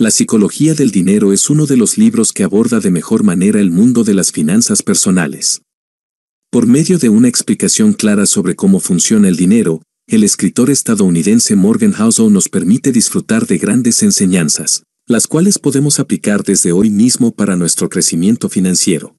La 0.00 0.12
psicología 0.12 0.74
del 0.74 0.92
dinero 0.92 1.32
es 1.32 1.50
uno 1.50 1.66
de 1.66 1.76
los 1.76 1.98
libros 1.98 2.32
que 2.32 2.44
aborda 2.44 2.78
de 2.78 2.92
mejor 2.92 3.24
manera 3.24 3.58
el 3.58 3.72
mundo 3.72 4.04
de 4.04 4.14
las 4.14 4.30
finanzas 4.30 4.80
personales. 4.80 5.62
Por 6.52 6.68
medio 6.68 7.00
de 7.00 7.08
una 7.08 7.26
explicación 7.26 7.94
clara 7.94 8.24
sobre 8.26 8.54
cómo 8.54 8.78
funciona 8.78 9.26
el 9.26 9.34
dinero, 9.34 9.82
el 10.06 10.22
escritor 10.22 10.70
estadounidense 10.70 11.56
Morgan 11.56 11.90
Housel 11.90 12.32
nos 12.32 12.48
permite 12.48 12.92
disfrutar 12.92 13.48
de 13.48 13.58
grandes 13.58 14.04
enseñanzas, 14.04 14.84
las 15.08 15.26
cuales 15.26 15.58
podemos 15.58 15.98
aplicar 15.98 16.44
desde 16.44 16.70
hoy 16.70 16.90
mismo 16.90 17.32
para 17.32 17.56
nuestro 17.56 17.88
crecimiento 17.88 18.48
financiero. 18.48 19.16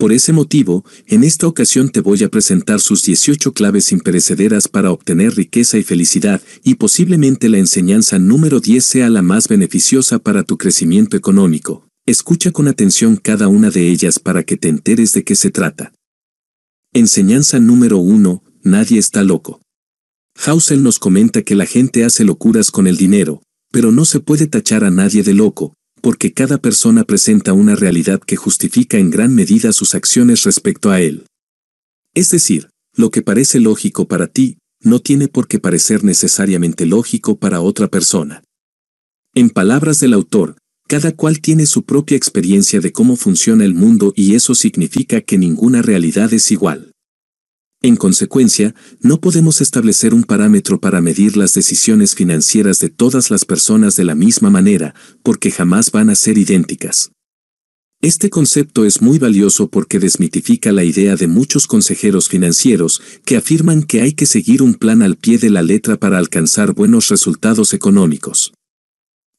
Por 0.00 0.14
ese 0.14 0.32
motivo, 0.32 0.82
en 1.08 1.24
esta 1.24 1.46
ocasión 1.46 1.90
te 1.90 2.00
voy 2.00 2.24
a 2.24 2.30
presentar 2.30 2.80
sus 2.80 3.04
18 3.04 3.52
claves 3.52 3.92
imperecederas 3.92 4.66
para 4.66 4.92
obtener 4.92 5.34
riqueza 5.34 5.76
y 5.76 5.82
felicidad, 5.82 6.40
y 6.64 6.76
posiblemente 6.76 7.50
la 7.50 7.58
enseñanza 7.58 8.18
número 8.18 8.60
10 8.60 8.82
sea 8.82 9.10
la 9.10 9.20
más 9.20 9.46
beneficiosa 9.46 10.18
para 10.18 10.42
tu 10.42 10.56
crecimiento 10.56 11.18
económico. 11.18 11.86
Escucha 12.06 12.50
con 12.50 12.66
atención 12.66 13.16
cada 13.16 13.48
una 13.48 13.70
de 13.70 13.90
ellas 13.90 14.18
para 14.18 14.42
que 14.42 14.56
te 14.56 14.68
enteres 14.68 15.12
de 15.12 15.22
qué 15.22 15.34
se 15.34 15.50
trata. 15.50 15.92
Enseñanza 16.94 17.60
número 17.60 17.98
1. 17.98 18.42
Nadie 18.62 18.98
está 18.98 19.22
loco. 19.22 19.60
Hausel 20.46 20.82
nos 20.82 20.98
comenta 20.98 21.42
que 21.42 21.54
la 21.54 21.66
gente 21.66 22.06
hace 22.06 22.24
locuras 22.24 22.70
con 22.70 22.86
el 22.86 22.96
dinero, 22.96 23.42
pero 23.70 23.92
no 23.92 24.06
se 24.06 24.20
puede 24.20 24.46
tachar 24.46 24.82
a 24.82 24.90
nadie 24.90 25.22
de 25.22 25.34
loco, 25.34 25.74
porque 26.00 26.32
cada 26.32 26.58
persona 26.58 27.04
presenta 27.04 27.52
una 27.52 27.76
realidad 27.76 28.20
que 28.20 28.36
justifica 28.36 28.98
en 28.98 29.10
gran 29.10 29.34
medida 29.34 29.72
sus 29.72 29.94
acciones 29.94 30.44
respecto 30.44 30.90
a 30.90 31.00
él. 31.00 31.26
Es 32.14 32.30
decir, 32.30 32.70
lo 32.94 33.10
que 33.10 33.22
parece 33.22 33.60
lógico 33.60 34.08
para 34.08 34.26
ti, 34.26 34.58
no 34.82 35.00
tiene 35.00 35.28
por 35.28 35.46
qué 35.46 35.58
parecer 35.58 36.04
necesariamente 36.04 36.86
lógico 36.86 37.38
para 37.38 37.60
otra 37.60 37.88
persona. 37.88 38.42
En 39.34 39.50
palabras 39.50 40.00
del 40.00 40.14
autor, 40.14 40.56
cada 40.88 41.12
cual 41.12 41.40
tiene 41.40 41.66
su 41.66 41.84
propia 41.84 42.16
experiencia 42.16 42.80
de 42.80 42.90
cómo 42.90 43.14
funciona 43.14 43.64
el 43.64 43.74
mundo 43.74 44.12
y 44.16 44.34
eso 44.34 44.56
significa 44.56 45.20
que 45.20 45.38
ninguna 45.38 45.82
realidad 45.82 46.32
es 46.32 46.50
igual. 46.50 46.89
En 47.82 47.96
consecuencia, 47.96 48.74
no 49.00 49.20
podemos 49.22 49.62
establecer 49.62 50.12
un 50.12 50.24
parámetro 50.24 50.80
para 50.80 51.00
medir 51.00 51.38
las 51.38 51.54
decisiones 51.54 52.14
financieras 52.14 52.78
de 52.78 52.90
todas 52.90 53.30
las 53.30 53.46
personas 53.46 53.96
de 53.96 54.04
la 54.04 54.14
misma 54.14 54.50
manera, 54.50 54.94
porque 55.22 55.50
jamás 55.50 55.90
van 55.90 56.10
a 56.10 56.14
ser 56.14 56.36
idénticas. 56.36 57.10
Este 58.02 58.28
concepto 58.28 58.84
es 58.84 59.00
muy 59.00 59.18
valioso 59.18 59.68
porque 59.68 59.98
desmitifica 59.98 60.72
la 60.72 60.84
idea 60.84 61.16
de 61.16 61.26
muchos 61.26 61.66
consejeros 61.66 62.28
financieros 62.28 63.00
que 63.24 63.36
afirman 63.36 63.82
que 63.82 64.02
hay 64.02 64.12
que 64.12 64.26
seguir 64.26 64.62
un 64.62 64.74
plan 64.74 65.00
al 65.02 65.16
pie 65.16 65.38
de 65.38 65.48
la 65.48 65.62
letra 65.62 65.96
para 65.98 66.18
alcanzar 66.18 66.74
buenos 66.74 67.08
resultados 67.08 67.72
económicos. 67.72 68.52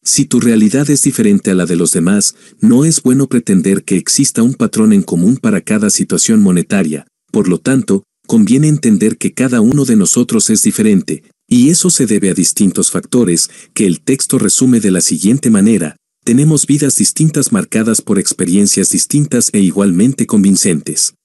Si 0.03 0.25
tu 0.25 0.39
realidad 0.39 0.89
es 0.89 1.03
diferente 1.03 1.51
a 1.51 1.55
la 1.55 1.67
de 1.67 1.75
los 1.75 1.91
demás, 1.91 2.35
no 2.59 2.85
es 2.85 3.03
bueno 3.03 3.27
pretender 3.27 3.83
que 3.83 3.97
exista 3.97 4.41
un 4.41 4.55
patrón 4.55 4.93
en 4.93 5.03
común 5.03 5.37
para 5.37 5.61
cada 5.61 5.91
situación 5.91 6.41
monetaria, 6.41 7.05
por 7.31 7.47
lo 7.47 7.59
tanto, 7.59 8.03
conviene 8.27 8.67
entender 8.67 9.17
que 9.17 9.33
cada 9.33 9.61
uno 9.61 9.85
de 9.85 9.95
nosotros 9.95 10.49
es 10.49 10.61
diferente, 10.61 11.23
y 11.47 11.69
eso 11.69 11.89
se 11.89 12.05
debe 12.05 12.29
a 12.29 12.33
distintos 12.33 12.91
factores, 12.91 13.49
que 13.73 13.85
el 13.85 14.01
texto 14.01 14.39
resume 14.39 14.79
de 14.79 14.91
la 14.91 15.01
siguiente 15.01 15.49
manera, 15.49 15.97
tenemos 16.23 16.67
vidas 16.67 16.95
distintas 16.97 17.51
marcadas 17.51 18.01
por 18.01 18.19
experiencias 18.19 18.91
distintas 18.91 19.49
e 19.53 19.59
igualmente 19.59 20.27
convincentes. 20.27 21.15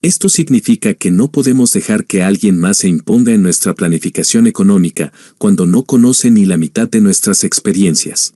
Esto 0.00 0.28
significa 0.28 0.94
que 0.94 1.10
no 1.10 1.32
podemos 1.32 1.72
dejar 1.72 2.06
que 2.06 2.22
alguien 2.22 2.56
más 2.58 2.78
se 2.78 2.88
imponga 2.88 3.32
en 3.32 3.42
nuestra 3.42 3.74
planificación 3.74 4.46
económica 4.46 5.12
cuando 5.38 5.66
no 5.66 5.84
conoce 5.84 6.30
ni 6.30 6.46
la 6.46 6.56
mitad 6.56 6.88
de 6.88 7.00
nuestras 7.00 7.42
experiencias. 7.42 8.32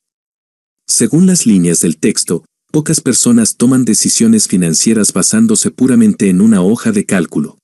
Según 0.88 1.26
las 1.26 1.46
líneas 1.46 1.80
del 1.80 1.98
texto, 1.98 2.44
pocas 2.72 3.00
personas 3.00 3.56
toman 3.56 3.84
decisiones 3.84 4.48
financieras 4.48 5.12
basándose 5.12 5.70
puramente 5.70 6.28
en 6.28 6.40
una 6.40 6.62
hoja 6.62 6.90
de 6.90 7.06
cálculo. 7.06 7.58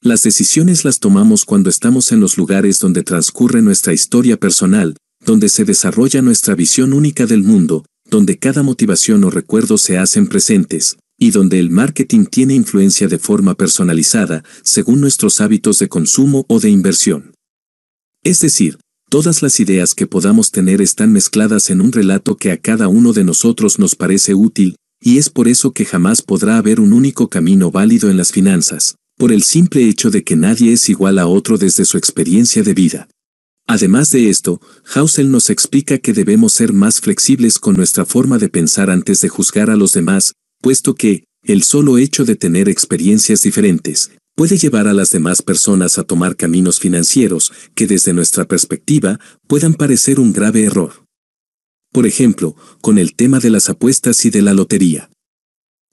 Las 0.00 0.22
decisiones 0.22 0.84
las 0.84 1.00
tomamos 1.00 1.44
cuando 1.44 1.68
estamos 1.68 2.12
en 2.12 2.20
los 2.20 2.38
lugares 2.38 2.78
donde 2.78 3.02
transcurre 3.02 3.62
nuestra 3.62 3.92
historia 3.92 4.36
personal, 4.36 4.96
donde 5.24 5.48
se 5.48 5.64
desarrolla 5.64 6.22
nuestra 6.22 6.54
visión 6.54 6.92
única 6.92 7.26
del 7.26 7.42
mundo, 7.42 7.84
donde 8.08 8.38
cada 8.38 8.62
motivación 8.62 9.24
o 9.24 9.30
recuerdo 9.30 9.76
se 9.76 9.98
hacen 9.98 10.28
presentes, 10.28 10.98
y 11.18 11.32
donde 11.32 11.58
el 11.58 11.70
marketing 11.70 12.26
tiene 12.26 12.54
influencia 12.54 13.08
de 13.08 13.18
forma 13.18 13.56
personalizada, 13.56 14.44
según 14.62 15.00
nuestros 15.00 15.40
hábitos 15.40 15.80
de 15.80 15.88
consumo 15.88 16.46
o 16.48 16.60
de 16.60 16.70
inversión. 16.70 17.32
Es 18.22 18.40
decir, 18.40 18.78
todas 19.10 19.42
las 19.42 19.58
ideas 19.58 19.96
que 19.96 20.06
podamos 20.06 20.52
tener 20.52 20.80
están 20.80 21.12
mezcladas 21.12 21.70
en 21.70 21.80
un 21.80 21.90
relato 21.90 22.36
que 22.36 22.52
a 22.52 22.56
cada 22.56 22.86
uno 22.86 23.12
de 23.12 23.24
nosotros 23.24 23.80
nos 23.80 23.96
parece 23.96 24.34
útil, 24.34 24.76
y 25.00 25.18
es 25.18 25.28
por 25.28 25.48
eso 25.48 25.72
que 25.72 25.84
jamás 25.84 26.22
podrá 26.22 26.56
haber 26.56 26.78
un 26.78 26.92
único 26.92 27.28
camino 27.28 27.72
válido 27.72 28.10
en 28.10 28.16
las 28.16 28.30
finanzas, 28.30 28.94
por 29.18 29.32
el 29.32 29.42
simple 29.42 29.86
hecho 29.86 30.10
de 30.10 30.24
que 30.24 30.36
nadie 30.36 30.72
es 30.72 30.88
igual 30.88 31.18
a 31.18 31.26
otro 31.26 31.58
desde 31.58 31.84
su 31.84 31.98
experiencia 31.98 32.62
de 32.62 32.72
vida. 32.72 33.08
Además 33.66 34.10
de 34.12 34.30
esto, 34.30 34.62
Hausel 34.94 35.30
nos 35.30 35.50
explica 35.50 35.98
que 35.98 36.14
debemos 36.14 36.54
ser 36.54 36.72
más 36.72 37.00
flexibles 37.00 37.58
con 37.58 37.76
nuestra 37.76 38.06
forma 38.06 38.38
de 38.38 38.48
pensar 38.48 38.88
antes 38.88 39.20
de 39.20 39.28
juzgar 39.28 39.68
a 39.68 39.76
los 39.76 39.92
demás, 39.92 40.32
puesto 40.62 40.94
que, 40.94 41.24
el 41.42 41.64
solo 41.64 41.98
hecho 41.98 42.24
de 42.24 42.36
tener 42.36 42.68
experiencias 42.68 43.42
diferentes, 43.42 44.12
puede 44.36 44.56
llevar 44.56 44.86
a 44.86 44.94
las 44.94 45.10
demás 45.10 45.42
personas 45.42 45.98
a 45.98 46.04
tomar 46.04 46.36
caminos 46.36 46.78
financieros 46.78 47.52
que 47.74 47.86
desde 47.86 48.12
nuestra 48.12 48.46
perspectiva 48.46 49.18
puedan 49.48 49.74
parecer 49.74 50.20
un 50.20 50.32
grave 50.32 50.62
error. 50.62 51.04
Por 51.92 52.06
ejemplo, 52.06 52.54
con 52.80 52.98
el 52.98 53.14
tema 53.14 53.40
de 53.40 53.50
las 53.50 53.68
apuestas 53.68 54.24
y 54.24 54.30
de 54.30 54.42
la 54.42 54.54
lotería. 54.54 55.10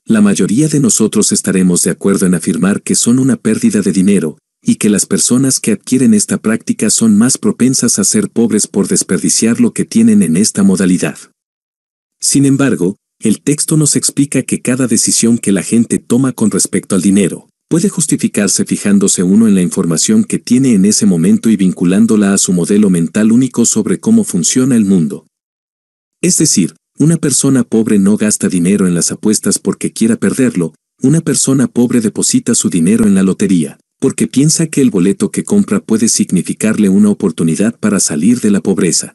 La 0.08 0.20
mayoría 0.20 0.68
de 0.68 0.78
nosotros 0.78 1.32
estaremos 1.32 1.82
de 1.82 1.90
acuerdo 1.90 2.26
en 2.26 2.36
afirmar 2.36 2.80
que 2.80 2.94
son 2.94 3.18
una 3.18 3.34
pérdida 3.34 3.80
de 3.80 3.90
dinero, 3.90 4.38
y 4.62 4.76
que 4.76 4.88
las 4.88 5.04
personas 5.04 5.58
que 5.58 5.72
adquieren 5.72 6.14
esta 6.14 6.38
práctica 6.38 6.90
son 6.90 7.18
más 7.18 7.38
propensas 7.38 7.98
a 7.98 8.04
ser 8.04 8.30
pobres 8.30 8.68
por 8.68 8.86
desperdiciar 8.86 9.60
lo 9.60 9.72
que 9.72 9.84
tienen 9.84 10.22
en 10.22 10.36
esta 10.36 10.62
modalidad. 10.62 11.18
Sin 12.20 12.46
embargo, 12.46 12.94
el 13.18 13.42
texto 13.42 13.76
nos 13.76 13.96
explica 13.96 14.42
que 14.42 14.62
cada 14.62 14.86
decisión 14.86 15.38
que 15.38 15.50
la 15.50 15.64
gente 15.64 15.98
toma 15.98 16.32
con 16.32 16.52
respecto 16.52 16.94
al 16.94 17.02
dinero, 17.02 17.48
puede 17.68 17.88
justificarse 17.88 18.64
fijándose 18.64 19.24
uno 19.24 19.48
en 19.48 19.56
la 19.56 19.62
información 19.62 20.22
que 20.22 20.38
tiene 20.38 20.74
en 20.74 20.84
ese 20.84 21.04
momento 21.04 21.50
y 21.50 21.56
vinculándola 21.56 22.32
a 22.32 22.38
su 22.38 22.52
modelo 22.52 22.90
mental 22.90 23.32
único 23.32 23.66
sobre 23.66 23.98
cómo 23.98 24.22
funciona 24.22 24.76
el 24.76 24.84
mundo. 24.84 25.26
Es 26.22 26.38
decir, 26.38 26.76
una 26.98 27.18
persona 27.18 27.62
pobre 27.62 27.98
no 27.98 28.16
gasta 28.16 28.48
dinero 28.48 28.86
en 28.86 28.94
las 28.94 29.12
apuestas 29.12 29.58
porque 29.58 29.92
quiera 29.92 30.16
perderlo, 30.16 30.74
una 31.02 31.20
persona 31.20 31.66
pobre 31.66 32.00
deposita 32.00 32.54
su 32.54 32.70
dinero 32.70 33.06
en 33.06 33.14
la 33.14 33.22
lotería, 33.22 33.78
porque 34.00 34.26
piensa 34.26 34.66
que 34.66 34.80
el 34.80 34.90
boleto 34.90 35.30
que 35.30 35.44
compra 35.44 35.80
puede 35.80 36.08
significarle 36.08 36.88
una 36.88 37.10
oportunidad 37.10 37.78
para 37.78 38.00
salir 38.00 38.40
de 38.40 38.50
la 38.50 38.60
pobreza. 38.60 39.14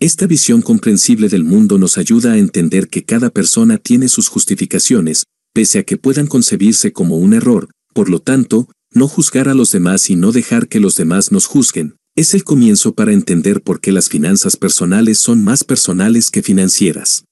Esta 0.00 0.26
visión 0.26 0.60
comprensible 0.60 1.28
del 1.28 1.44
mundo 1.44 1.78
nos 1.78 1.98
ayuda 1.98 2.32
a 2.32 2.38
entender 2.38 2.88
que 2.88 3.04
cada 3.04 3.30
persona 3.30 3.78
tiene 3.78 4.08
sus 4.08 4.28
justificaciones, 4.28 5.24
pese 5.54 5.78
a 5.78 5.84
que 5.84 5.96
puedan 5.96 6.26
concebirse 6.26 6.92
como 6.92 7.16
un 7.16 7.32
error, 7.32 7.70
por 7.94 8.10
lo 8.10 8.18
tanto, 8.18 8.68
no 8.92 9.08
juzgar 9.08 9.48
a 9.48 9.54
los 9.54 9.70
demás 9.70 10.10
y 10.10 10.16
no 10.16 10.32
dejar 10.32 10.68
que 10.68 10.80
los 10.80 10.96
demás 10.96 11.30
nos 11.30 11.46
juzguen, 11.46 11.96
es 12.16 12.32
el 12.32 12.44
comienzo 12.44 12.94
para 12.94 13.12
entender 13.12 13.62
por 13.62 13.80
qué 13.80 13.92
las 13.92 14.08
finanzas 14.08 14.56
personales 14.56 15.18
son 15.18 15.44
más 15.44 15.64
personales 15.64 16.30
que 16.30 16.42
financieras. 16.42 17.26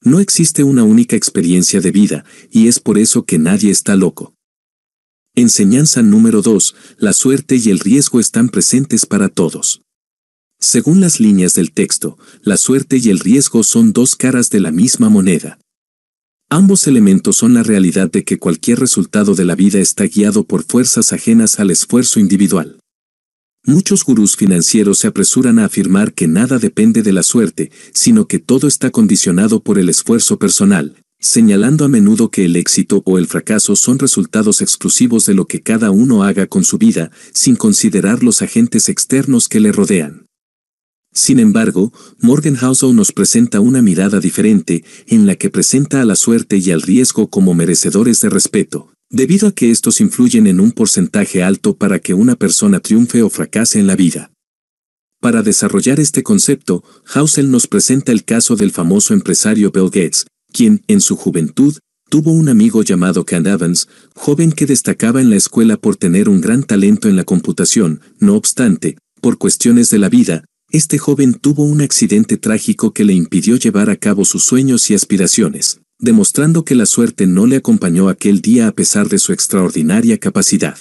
No 0.00 0.20
existe 0.20 0.62
una 0.62 0.84
única 0.84 1.16
experiencia 1.16 1.80
de 1.80 1.90
vida, 1.90 2.24
y 2.52 2.68
es 2.68 2.78
por 2.78 2.98
eso 2.98 3.24
que 3.24 3.38
nadie 3.38 3.72
está 3.72 3.96
loco. 3.96 4.34
Enseñanza 5.34 6.02
número 6.02 6.40
2. 6.40 6.76
La 6.98 7.12
suerte 7.12 7.56
y 7.56 7.68
el 7.68 7.80
riesgo 7.80 8.20
están 8.20 8.48
presentes 8.48 9.06
para 9.06 9.28
todos. 9.28 9.82
Según 10.60 11.00
las 11.00 11.18
líneas 11.18 11.54
del 11.54 11.72
texto, 11.72 12.16
la 12.42 12.56
suerte 12.56 12.98
y 12.98 13.10
el 13.10 13.18
riesgo 13.18 13.64
son 13.64 13.92
dos 13.92 14.14
caras 14.14 14.50
de 14.50 14.60
la 14.60 14.70
misma 14.70 15.10
moneda. 15.10 15.58
Ambos 16.48 16.86
elementos 16.86 17.36
son 17.36 17.54
la 17.54 17.64
realidad 17.64 18.08
de 18.08 18.22
que 18.22 18.38
cualquier 18.38 18.78
resultado 18.78 19.34
de 19.34 19.44
la 19.44 19.56
vida 19.56 19.80
está 19.80 20.04
guiado 20.04 20.44
por 20.44 20.62
fuerzas 20.62 21.12
ajenas 21.12 21.58
al 21.58 21.72
esfuerzo 21.72 22.20
individual. 22.20 22.78
Muchos 23.68 24.04
gurús 24.04 24.36
financieros 24.36 24.98
se 24.98 25.08
apresuran 25.08 25.58
a 25.58 25.64
afirmar 25.64 26.14
que 26.14 26.28
nada 26.28 26.60
depende 26.60 27.02
de 27.02 27.12
la 27.12 27.24
suerte, 27.24 27.72
sino 27.92 28.28
que 28.28 28.38
todo 28.38 28.68
está 28.68 28.92
condicionado 28.92 29.58
por 29.58 29.80
el 29.80 29.88
esfuerzo 29.88 30.38
personal, 30.38 30.94
señalando 31.18 31.84
a 31.84 31.88
menudo 31.88 32.30
que 32.30 32.44
el 32.44 32.54
éxito 32.54 33.02
o 33.04 33.18
el 33.18 33.26
fracaso 33.26 33.74
son 33.74 33.98
resultados 33.98 34.62
exclusivos 34.62 35.26
de 35.26 35.34
lo 35.34 35.46
que 35.46 35.62
cada 35.62 35.90
uno 35.90 36.22
haga 36.22 36.46
con 36.46 36.62
su 36.62 36.78
vida, 36.78 37.10
sin 37.32 37.56
considerar 37.56 38.22
los 38.22 38.40
agentes 38.40 38.88
externos 38.88 39.48
que 39.48 39.58
le 39.58 39.72
rodean. 39.72 40.26
Sin 41.12 41.40
embargo, 41.40 41.92
Morgan 42.20 42.54
Housel 42.54 42.94
nos 42.94 43.10
presenta 43.10 43.58
una 43.58 43.82
mirada 43.82 44.20
diferente, 44.20 44.84
en 45.08 45.26
la 45.26 45.34
que 45.34 45.50
presenta 45.50 46.00
a 46.00 46.04
la 46.04 46.14
suerte 46.14 46.58
y 46.58 46.70
al 46.70 46.82
riesgo 46.82 47.30
como 47.30 47.52
merecedores 47.52 48.20
de 48.20 48.30
respeto, 48.30 48.92
debido 49.10 49.48
a 49.48 49.52
que 49.52 49.70
estos 49.70 50.00
influyen 50.00 50.46
en 50.46 50.60
un 50.60 50.72
porcentaje 50.72 51.42
alto 51.42 51.76
para 51.76 51.98
que 51.98 52.14
una 52.14 52.36
persona 52.36 52.80
triunfe 52.80 53.22
o 53.22 53.30
fracase 53.30 53.78
en 53.78 53.86
la 53.86 53.96
vida. 53.96 54.32
Para 55.20 55.42
desarrollar 55.42 55.98
este 56.00 56.22
concepto, 56.22 56.84
Hausel 57.14 57.50
nos 57.50 57.66
presenta 57.66 58.12
el 58.12 58.24
caso 58.24 58.56
del 58.56 58.70
famoso 58.70 59.14
empresario 59.14 59.70
Bill 59.70 59.86
Gates, 59.86 60.26
quien, 60.52 60.82
en 60.88 61.00
su 61.00 61.16
juventud, 61.16 61.76
tuvo 62.08 62.32
un 62.32 62.48
amigo 62.48 62.82
llamado 62.82 63.24
Ken 63.24 63.46
Evans, 63.46 63.88
joven 64.14 64.52
que 64.52 64.66
destacaba 64.66 65.20
en 65.20 65.30
la 65.30 65.36
escuela 65.36 65.76
por 65.76 65.96
tener 65.96 66.28
un 66.28 66.40
gran 66.40 66.62
talento 66.62 67.08
en 67.08 67.16
la 67.16 67.24
computación, 67.24 68.00
no 68.18 68.34
obstante, 68.34 68.98
por 69.20 69.38
cuestiones 69.38 69.90
de 69.90 69.98
la 69.98 70.08
vida, 70.08 70.44
este 70.70 70.98
joven 70.98 71.34
tuvo 71.34 71.64
un 71.64 71.80
accidente 71.80 72.36
trágico 72.36 72.92
que 72.92 73.04
le 73.04 73.12
impidió 73.12 73.56
llevar 73.56 73.88
a 73.88 73.96
cabo 73.96 74.24
sus 74.24 74.44
sueños 74.44 74.90
y 74.90 74.94
aspiraciones, 74.94 75.80
demostrando 75.98 76.64
que 76.64 76.74
la 76.74 76.86
suerte 76.86 77.26
no 77.26 77.46
le 77.46 77.56
acompañó 77.56 78.08
aquel 78.08 78.40
día 78.40 78.68
a 78.68 78.72
pesar 78.72 79.08
de 79.08 79.18
su 79.18 79.32
extraordinaria 79.32 80.18
capacidad. 80.18 80.78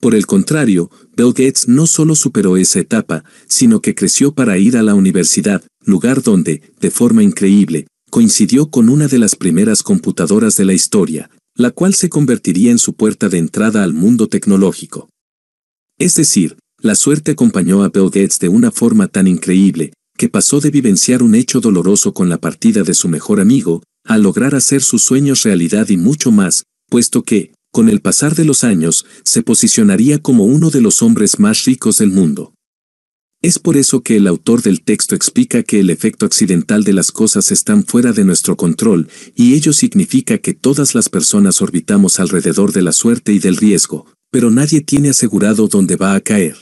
Por 0.00 0.14
el 0.14 0.26
contrario, 0.26 0.90
Bill 1.16 1.32
Gates 1.32 1.68
no 1.68 1.86
solo 1.86 2.14
superó 2.14 2.56
esa 2.56 2.80
etapa, 2.80 3.24
sino 3.48 3.80
que 3.80 3.94
creció 3.94 4.34
para 4.34 4.58
ir 4.58 4.76
a 4.76 4.82
la 4.82 4.94
universidad, 4.94 5.62
lugar 5.84 6.22
donde, 6.22 6.62
de 6.80 6.90
forma 6.90 7.22
increíble, 7.22 7.86
coincidió 8.10 8.70
con 8.70 8.88
una 8.88 9.08
de 9.08 9.18
las 9.18 9.36
primeras 9.36 9.82
computadoras 9.82 10.56
de 10.56 10.64
la 10.66 10.74
historia, 10.74 11.30
la 11.54 11.70
cual 11.70 11.94
se 11.94 12.08
convertiría 12.08 12.70
en 12.70 12.78
su 12.78 12.94
puerta 12.94 13.28
de 13.28 13.38
entrada 13.38 13.82
al 13.82 13.94
mundo 13.94 14.28
tecnológico. 14.28 15.08
Es 15.98 16.14
decir, 16.14 16.58
la 16.78 16.94
suerte 16.94 17.32
acompañó 17.32 17.82
a 17.82 17.88
Bill 17.88 18.10
Gates 18.10 18.38
de 18.38 18.50
una 18.50 18.70
forma 18.70 19.08
tan 19.08 19.26
increíble, 19.26 19.94
que 20.18 20.28
pasó 20.28 20.60
de 20.60 20.70
vivenciar 20.70 21.22
un 21.22 21.34
hecho 21.34 21.60
doloroso 21.60 22.12
con 22.12 22.28
la 22.28 22.38
partida 22.38 22.82
de 22.82 22.94
su 22.94 23.08
mejor 23.08 23.40
amigo, 23.40 23.82
a 24.06 24.18
lograr 24.18 24.54
hacer 24.54 24.82
sus 24.82 25.02
sueños 25.02 25.42
realidad 25.42 25.88
y 25.88 25.96
mucho 25.96 26.30
más, 26.30 26.64
puesto 26.88 27.22
que, 27.22 27.52
con 27.72 27.88
el 27.88 28.00
pasar 28.00 28.34
de 28.34 28.44
los 28.44 28.64
años, 28.64 29.04
se 29.24 29.42
posicionaría 29.42 30.18
como 30.18 30.44
uno 30.44 30.70
de 30.70 30.80
los 30.80 31.02
hombres 31.02 31.38
más 31.38 31.64
ricos 31.64 31.98
del 31.98 32.10
mundo. 32.10 32.54
Es 33.42 33.58
por 33.58 33.76
eso 33.76 34.02
que 34.02 34.16
el 34.16 34.26
autor 34.26 34.62
del 34.62 34.82
texto 34.82 35.14
explica 35.14 35.62
que 35.62 35.80
el 35.80 35.90
efecto 35.90 36.24
accidental 36.24 36.84
de 36.84 36.94
las 36.94 37.12
cosas 37.12 37.52
están 37.52 37.84
fuera 37.84 38.12
de 38.12 38.24
nuestro 38.24 38.56
control, 38.56 39.08
y 39.34 39.54
ello 39.54 39.72
significa 39.72 40.38
que 40.38 40.54
todas 40.54 40.94
las 40.94 41.08
personas 41.08 41.60
orbitamos 41.60 42.18
alrededor 42.18 42.72
de 42.72 42.82
la 42.82 42.92
suerte 42.92 43.32
y 43.32 43.38
del 43.38 43.56
riesgo, 43.56 44.06
pero 44.30 44.50
nadie 44.50 44.80
tiene 44.80 45.10
asegurado 45.10 45.68
dónde 45.68 45.96
va 45.96 46.14
a 46.14 46.20
caer. 46.20 46.56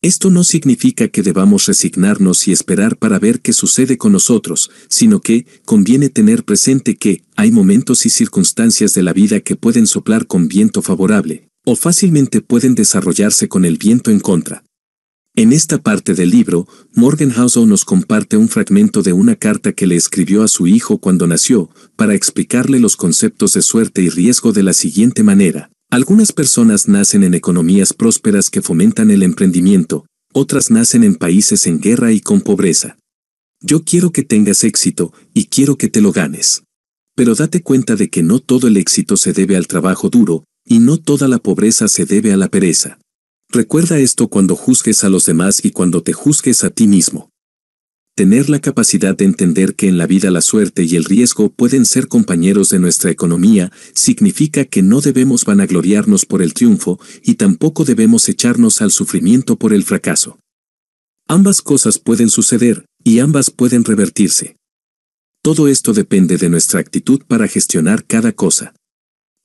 Esto 0.00 0.30
no 0.30 0.44
significa 0.44 1.08
que 1.08 1.22
debamos 1.22 1.66
resignarnos 1.66 2.46
y 2.46 2.52
esperar 2.52 2.96
para 2.98 3.18
ver 3.18 3.40
qué 3.40 3.52
sucede 3.52 3.98
con 3.98 4.12
nosotros, 4.12 4.70
sino 4.88 5.20
que 5.20 5.44
conviene 5.64 6.08
tener 6.08 6.44
presente 6.44 6.96
que 6.96 7.24
hay 7.34 7.50
momentos 7.50 8.06
y 8.06 8.10
circunstancias 8.10 8.94
de 8.94 9.02
la 9.02 9.12
vida 9.12 9.40
que 9.40 9.56
pueden 9.56 9.88
soplar 9.88 10.28
con 10.28 10.46
viento 10.46 10.82
favorable, 10.82 11.48
o 11.64 11.74
fácilmente 11.74 12.40
pueden 12.40 12.76
desarrollarse 12.76 13.48
con 13.48 13.64
el 13.64 13.76
viento 13.76 14.12
en 14.12 14.20
contra. 14.20 14.62
En 15.34 15.52
esta 15.52 15.78
parte 15.78 16.14
del 16.14 16.30
libro, 16.30 16.68
Morgan 16.94 17.32
nos 17.66 17.84
comparte 17.84 18.36
un 18.36 18.48
fragmento 18.48 19.02
de 19.02 19.12
una 19.12 19.34
carta 19.34 19.72
que 19.72 19.88
le 19.88 19.96
escribió 19.96 20.44
a 20.44 20.48
su 20.48 20.68
hijo 20.68 20.98
cuando 20.98 21.26
nació, 21.26 21.70
para 21.96 22.14
explicarle 22.14 22.78
los 22.78 22.96
conceptos 22.96 23.52
de 23.54 23.62
suerte 23.62 24.02
y 24.02 24.10
riesgo 24.10 24.52
de 24.52 24.62
la 24.62 24.72
siguiente 24.72 25.24
manera. 25.24 25.70
Algunas 25.90 26.32
personas 26.32 26.86
nacen 26.86 27.24
en 27.24 27.32
economías 27.32 27.94
prósperas 27.94 28.50
que 28.50 28.60
fomentan 28.60 29.10
el 29.10 29.22
emprendimiento, 29.22 30.04
otras 30.34 30.70
nacen 30.70 31.02
en 31.02 31.14
países 31.14 31.66
en 31.66 31.80
guerra 31.80 32.12
y 32.12 32.20
con 32.20 32.42
pobreza. 32.42 32.98
Yo 33.62 33.84
quiero 33.84 34.12
que 34.12 34.22
tengas 34.22 34.64
éxito 34.64 35.14
y 35.32 35.46
quiero 35.46 35.78
que 35.78 35.88
te 35.88 36.02
lo 36.02 36.12
ganes. 36.12 36.62
Pero 37.16 37.34
date 37.34 37.62
cuenta 37.62 37.96
de 37.96 38.10
que 38.10 38.22
no 38.22 38.38
todo 38.38 38.68
el 38.68 38.76
éxito 38.76 39.16
se 39.16 39.32
debe 39.32 39.56
al 39.56 39.66
trabajo 39.66 40.10
duro, 40.10 40.44
y 40.66 40.78
no 40.78 40.98
toda 40.98 41.26
la 41.26 41.38
pobreza 41.38 41.88
se 41.88 42.04
debe 42.04 42.34
a 42.34 42.36
la 42.36 42.48
pereza. 42.48 42.98
Recuerda 43.48 43.98
esto 43.98 44.28
cuando 44.28 44.56
juzgues 44.56 45.04
a 45.04 45.08
los 45.08 45.24
demás 45.24 45.64
y 45.64 45.70
cuando 45.70 46.02
te 46.02 46.12
juzgues 46.12 46.64
a 46.64 46.70
ti 46.70 46.86
mismo. 46.86 47.30
Tener 48.18 48.50
la 48.50 48.58
capacidad 48.58 49.16
de 49.16 49.26
entender 49.26 49.76
que 49.76 49.86
en 49.86 49.96
la 49.96 50.08
vida 50.08 50.32
la 50.32 50.40
suerte 50.40 50.82
y 50.82 50.96
el 50.96 51.04
riesgo 51.04 51.50
pueden 51.50 51.84
ser 51.84 52.08
compañeros 52.08 52.68
de 52.68 52.80
nuestra 52.80 53.12
economía 53.12 53.70
significa 53.94 54.64
que 54.64 54.82
no 54.82 55.00
debemos 55.00 55.44
vanagloriarnos 55.44 56.26
por 56.26 56.42
el 56.42 56.52
triunfo 56.52 56.98
y 57.22 57.34
tampoco 57.34 57.84
debemos 57.84 58.28
echarnos 58.28 58.82
al 58.82 58.90
sufrimiento 58.90 59.54
por 59.56 59.72
el 59.72 59.84
fracaso. 59.84 60.40
Ambas 61.28 61.62
cosas 61.62 62.00
pueden 62.00 62.28
suceder 62.28 62.86
y 63.04 63.20
ambas 63.20 63.52
pueden 63.52 63.84
revertirse. 63.84 64.56
Todo 65.40 65.68
esto 65.68 65.92
depende 65.92 66.38
de 66.38 66.48
nuestra 66.48 66.80
actitud 66.80 67.22
para 67.24 67.46
gestionar 67.46 68.04
cada 68.04 68.32
cosa. 68.32 68.74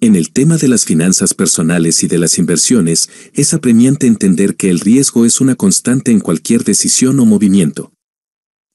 En 0.01 0.15
el 0.15 0.33
tema 0.33 0.57
de 0.57 0.67
las 0.67 0.83
finanzas 0.83 1.35
personales 1.35 2.01
y 2.01 2.07
de 2.07 2.17
las 2.17 2.39
inversiones, 2.39 3.07
es 3.35 3.53
apremiante 3.53 4.07
entender 4.07 4.55
que 4.55 4.71
el 4.71 4.79
riesgo 4.79 5.25
es 5.27 5.41
una 5.41 5.53
constante 5.53 6.09
en 6.09 6.19
cualquier 6.19 6.63
decisión 6.63 7.19
o 7.19 7.25
movimiento. 7.25 7.93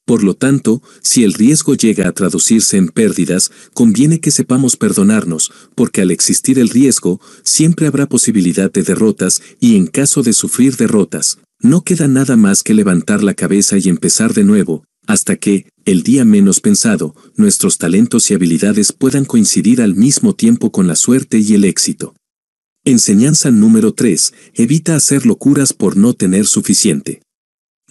Por 0.09 0.23
lo 0.23 0.33
tanto, 0.33 0.81
si 1.03 1.23
el 1.23 1.35
riesgo 1.35 1.75
llega 1.75 2.07
a 2.07 2.13
traducirse 2.13 2.77
en 2.77 2.87
pérdidas, 2.87 3.51
conviene 3.75 4.19
que 4.19 4.31
sepamos 4.31 4.75
perdonarnos, 4.75 5.51
porque 5.75 6.01
al 6.01 6.09
existir 6.09 6.57
el 6.57 6.69
riesgo, 6.69 7.21
siempre 7.43 7.85
habrá 7.85 8.09
posibilidad 8.09 8.71
de 8.71 8.81
derrotas 8.81 9.39
y 9.59 9.75
en 9.75 9.85
caso 9.85 10.23
de 10.23 10.33
sufrir 10.33 10.77
derrotas, 10.77 11.37
no 11.61 11.83
queda 11.83 12.07
nada 12.07 12.37
más 12.37 12.63
que 12.63 12.73
levantar 12.73 13.21
la 13.21 13.35
cabeza 13.35 13.77
y 13.77 13.87
empezar 13.87 14.33
de 14.33 14.43
nuevo, 14.43 14.83
hasta 15.05 15.35
que, 15.35 15.67
el 15.85 16.01
día 16.01 16.25
menos 16.25 16.59
pensado, 16.59 17.13
nuestros 17.35 17.77
talentos 17.77 18.31
y 18.31 18.33
habilidades 18.33 18.91
puedan 18.93 19.25
coincidir 19.25 19.79
al 19.79 19.95
mismo 19.95 20.33
tiempo 20.33 20.71
con 20.71 20.87
la 20.87 20.95
suerte 20.95 21.37
y 21.37 21.53
el 21.53 21.65
éxito. 21.65 22.15
Enseñanza 22.83 23.51
número 23.51 23.93
3. 23.93 24.33
Evita 24.55 24.95
hacer 24.95 25.27
locuras 25.27 25.71
por 25.71 25.97
no 25.97 26.15
tener 26.15 26.47
suficiente. 26.47 27.21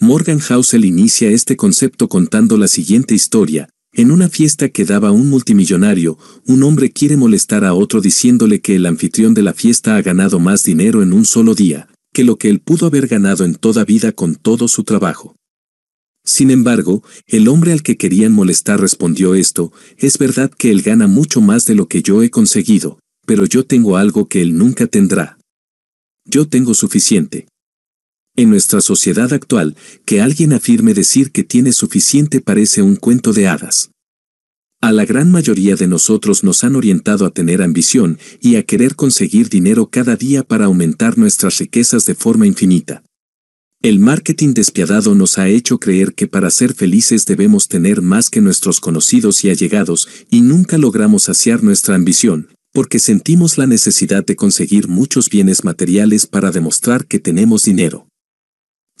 Morgan 0.01 0.39
Housel 0.39 0.85
inicia 0.85 1.29
este 1.29 1.57
concepto 1.57 2.07
contando 2.07 2.57
la 2.57 2.69
siguiente 2.69 3.15
historia. 3.15 3.67
En 3.91 4.11
una 4.11 4.29
fiesta 4.29 4.69
que 4.69 4.85
daba 4.85 5.11
un 5.11 5.29
multimillonario, 5.29 6.17
un 6.45 6.63
hombre 6.63 6.89
quiere 6.91 7.17
molestar 7.17 7.65
a 7.65 7.73
otro 7.73 7.99
diciéndole 7.99 8.61
que 8.61 8.77
el 8.77 8.85
anfitrión 8.85 9.33
de 9.33 9.41
la 9.41 9.53
fiesta 9.53 9.97
ha 9.97 10.01
ganado 10.01 10.39
más 10.39 10.63
dinero 10.63 11.03
en 11.03 11.11
un 11.11 11.25
solo 11.25 11.53
día, 11.53 11.89
que 12.13 12.23
lo 12.23 12.37
que 12.37 12.49
él 12.49 12.61
pudo 12.61 12.85
haber 12.87 13.07
ganado 13.07 13.43
en 13.43 13.55
toda 13.55 13.83
vida 13.83 14.13
con 14.13 14.35
todo 14.35 14.69
su 14.69 14.85
trabajo. 14.85 15.35
Sin 16.23 16.49
embargo, 16.49 17.03
el 17.27 17.49
hombre 17.49 17.73
al 17.73 17.83
que 17.83 17.97
querían 17.97 18.31
molestar 18.31 18.79
respondió 18.79 19.35
esto, 19.35 19.73
es 19.97 20.17
verdad 20.17 20.49
que 20.49 20.71
él 20.71 20.81
gana 20.81 21.07
mucho 21.07 21.41
más 21.41 21.65
de 21.65 21.75
lo 21.75 21.89
que 21.89 22.01
yo 22.01 22.23
he 22.23 22.29
conseguido, 22.29 22.99
pero 23.25 23.45
yo 23.45 23.65
tengo 23.65 23.97
algo 23.97 24.29
que 24.29 24.41
él 24.41 24.57
nunca 24.57 24.87
tendrá. 24.87 25.37
Yo 26.23 26.47
tengo 26.47 26.73
suficiente. 26.73 27.47
En 28.39 28.49
nuestra 28.49 28.79
sociedad 28.79 29.33
actual, 29.33 29.75
que 30.05 30.21
alguien 30.21 30.53
afirme 30.53 30.93
decir 30.93 31.33
que 31.33 31.43
tiene 31.43 31.73
suficiente 31.73 32.39
parece 32.39 32.81
un 32.81 32.95
cuento 32.95 33.33
de 33.33 33.49
hadas. 33.49 33.91
A 34.79 34.93
la 34.93 35.03
gran 35.03 35.29
mayoría 35.29 35.75
de 35.75 35.87
nosotros 35.87 36.45
nos 36.45 36.63
han 36.63 36.77
orientado 36.77 37.25
a 37.25 37.31
tener 37.31 37.61
ambición 37.61 38.17
y 38.39 38.55
a 38.55 38.63
querer 38.63 38.95
conseguir 38.95 39.49
dinero 39.49 39.89
cada 39.89 40.15
día 40.15 40.45
para 40.45 40.67
aumentar 40.67 41.17
nuestras 41.17 41.57
riquezas 41.57 42.05
de 42.05 42.15
forma 42.15 42.47
infinita. 42.47 43.03
El 43.81 43.99
marketing 43.99 44.53
despiadado 44.53 45.15
nos 45.15 45.37
ha 45.37 45.49
hecho 45.49 45.77
creer 45.77 46.13
que 46.13 46.27
para 46.27 46.49
ser 46.49 46.73
felices 46.73 47.25
debemos 47.25 47.67
tener 47.67 48.01
más 48.01 48.29
que 48.29 48.39
nuestros 48.39 48.79
conocidos 48.79 49.43
y 49.43 49.49
allegados 49.49 50.07
y 50.29 50.39
nunca 50.39 50.77
logramos 50.77 51.23
saciar 51.23 51.61
nuestra 51.61 51.95
ambición, 51.95 52.47
porque 52.71 52.99
sentimos 52.99 53.57
la 53.57 53.67
necesidad 53.67 54.25
de 54.25 54.37
conseguir 54.37 54.87
muchos 54.87 55.29
bienes 55.29 55.65
materiales 55.65 56.25
para 56.25 56.51
demostrar 56.51 57.05
que 57.05 57.19
tenemos 57.19 57.65
dinero. 57.65 58.05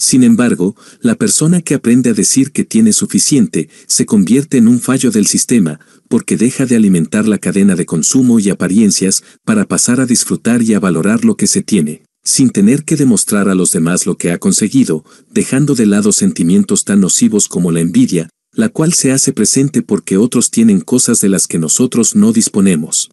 Sin 0.01 0.23
embargo, 0.23 0.77
la 1.01 1.15
persona 1.15 1.61
que 1.61 1.75
aprende 1.75 2.11
a 2.11 2.13
decir 2.13 2.53
que 2.53 2.63
tiene 2.63 2.93
suficiente 2.93 3.69
se 3.85 4.05
convierte 4.05 4.55
en 4.55 4.69
un 4.69 4.79
fallo 4.79 5.11
del 5.11 5.27
sistema, 5.27 5.81
porque 6.07 6.37
deja 6.37 6.65
de 6.65 6.77
alimentar 6.77 7.27
la 7.27 7.37
cadena 7.37 7.75
de 7.75 7.85
consumo 7.85 8.39
y 8.39 8.49
apariencias 8.49 9.23
para 9.43 9.67
pasar 9.67 9.99
a 9.99 10.05
disfrutar 10.05 10.61
y 10.61 10.73
a 10.73 10.79
valorar 10.79 11.25
lo 11.25 11.35
que 11.35 11.47
se 11.47 11.63
tiene, 11.63 12.03
sin 12.23 12.49
tener 12.49 12.85
que 12.85 12.95
demostrar 12.95 13.49
a 13.49 13.55
los 13.55 13.73
demás 13.73 14.05
lo 14.05 14.17
que 14.17 14.31
ha 14.31 14.37
conseguido, 14.37 15.03
dejando 15.29 15.75
de 15.75 15.85
lado 15.85 16.13
sentimientos 16.13 16.85
tan 16.85 17.01
nocivos 17.01 17.49
como 17.49 17.73
la 17.73 17.81
envidia, 17.81 18.29
la 18.53 18.69
cual 18.69 18.93
se 18.93 19.11
hace 19.11 19.33
presente 19.33 19.81
porque 19.81 20.15
otros 20.15 20.49
tienen 20.49 20.79
cosas 20.79 21.19
de 21.19 21.27
las 21.27 21.45
que 21.45 21.59
nosotros 21.59 22.15
no 22.15 22.31
disponemos. 22.31 23.11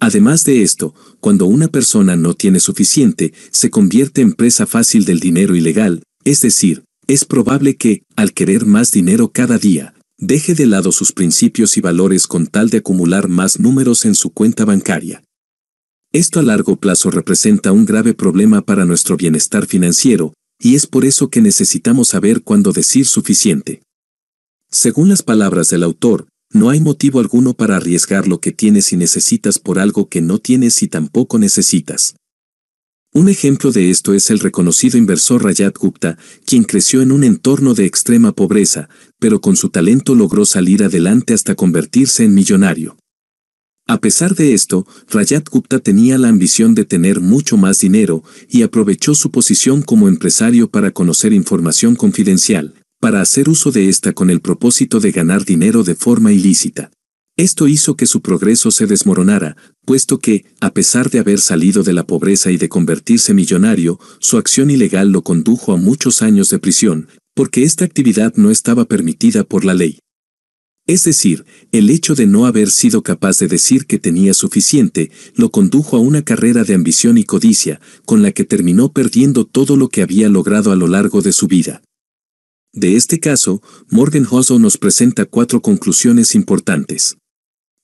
Además 0.00 0.44
de 0.44 0.62
esto, 0.62 0.94
cuando 1.20 1.46
una 1.46 1.68
persona 1.68 2.16
no 2.16 2.34
tiene 2.34 2.58
suficiente, 2.58 3.32
se 3.52 3.70
convierte 3.70 4.20
en 4.20 4.32
presa 4.32 4.66
fácil 4.66 5.04
del 5.04 5.18
dinero 5.18 5.56
ilegal, 5.56 6.02
es 6.28 6.42
decir, 6.42 6.84
es 7.06 7.24
probable 7.24 7.78
que, 7.78 8.02
al 8.14 8.34
querer 8.34 8.66
más 8.66 8.92
dinero 8.92 9.32
cada 9.32 9.56
día, 9.56 9.94
deje 10.18 10.54
de 10.54 10.66
lado 10.66 10.92
sus 10.92 11.12
principios 11.12 11.78
y 11.78 11.80
valores 11.80 12.26
con 12.26 12.46
tal 12.46 12.68
de 12.68 12.78
acumular 12.78 13.28
más 13.28 13.58
números 13.58 14.04
en 14.04 14.14
su 14.14 14.28
cuenta 14.28 14.66
bancaria. 14.66 15.24
Esto 16.12 16.40
a 16.40 16.42
largo 16.42 16.76
plazo 16.76 17.10
representa 17.10 17.72
un 17.72 17.86
grave 17.86 18.12
problema 18.12 18.60
para 18.60 18.84
nuestro 18.84 19.16
bienestar 19.16 19.64
financiero, 19.64 20.34
y 20.60 20.74
es 20.74 20.86
por 20.86 21.06
eso 21.06 21.30
que 21.30 21.40
necesitamos 21.40 22.08
saber 22.08 22.42
cuándo 22.42 22.72
decir 22.72 23.06
suficiente. 23.06 23.80
Según 24.70 25.08
las 25.08 25.22
palabras 25.22 25.70
del 25.70 25.82
autor, 25.82 26.28
no 26.52 26.68
hay 26.68 26.80
motivo 26.80 27.20
alguno 27.20 27.54
para 27.54 27.76
arriesgar 27.76 28.28
lo 28.28 28.38
que 28.38 28.52
tienes 28.52 28.92
y 28.92 28.98
necesitas 28.98 29.58
por 29.58 29.78
algo 29.78 30.10
que 30.10 30.20
no 30.20 30.38
tienes 30.38 30.82
y 30.82 30.88
tampoco 30.88 31.38
necesitas. 31.38 32.16
Un 33.14 33.30
ejemplo 33.30 33.72
de 33.72 33.90
esto 33.90 34.12
es 34.12 34.30
el 34.30 34.38
reconocido 34.38 34.98
inversor 34.98 35.42
Rajat 35.42 35.76
Gupta, 35.78 36.18
quien 36.44 36.64
creció 36.64 37.00
en 37.00 37.10
un 37.10 37.24
entorno 37.24 37.72
de 37.72 37.86
extrema 37.86 38.32
pobreza, 38.32 38.90
pero 39.18 39.40
con 39.40 39.56
su 39.56 39.70
talento 39.70 40.14
logró 40.14 40.44
salir 40.44 40.84
adelante 40.84 41.32
hasta 41.32 41.54
convertirse 41.54 42.24
en 42.24 42.34
millonario. 42.34 42.98
A 43.86 43.98
pesar 43.98 44.34
de 44.34 44.52
esto, 44.52 44.86
Rajat 45.10 45.48
Gupta 45.48 45.78
tenía 45.78 46.18
la 46.18 46.28
ambición 46.28 46.74
de 46.74 46.84
tener 46.84 47.20
mucho 47.20 47.56
más 47.56 47.80
dinero 47.80 48.22
y 48.50 48.60
aprovechó 48.60 49.14
su 49.14 49.30
posición 49.30 49.80
como 49.80 50.08
empresario 50.08 50.68
para 50.68 50.90
conocer 50.90 51.32
información 51.32 51.96
confidencial, 51.96 52.74
para 53.00 53.22
hacer 53.22 53.48
uso 53.48 53.70
de 53.72 53.88
esta 53.88 54.12
con 54.12 54.28
el 54.28 54.40
propósito 54.40 55.00
de 55.00 55.12
ganar 55.12 55.46
dinero 55.46 55.82
de 55.82 55.94
forma 55.94 56.32
ilícita. 56.32 56.90
Esto 57.38 57.68
hizo 57.68 57.96
que 57.96 58.06
su 58.06 58.20
progreso 58.20 58.70
se 58.70 58.86
desmoronara, 58.86 59.56
puesto 59.88 60.18
que, 60.18 60.44
a 60.60 60.74
pesar 60.74 61.08
de 61.08 61.18
haber 61.18 61.40
salido 61.40 61.82
de 61.82 61.94
la 61.94 62.06
pobreza 62.06 62.50
y 62.50 62.58
de 62.58 62.68
convertirse 62.68 63.32
millonario, 63.32 63.98
su 64.18 64.36
acción 64.36 64.70
ilegal 64.70 65.12
lo 65.12 65.22
condujo 65.22 65.72
a 65.72 65.78
muchos 65.78 66.20
años 66.20 66.50
de 66.50 66.58
prisión, 66.58 67.08
porque 67.34 67.62
esta 67.62 67.86
actividad 67.86 68.34
no 68.36 68.50
estaba 68.50 68.84
permitida 68.84 69.44
por 69.44 69.64
la 69.64 69.72
ley. 69.72 70.00
Es 70.86 71.04
decir, 71.04 71.46
el 71.72 71.88
hecho 71.88 72.14
de 72.14 72.26
no 72.26 72.44
haber 72.44 72.70
sido 72.70 73.02
capaz 73.02 73.38
de 73.38 73.48
decir 73.48 73.86
que 73.86 73.98
tenía 73.98 74.34
suficiente, 74.34 75.10
lo 75.34 75.50
condujo 75.50 75.96
a 75.96 76.00
una 76.00 76.20
carrera 76.20 76.64
de 76.64 76.74
ambición 76.74 77.16
y 77.16 77.24
codicia, 77.24 77.80
con 78.04 78.20
la 78.20 78.32
que 78.32 78.44
terminó 78.44 78.92
perdiendo 78.92 79.46
todo 79.46 79.78
lo 79.78 79.88
que 79.88 80.02
había 80.02 80.28
logrado 80.28 80.70
a 80.70 80.76
lo 80.76 80.86
largo 80.86 81.22
de 81.22 81.32
su 81.32 81.46
vida. 81.46 81.80
De 82.74 82.94
este 82.94 83.20
caso, 83.20 83.62
Morgan 83.88 84.24
Housel 84.24 84.60
nos 84.60 84.76
presenta 84.76 85.24
cuatro 85.24 85.62
conclusiones 85.62 86.34
importantes. 86.34 87.16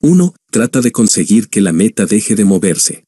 1. 0.05 0.35
Trata 0.51 0.83
de 0.83 0.93
conseguir 0.93 1.49
que 1.49 1.63
la 1.63 1.73
meta 1.73 2.05
deje 2.05 2.35
de 2.35 2.45
moverse. 2.45 3.05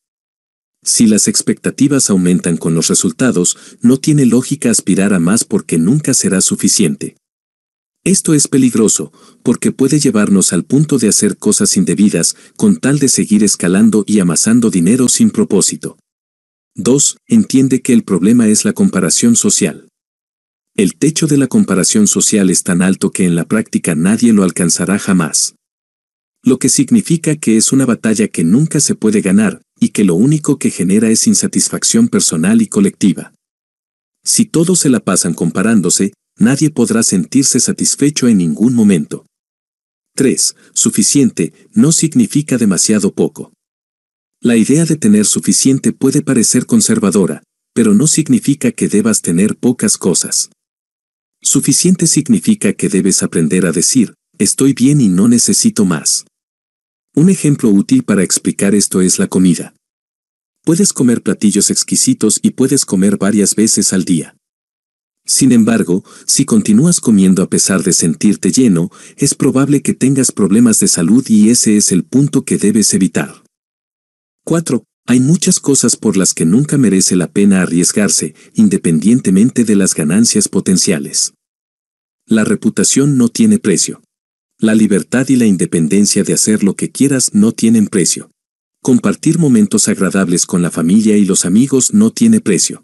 Si 0.83 1.07
las 1.07 1.29
expectativas 1.29 2.09
aumentan 2.09 2.57
con 2.57 2.75
los 2.75 2.89
resultados, 2.89 3.59
no 3.83 3.99
tiene 3.99 4.25
lógica 4.25 4.71
aspirar 4.71 5.13
a 5.13 5.19
más 5.19 5.45
porque 5.45 5.77
nunca 5.77 6.15
será 6.15 6.41
suficiente. 6.41 7.19
Esto 8.03 8.33
es 8.33 8.49
peligroso, 8.49 9.13
porque 9.43 9.73
puede 9.73 9.99
llevarnos 9.99 10.55
al 10.55 10.65
punto 10.65 10.97
de 10.97 11.09
hacer 11.09 11.37
cosas 11.37 11.77
indebidas 11.77 12.35
con 12.57 12.77
tal 12.77 12.99
de 12.99 13.09
seguir 13.09 13.45
escalando 13.45 14.03
y 14.07 14.21
amasando 14.21 14.71
dinero 14.71 15.11
sin 15.11 15.31
propósito. 15.31 15.99
2. 16.77 17.19
Entiende 17.27 17.83
que 17.83 17.93
el 17.93 18.05
problema 18.05 18.49
es 18.49 18.65
la 18.65 18.73
comparación 18.73 19.37
social. 19.37 19.87
El 20.75 20.97
techo 20.97 21.27
de 21.27 21.37
la 21.37 21.47
comparación 21.47 22.07
social 22.07 22.49
es 22.49 22.63
tan 22.63 22.81
alto 22.81 23.11
que 23.11 23.27
en 23.27 23.35
la 23.37 23.45
práctica 23.45 23.95
nadie 23.95 24.33
lo 24.33 24.45
alcanzará 24.45 24.99
jamás 24.99 25.57
lo 26.47 26.61
que 26.61 26.69
significa 26.69 27.35
que 27.35 27.57
es 27.57 27.73
una 27.73 27.87
batalla 27.87 28.29
que 28.29 28.45
nunca 28.45 28.79
se 28.79 28.95
puede 28.95 29.21
ganar, 29.21 29.63
y 29.81 29.89
que 29.89 30.05
lo 30.05 30.15
único 30.15 30.61
que 30.61 30.71
genera 30.71 31.11
es 31.11 31.27
insatisfacción 31.27 32.07
personal 32.07 32.63
y 32.63 32.69
colectiva. 32.69 33.35
Si 34.25 34.45
todos 34.45 34.79
se 34.79 34.89
la 34.89 35.01
pasan 35.01 35.35
comparándose, 35.35 36.13
nadie 36.39 36.71
podrá 36.71 37.03
sentirse 37.03 37.59
satisfecho 37.59 38.29
en 38.29 38.39
ningún 38.39 38.75
momento. 38.75 39.27
3. 40.15 40.55
Suficiente 40.73 41.53
no 41.75 41.91
significa 41.91 42.59
demasiado 42.59 43.13
poco. 43.13 43.53
La 44.41 44.57
idea 44.57 44.85
de 44.85 44.95
tener 44.95 45.27
suficiente 45.27 45.93
puede 45.93 46.23
parecer 46.23 46.65
conservadora, 46.65 47.43
pero 47.75 47.93
no 47.93 48.07
significa 48.07 48.71
que 48.71 48.87
debas 48.87 49.21
tener 49.21 49.57
pocas 49.57 49.99
cosas. 49.99 50.51
Suficiente 51.43 52.07
significa 52.07 52.73
que 52.73 52.89
debes 52.89 53.25
aprender 53.25 53.67
a 53.67 53.73
decir, 53.73 54.15
estoy 54.39 54.75
bien 54.75 55.01
y 55.01 55.09
no 55.09 55.27
necesito 55.27 55.85
más. 55.85 56.25
Un 57.19 57.31
ejemplo 57.31 57.71
útil 57.71 58.03
para 58.05 58.23
explicar 58.23 58.75
esto 58.75 59.01
es 59.01 59.19
la 59.19 59.27
comida. 59.27 59.75
Puedes 60.67 60.93
comer 60.93 61.23
platillos 61.23 61.71
exquisitos 61.71 62.39
y 62.43 62.51
puedes 62.51 62.85
comer 62.85 63.17
varias 63.17 63.55
veces 63.55 63.95
al 63.95 64.05
día. 64.05 64.37
Sin 65.25 65.51
embargo, 65.53 66.05
si 66.27 66.45
continúas 66.45 67.01
comiendo 67.01 67.43
a 67.43 67.49
pesar 67.49 67.83
de 67.83 67.95
sentirte 67.95 68.53
lleno, 68.53 68.91
es 69.17 69.35
probable 69.35 69.81
que 69.81 69.95
tengas 69.95 70.31
problemas 70.31 70.79
de 70.79 70.89
salud 70.89 71.25
y 71.27 71.49
ese 71.49 71.79
es 71.79 71.91
el 71.91 72.05
punto 72.05 72.45
que 72.45 72.59
debes 72.59 72.93
evitar. 72.93 73.43
4. 74.45 74.85
Hay 75.07 75.21
muchas 75.21 75.59
cosas 75.59 75.97
por 75.97 76.19
las 76.19 76.35
que 76.35 76.45
nunca 76.45 76.77
merece 76.77 77.17
la 77.17 77.33
pena 77.33 77.63
arriesgarse, 77.63 78.35
independientemente 78.53 79.65
de 79.65 79.75
las 79.75 79.95
ganancias 79.95 80.51
potenciales. 80.51 81.33
La 82.27 82.45
reputación 82.45 83.17
no 83.17 83.31
tiene 83.31 83.59
precio. 83.59 84.03
La 84.59 84.75
libertad 84.75 85.29
y 85.29 85.37
la 85.37 85.45
independencia 85.45 86.25
de 86.25 86.33
hacer 86.33 86.65
lo 86.65 86.77
que 86.77 86.91
quieras 86.91 87.35
no 87.35 87.53
tienen 87.53 87.89
precio. 87.89 88.31
Compartir 88.83 89.39
momentos 89.39 89.87
agradables 89.87 90.47
con 90.47 90.63
la 90.63 90.71
familia 90.71 91.19
y 91.19 91.27
los 91.27 91.45
amigos 91.45 91.93
no 91.93 92.11
tiene 92.11 92.41
precio. 92.41 92.83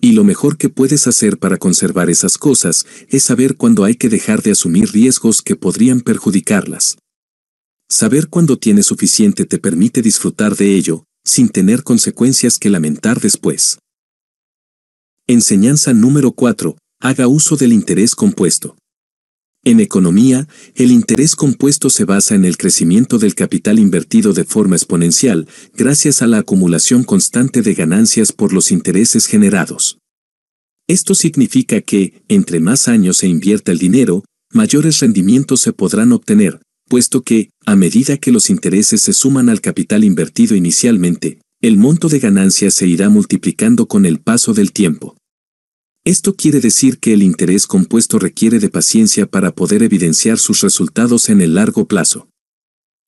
Y 0.00 0.14
lo 0.14 0.24
mejor 0.24 0.58
que 0.58 0.70
puedes 0.70 1.06
hacer 1.06 1.38
para 1.38 1.56
conservar 1.56 2.10
esas 2.10 2.36
cosas 2.36 2.84
es 3.08 3.22
saber 3.22 3.56
cuándo 3.56 3.84
hay 3.84 3.94
que 3.94 4.08
dejar 4.08 4.42
de 4.42 4.50
asumir 4.50 4.90
riesgos 4.90 5.40
que 5.40 5.54
podrían 5.54 6.00
perjudicarlas. 6.00 6.96
Saber 7.88 8.28
cuándo 8.28 8.58
tienes 8.58 8.86
suficiente 8.86 9.44
te 9.44 9.60
permite 9.60 10.02
disfrutar 10.02 10.56
de 10.56 10.74
ello, 10.74 11.04
sin 11.24 11.48
tener 11.48 11.84
consecuencias 11.84 12.58
que 12.58 12.70
lamentar 12.70 13.20
después. 13.20 13.78
Enseñanza 15.28 15.92
número 15.92 16.32
4. 16.32 16.76
Haga 17.00 17.28
uso 17.28 17.56
del 17.56 17.72
interés 17.72 18.16
compuesto. 18.16 18.76
En 19.66 19.80
economía, 19.80 20.46
el 20.74 20.92
interés 20.92 21.34
compuesto 21.34 21.88
se 21.88 22.04
basa 22.04 22.34
en 22.34 22.44
el 22.44 22.58
crecimiento 22.58 23.18
del 23.18 23.34
capital 23.34 23.78
invertido 23.78 24.34
de 24.34 24.44
forma 24.44 24.76
exponencial, 24.76 25.48
gracias 25.74 26.20
a 26.20 26.26
la 26.26 26.38
acumulación 26.38 27.02
constante 27.02 27.62
de 27.62 27.72
ganancias 27.72 28.30
por 28.32 28.52
los 28.52 28.70
intereses 28.70 29.24
generados. 29.24 29.98
Esto 30.86 31.14
significa 31.14 31.80
que, 31.80 32.22
entre 32.28 32.60
más 32.60 32.88
años 32.88 33.16
se 33.16 33.26
invierta 33.26 33.72
el 33.72 33.78
dinero, 33.78 34.22
mayores 34.52 35.00
rendimientos 35.00 35.62
se 35.62 35.72
podrán 35.72 36.12
obtener, 36.12 36.60
puesto 36.86 37.22
que, 37.22 37.48
a 37.64 37.74
medida 37.74 38.18
que 38.18 38.32
los 38.32 38.50
intereses 38.50 39.00
se 39.00 39.14
suman 39.14 39.48
al 39.48 39.62
capital 39.62 40.04
invertido 40.04 40.54
inicialmente, 40.56 41.38
el 41.62 41.78
monto 41.78 42.10
de 42.10 42.18
ganancias 42.18 42.74
se 42.74 42.86
irá 42.86 43.08
multiplicando 43.08 43.86
con 43.86 44.04
el 44.04 44.20
paso 44.20 44.52
del 44.52 44.72
tiempo. 44.72 45.16
Esto 46.06 46.34
quiere 46.34 46.60
decir 46.60 46.98
que 46.98 47.14
el 47.14 47.22
interés 47.22 47.66
compuesto 47.66 48.18
requiere 48.18 48.58
de 48.58 48.68
paciencia 48.68 49.24
para 49.24 49.54
poder 49.54 49.82
evidenciar 49.82 50.38
sus 50.38 50.60
resultados 50.60 51.30
en 51.30 51.40
el 51.40 51.54
largo 51.54 51.86
plazo. 51.86 52.28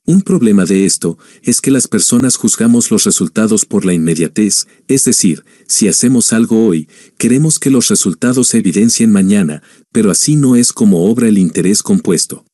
Un 0.06 0.22
problema 0.22 0.64
de 0.64 0.86
esto 0.86 1.18
es 1.42 1.60
que 1.60 1.70
las 1.70 1.88
personas 1.88 2.36
juzgamos 2.36 2.90
los 2.90 3.04
resultados 3.04 3.66
por 3.66 3.84
la 3.84 3.92
inmediatez, 3.92 4.66
es 4.88 5.04
decir, 5.04 5.44
si 5.66 5.88
hacemos 5.88 6.32
algo 6.32 6.66
hoy, 6.66 6.88
queremos 7.18 7.58
que 7.58 7.68
los 7.68 7.88
resultados 7.88 8.48
se 8.48 8.58
evidencien 8.58 9.12
mañana, 9.12 9.62
pero 9.92 10.10
así 10.10 10.36
no 10.36 10.56
es 10.56 10.72
como 10.72 11.04
obra 11.10 11.28
el 11.28 11.36
interés 11.36 11.82
compuesto. 11.82 12.46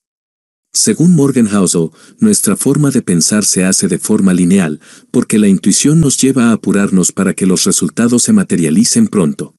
Según 0.72 1.14
Morgan 1.14 1.46
Housel, 1.46 1.90
nuestra 2.18 2.56
forma 2.56 2.90
de 2.90 3.02
pensar 3.02 3.44
se 3.44 3.62
hace 3.62 3.86
de 3.86 3.98
forma 3.98 4.34
lineal, 4.34 4.80
porque 5.12 5.38
la 5.38 5.46
intuición 5.46 6.00
nos 6.00 6.20
lleva 6.20 6.46
a 6.48 6.52
apurarnos 6.52 7.12
para 7.12 7.32
que 7.32 7.46
los 7.46 7.62
resultados 7.62 8.24
se 8.24 8.32
materialicen 8.32 9.06
pronto. 9.06 9.54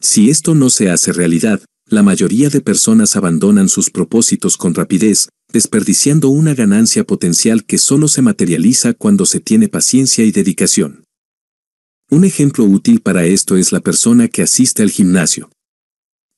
Si 0.00 0.30
esto 0.30 0.54
no 0.54 0.70
se 0.70 0.90
hace 0.90 1.12
realidad, 1.12 1.60
la 1.86 2.02
mayoría 2.02 2.48
de 2.48 2.62
personas 2.62 3.16
abandonan 3.16 3.68
sus 3.68 3.90
propósitos 3.90 4.56
con 4.56 4.74
rapidez, 4.74 5.28
desperdiciando 5.52 6.30
una 6.30 6.54
ganancia 6.54 7.04
potencial 7.04 7.64
que 7.64 7.76
solo 7.76 8.08
se 8.08 8.22
materializa 8.22 8.94
cuando 8.94 9.26
se 9.26 9.40
tiene 9.40 9.68
paciencia 9.68 10.24
y 10.24 10.30
dedicación. 10.30 11.04
Un 12.10 12.24
ejemplo 12.24 12.64
útil 12.64 13.00
para 13.02 13.26
esto 13.26 13.56
es 13.56 13.72
la 13.72 13.80
persona 13.80 14.28
que 14.28 14.42
asiste 14.42 14.82
al 14.82 14.90
gimnasio. 14.90 15.50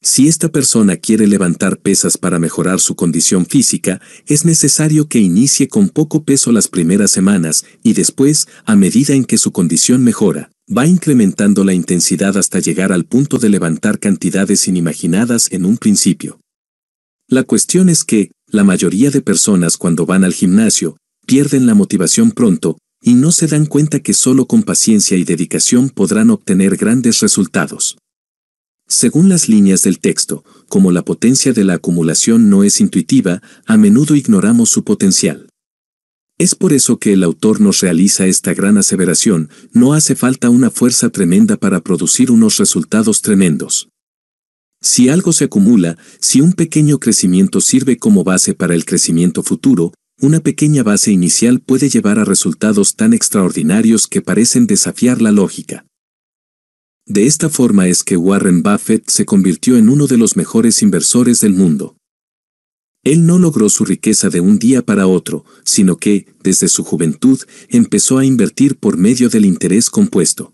Si 0.04 0.26
esta 0.26 0.49
persona 0.49 0.97
quiere 0.97 1.28
levantar 1.28 1.78
pesas 1.78 2.19
para 2.19 2.40
mejorar 2.40 2.81
su 2.81 2.97
condición 2.97 3.47
física, 3.47 4.00
es 4.26 4.45
necesario 4.45 5.07
que 5.07 5.21
inicie 5.21 5.69
con 5.69 5.88
poco 5.88 6.25
peso 6.25 6.50
las 6.50 6.66
primeras 6.66 7.12
semanas 7.12 7.64
y 7.85 7.92
después, 7.92 8.49
a 8.64 8.75
medida 8.75 9.14
en 9.14 9.25
que 9.25 9.38
su 9.38 9.52
condición 9.52 10.02
mejora, 10.02 10.50
va 10.76 10.87
incrementando 10.87 11.64
la 11.64 11.75
intensidad 11.75 12.37
hasta 12.37 12.59
llegar 12.59 12.93
al 12.93 13.05
punto 13.05 13.38
de 13.38 13.49
levantar 13.49 13.99
cantidades 13.99 14.69
inimaginadas 14.69 15.52
en 15.52 15.64
un 15.67 15.76
principio. 15.76 16.41
La 17.29 17.43
cuestión 17.43 17.88
es 17.88 18.05
que, 18.05 18.31
la 18.47 18.64
mayoría 18.64 19.11
de 19.11 19.21
personas 19.21 19.76
cuando 19.76 20.07
van 20.07 20.25
al 20.25 20.33
gimnasio, 20.33 20.97
pierden 21.26 21.67
la 21.67 21.75
motivación 21.75 22.31
pronto, 22.31 22.79
y 23.02 23.14
no 23.14 23.33
se 23.33 23.47
dan 23.49 23.67
cuenta 23.67 24.00
que 24.00 24.14
solo 24.14 24.47
con 24.47 24.62
paciencia 24.62 25.17
y 25.17 25.25
dedicación 25.25 25.91
podrán 25.91 26.31
obtener 26.31 26.76
grandes 26.76 27.21
resultados. 27.21 27.97
Según 28.87 29.29
las 29.29 29.49
líneas 29.49 29.83
del 29.83 29.99
texto, 29.99 30.45
como 30.69 30.93
la 30.93 31.02
potencia 31.02 31.52
de 31.52 31.64
la 31.64 31.75
acumulación 31.75 32.50
no 32.50 32.62
es 32.62 32.81
intuitiva, 32.81 33.43
a 33.67 33.76
menudo 33.76 34.14
ignoramos 34.14 34.71
su 34.71 34.85
potencial. 34.85 35.49
Es 36.39 36.55
por 36.55 36.73
eso 36.73 36.99
que 36.99 37.12
el 37.12 37.23
autor 37.23 37.61
nos 37.61 37.81
realiza 37.81 38.27
esta 38.27 38.55
gran 38.55 38.79
aseveración, 38.79 39.51
no 39.73 39.93
hace 39.93 40.15
falta 40.15 40.51
una 40.51 40.71
fuerza 40.71 41.11
tremenda 41.11 41.57
para 41.57 41.81
producir 41.81 42.31
unos 42.31 42.57
resultados 42.57 43.23
tremendos. 43.23 43.89
Si 44.81 45.09
algo 45.09 45.33
se 45.33 45.45
acumula, 45.45 45.97
si 46.19 46.41
un 46.41 46.55
pequeño 46.55 46.99
crecimiento 46.99 47.61
sirve 47.61 47.99
como 47.99 48.25
base 48.25 48.55
para 48.55 48.75
el 48.75 48.85
crecimiento 48.85 49.45
futuro, 49.45 49.93
una 50.21 50.41
pequeña 50.41 50.83
base 50.83 51.12
inicial 51.12 51.61
puede 51.61 51.89
llevar 51.89 52.19
a 52.19 52.25
resultados 52.25 52.97
tan 52.97 53.12
extraordinarios 53.12 54.07
que 54.09 54.23
parecen 54.23 54.67
desafiar 54.67 55.23
la 55.23 55.31
lógica. 55.31 55.87
De 57.07 57.27
esta 57.27 57.49
forma 57.49 57.89
es 57.89 58.05
que 58.05 58.17
Warren 58.17 58.62
Buffett 58.62 59.09
se 59.09 59.25
convirtió 59.25 59.77
en 59.77 59.89
uno 59.89 60.07
de 60.07 60.19
los 60.19 60.37
mejores 60.37 60.83
inversores 60.83 61.41
del 61.41 61.55
mundo. 61.55 61.97
Él 63.04 63.26
no 63.26 63.38
logró 63.38 63.68
su 63.68 63.85
riqueza 63.85 64.28
de 64.28 64.40
un 64.40 64.59
día 64.59 64.82
para 64.82 65.06
otro, 65.06 65.44
sino 65.64 65.97
que, 65.97 66.26
desde 66.42 66.68
su 66.68 66.85
juventud, 66.85 67.40
empezó 67.68 68.18
a 68.18 68.25
invertir 68.25 68.76
por 68.76 68.97
medio 68.97 69.28
del 69.28 69.44
interés 69.44 69.90
compuesto. 69.90 70.52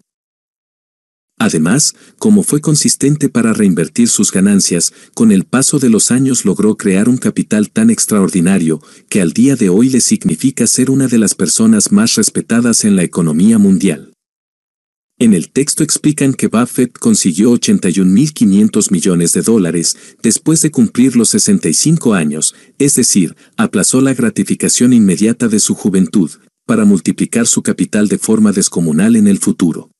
Además, 1.38 1.94
como 2.18 2.42
fue 2.42 2.60
consistente 2.60 3.28
para 3.28 3.52
reinvertir 3.52 4.08
sus 4.08 4.32
ganancias, 4.32 4.92
con 5.14 5.30
el 5.30 5.44
paso 5.44 5.78
de 5.78 5.88
los 5.88 6.10
años 6.10 6.44
logró 6.44 6.76
crear 6.76 7.08
un 7.08 7.16
capital 7.16 7.70
tan 7.70 7.90
extraordinario 7.90 8.82
que 9.08 9.20
al 9.20 9.32
día 9.32 9.54
de 9.54 9.68
hoy 9.68 9.88
le 9.88 10.00
significa 10.00 10.66
ser 10.66 10.90
una 10.90 11.06
de 11.06 11.18
las 11.18 11.34
personas 11.36 11.92
más 11.92 12.16
respetadas 12.16 12.84
en 12.84 12.96
la 12.96 13.04
economía 13.04 13.58
mundial. 13.58 14.12
En 15.20 15.34
el 15.34 15.50
texto 15.50 15.82
explican 15.82 16.32
que 16.32 16.46
Buffett 16.46 16.96
consiguió 16.96 17.52
81.500 17.52 18.92
millones 18.92 19.32
de 19.32 19.42
dólares 19.42 19.96
después 20.22 20.62
de 20.62 20.70
cumplir 20.70 21.16
los 21.16 21.30
65 21.30 22.14
años, 22.14 22.54
es 22.78 22.94
decir, 22.94 23.34
aplazó 23.56 24.00
la 24.00 24.14
gratificación 24.14 24.92
inmediata 24.92 25.48
de 25.48 25.58
su 25.58 25.74
juventud, 25.74 26.30
para 26.66 26.84
multiplicar 26.84 27.48
su 27.48 27.62
capital 27.62 28.06
de 28.06 28.18
forma 28.18 28.52
descomunal 28.52 29.16
en 29.16 29.26
el 29.26 29.38
futuro. 29.38 29.90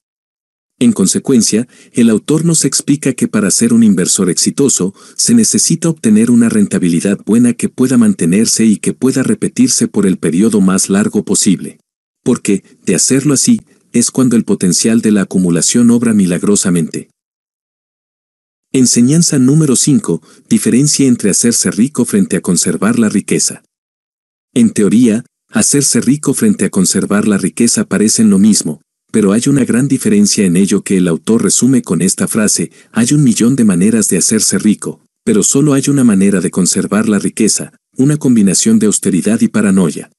En 0.78 0.92
consecuencia, 0.92 1.66
el 1.92 2.10
autor 2.10 2.44
nos 2.44 2.64
explica 2.64 3.12
que 3.12 3.26
para 3.26 3.50
ser 3.50 3.72
un 3.72 3.82
inversor 3.82 4.30
exitoso, 4.30 4.94
se 5.16 5.34
necesita 5.34 5.88
obtener 5.88 6.30
una 6.30 6.48
rentabilidad 6.48 7.18
buena 7.26 7.54
que 7.54 7.68
pueda 7.68 7.98
mantenerse 7.98 8.64
y 8.64 8.76
que 8.76 8.92
pueda 8.92 9.24
repetirse 9.24 9.88
por 9.88 10.06
el 10.06 10.18
periodo 10.18 10.60
más 10.60 10.88
largo 10.88 11.24
posible. 11.24 11.80
Porque, 12.22 12.62
de 12.86 12.94
hacerlo 12.94 13.34
así, 13.34 13.60
es 13.98 14.10
cuando 14.10 14.36
el 14.36 14.44
potencial 14.44 15.00
de 15.00 15.12
la 15.12 15.22
acumulación 15.22 15.90
obra 15.90 16.14
milagrosamente. 16.14 17.10
Enseñanza 18.72 19.38
número 19.38 19.76
5. 19.76 20.22
Diferencia 20.48 21.06
entre 21.06 21.30
hacerse 21.30 21.70
rico 21.70 22.04
frente 22.04 22.36
a 22.36 22.40
conservar 22.40 22.98
la 22.98 23.08
riqueza. 23.08 23.62
En 24.54 24.70
teoría, 24.70 25.24
hacerse 25.50 26.00
rico 26.00 26.34
frente 26.34 26.66
a 26.66 26.70
conservar 26.70 27.26
la 27.26 27.38
riqueza 27.38 27.84
parecen 27.84 28.28
lo 28.30 28.38
mismo, 28.38 28.82
pero 29.10 29.32
hay 29.32 29.42
una 29.46 29.64
gran 29.64 29.88
diferencia 29.88 30.44
en 30.44 30.56
ello 30.56 30.82
que 30.82 30.98
el 30.98 31.08
autor 31.08 31.42
resume 31.42 31.82
con 31.82 32.02
esta 32.02 32.28
frase, 32.28 32.70
hay 32.92 33.12
un 33.12 33.24
millón 33.24 33.56
de 33.56 33.64
maneras 33.64 34.08
de 34.08 34.18
hacerse 34.18 34.58
rico, 34.58 35.00
pero 35.24 35.42
solo 35.42 35.72
hay 35.72 35.84
una 35.88 36.04
manera 36.04 36.40
de 36.40 36.50
conservar 36.50 37.08
la 37.08 37.18
riqueza, 37.18 37.72
una 37.96 38.18
combinación 38.18 38.78
de 38.78 38.86
austeridad 38.86 39.40
y 39.40 39.48
paranoia. 39.48 40.10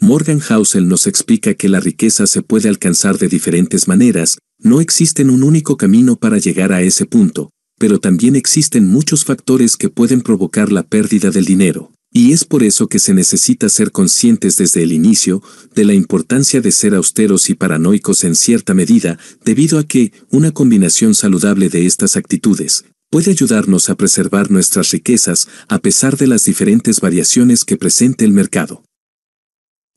Morgan 0.00 0.40
Housel 0.40 0.86
nos 0.86 1.06
explica 1.06 1.54
que 1.54 1.68
la 1.68 1.80
riqueza 1.80 2.26
se 2.26 2.42
puede 2.42 2.68
alcanzar 2.68 3.16
de 3.16 3.28
diferentes 3.28 3.88
maneras, 3.88 4.38
no 4.58 4.80
existe 4.80 5.24
un 5.24 5.42
único 5.42 5.76
camino 5.76 6.16
para 6.16 6.38
llegar 6.38 6.72
a 6.72 6.82
ese 6.82 7.06
punto, 7.06 7.50
pero 7.78 8.00
también 8.00 8.36
existen 8.36 8.86
muchos 8.86 9.24
factores 9.24 9.76
que 9.76 9.88
pueden 9.88 10.20
provocar 10.20 10.70
la 10.72 10.82
pérdida 10.82 11.30
del 11.30 11.44
dinero. 11.44 11.90
Y 12.12 12.32
es 12.32 12.44
por 12.44 12.62
eso 12.62 12.86
que 12.86 12.98
se 12.98 13.14
necesita 13.14 13.68
ser 13.68 13.90
conscientes 13.90 14.56
desde 14.56 14.82
el 14.82 14.92
inicio 14.92 15.42
de 15.74 15.84
la 15.84 15.94
importancia 15.94 16.60
de 16.60 16.70
ser 16.70 16.94
austeros 16.94 17.50
y 17.50 17.54
paranoicos 17.54 18.24
en 18.24 18.36
cierta 18.36 18.74
medida, 18.74 19.18
debido 19.44 19.78
a 19.78 19.84
que 19.84 20.12
una 20.30 20.52
combinación 20.52 21.14
saludable 21.14 21.68
de 21.68 21.86
estas 21.86 22.16
actitudes 22.16 22.84
puede 23.10 23.30
ayudarnos 23.30 23.90
a 23.90 23.94
preservar 23.94 24.50
nuestras 24.50 24.90
riquezas 24.90 25.48
a 25.68 25.78
pesar 25.78 26.16
de 26.16 26.26
las 26.26 26.44
diferentes 26.44 27.00
variaciones 27.00 27.64
que 27.64 27.76
presente 27.76 28.24
el 28.24 28.32
mercado. 28.32 28.84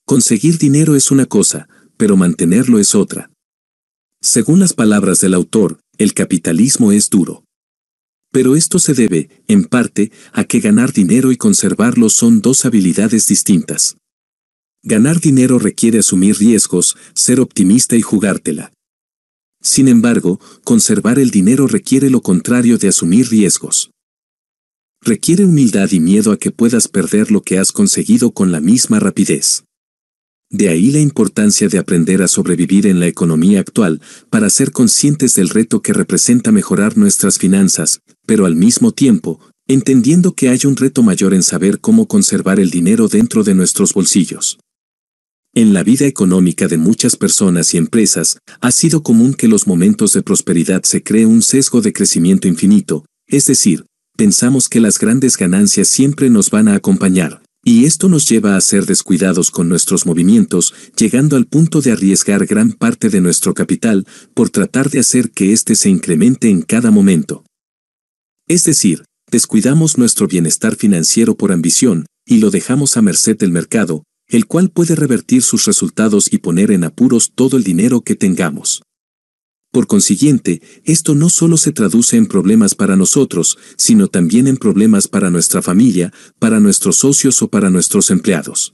Conseguir 0.09 0.57
dinero 0.57 0.95
es 0.95 1.11
una 1.11 1.25
cosa, 1.25 1.67
pero 1.97 2.15
mantenerlo 2.15 2.79
es 2.79 2.95
otra. 2.95 3.29
Según 4.21 4.61
las 4.61 4.71
palabras 4.71 5.19
del 5.19 5.33
autor, 5.33 5.81
el 5.97 6.13
capitalismo 6.13 6.93
es 6.93 7.09
duro. 7.09 7.43
Pero 8.31 8.55
esto 8.55 8.79
se 8.79 8.93
debe, 8.93 9.29
en 9.49 9.65
parte, 9.65 10.13
a 10.31 10.45
que 10.45 10.61
ganar 10.61 10.93
dinero 10.93 11.33
y 11.33 11.35
conservarlo 11.35 12.09
son 12.09 12.39
dos 12.39 12.63
habilidades 12.63 13.27
distintas. 13.27 13.97
Ganar 14.81 15.19
dinero 15.19 15.59
requiere 15.59 15.99
asumir 15.99 16.37
riesgos, 16.37 16.95
ser 17.13 17.41
optimista 17.41 17.97
y 17.97 18.01
jugártela. 18.01 18.71
Sin 19.61 19.89
embargo, 19.89 20.39
conservar 20.63 21.19
el 21.19 21.31
dinero 21.31 21.67
requiere 21.67 22.09
lo 22.09 22.21
contrario 22.21 22.77
de 22.77 22.87
asumir 22.87 23.27
riesgos. 23.27 23.91
Requiere 25.01 25.43
humildad 25.43 25.91
y 25.91 25.99
miedo 25.99 26.31
a 26.31 26.37
que 26.37 26.51
puedas 26.51 26.87
perder 26.87 27.29
lo 27.29 27.41
que 27.41 27.59
has 27.59 27.73
conseguido 27.73 28.31
con 28.31 28.53
la 28.53 28.61
misma 28.61 29.01
rapidez. 29.01 29.66
De 30.49 30.69
ahí 30.69 30.91
la 30.91 30.99
importancia 30.99 31.67
de 31.67 31.77
aprender 31.77 32.21
a 32.21 32.29
sobrevivir 32.29 32.87
en 32.87 33.01
la 33.01 33.07
economía 33.07 33.59
actual 33.59 34.01
para 34.29 34.49
ser 34.49 34.71
conscientes 34.71 35.35
del 35.35 35.49
reto 35.49 35.81
que 35.81 35.91
representa 35.91 36.53
mejorar 36.53 36.97
nuestras 36.97 37.37
finanzas, 37.37 37.99
pero 38.25 38.45
al 38.45 38.55
mismo 38.55 38.93
tiempo, 38.93 39.41
entendiendo 39.67 40.33
que 40.33 40.47
hay 40.47 40.59
un 40.63 40.77
reto 40.77 41.03
mayor 41.03 41.33
en 41.33 41.43
saber 41.43 41.79
cómo 41.79 42.07
conservar 42.07 42.61
el 42.61 42.69
dinero 42.69 43.09
dentro 43.09 43.43
de 43.43 43.55
nuestros 43.55 43.93
bolsillos. 43.93 44.57
En 45.53 45.73
la 45.73 45.83
vida 45.83 46.05
económica 46.05 46.67
de 46.67 46.77
muchas 46.77 47.17
personas 47.17 47.73
y 47.73 47.77
empresas, 47.77 48.37
ha 48.61 48.71
sido 48.71 49.03
común 49.03 49.33
que 49.33 49.49
los 49.49 49.67
momentos 49.67 50.13
de 50.13 50.21
prosperidad 50.21 50.83
se 50.83 51.03
cree 51.03 51.25
un 51.25 51.41
sesgo 51.41 51.81
de 51.81 51.91
crecimiento 51.91 52.47
infinito, 52.47 53.05
es 53.27 53.47
decir, 53.47 53.85
pensamos 54.15 54.69
que 54.69 54.79
las 54.79 54.97
grandes 54.97 55.35
ganancias 55.35 55.89
siempre 55.89 56.29
nos 56.29 56.51
van 56.51 56.69
a 56.69 56.75
acompañar, 56.75 57.41
y 57.63 57.85
esto 57.85 58.07
nos 58.09 58.29
lleva 58.29 58.55
a 58.55 58.61
ser 58.61 58.85
descuidados 58.85 59.51
con 59.51 59.67
nuestros 59.67 60.05
movimientos, 60.05 60.73
llegando 60.97 61.35
al 61.35 61.47
punto 61.47 61.81
de 61.81 61.91
arriesgar 61.91 62.45
gran 62.45 62.71
parte 62.71 63.09
de 63.09 63.21
nuestro 63.21 63.53
capital 63.53 64.07
por 64.33 64.49
tratar 64.49 64.89
de 64.89 64.99
hacer 64.99 65.31
que 65.31 65.51
éste 65.53 65.75
se 65.75 65.89
incremente 65.89 66.49
en 66.49 66.61
cada 66.61 66.91
momento. 66.91 67.43
Es 68.47 68.63
decir, 68.63 69.03
descuidamos 69.29 69.97
nuestro 69.97 70.27
bienestar 70.27 70.75
financiero 70.75 71.35
por 71.35 71.51
ambición, 71.51 72.05
y 72.25 72.37
lo 72.39 72.51
dejamos 72.51 72.95
a 72.97 73.01
merced 73.01 73.37
del 73.37 73.51
mercado, 73.51 74.03
el 74.27 74.45
cual 74.45 74.69
puede 74.69 74.95
revertir 74.95 75.41
sus 75.41 75.65
resultados 75.65 76.31
y 76.31 76.37
poner 76.37 76.71
en 76.71 76.83
apuros 76.83 77.31
todo 77.33 77.57
el 77.57 77.63
dinero 77.63 78.01
que 78.01 78.15
tengamos. 78.15 78.81
Por 79.77 79.85
consiguiente, 79.85 80.63
esto 80.85 81.13
no 81.13 81.29
solo 81.29 81.55
se 81.55 81.71
traduce 81.71 82.17
en 82.17 82.25
problemas 82.25 82.73
para 82.73 82.95
nosotros, 82.95 83.59
sino 83.75 84.07
también 84.07 84.47
en 84.47 84.57
problemas 84.57 85.07
para 85.07 85.29
nuestra 85.29 85.61
familia, 85.61 86.11
para 86.39 86.59
nuestros 86.59 86.95
socios 86.95 87.43
o 87.43 87.47
para 87.47 87.69
nuestros 87.69 88.09
empleados. 88.09 88.73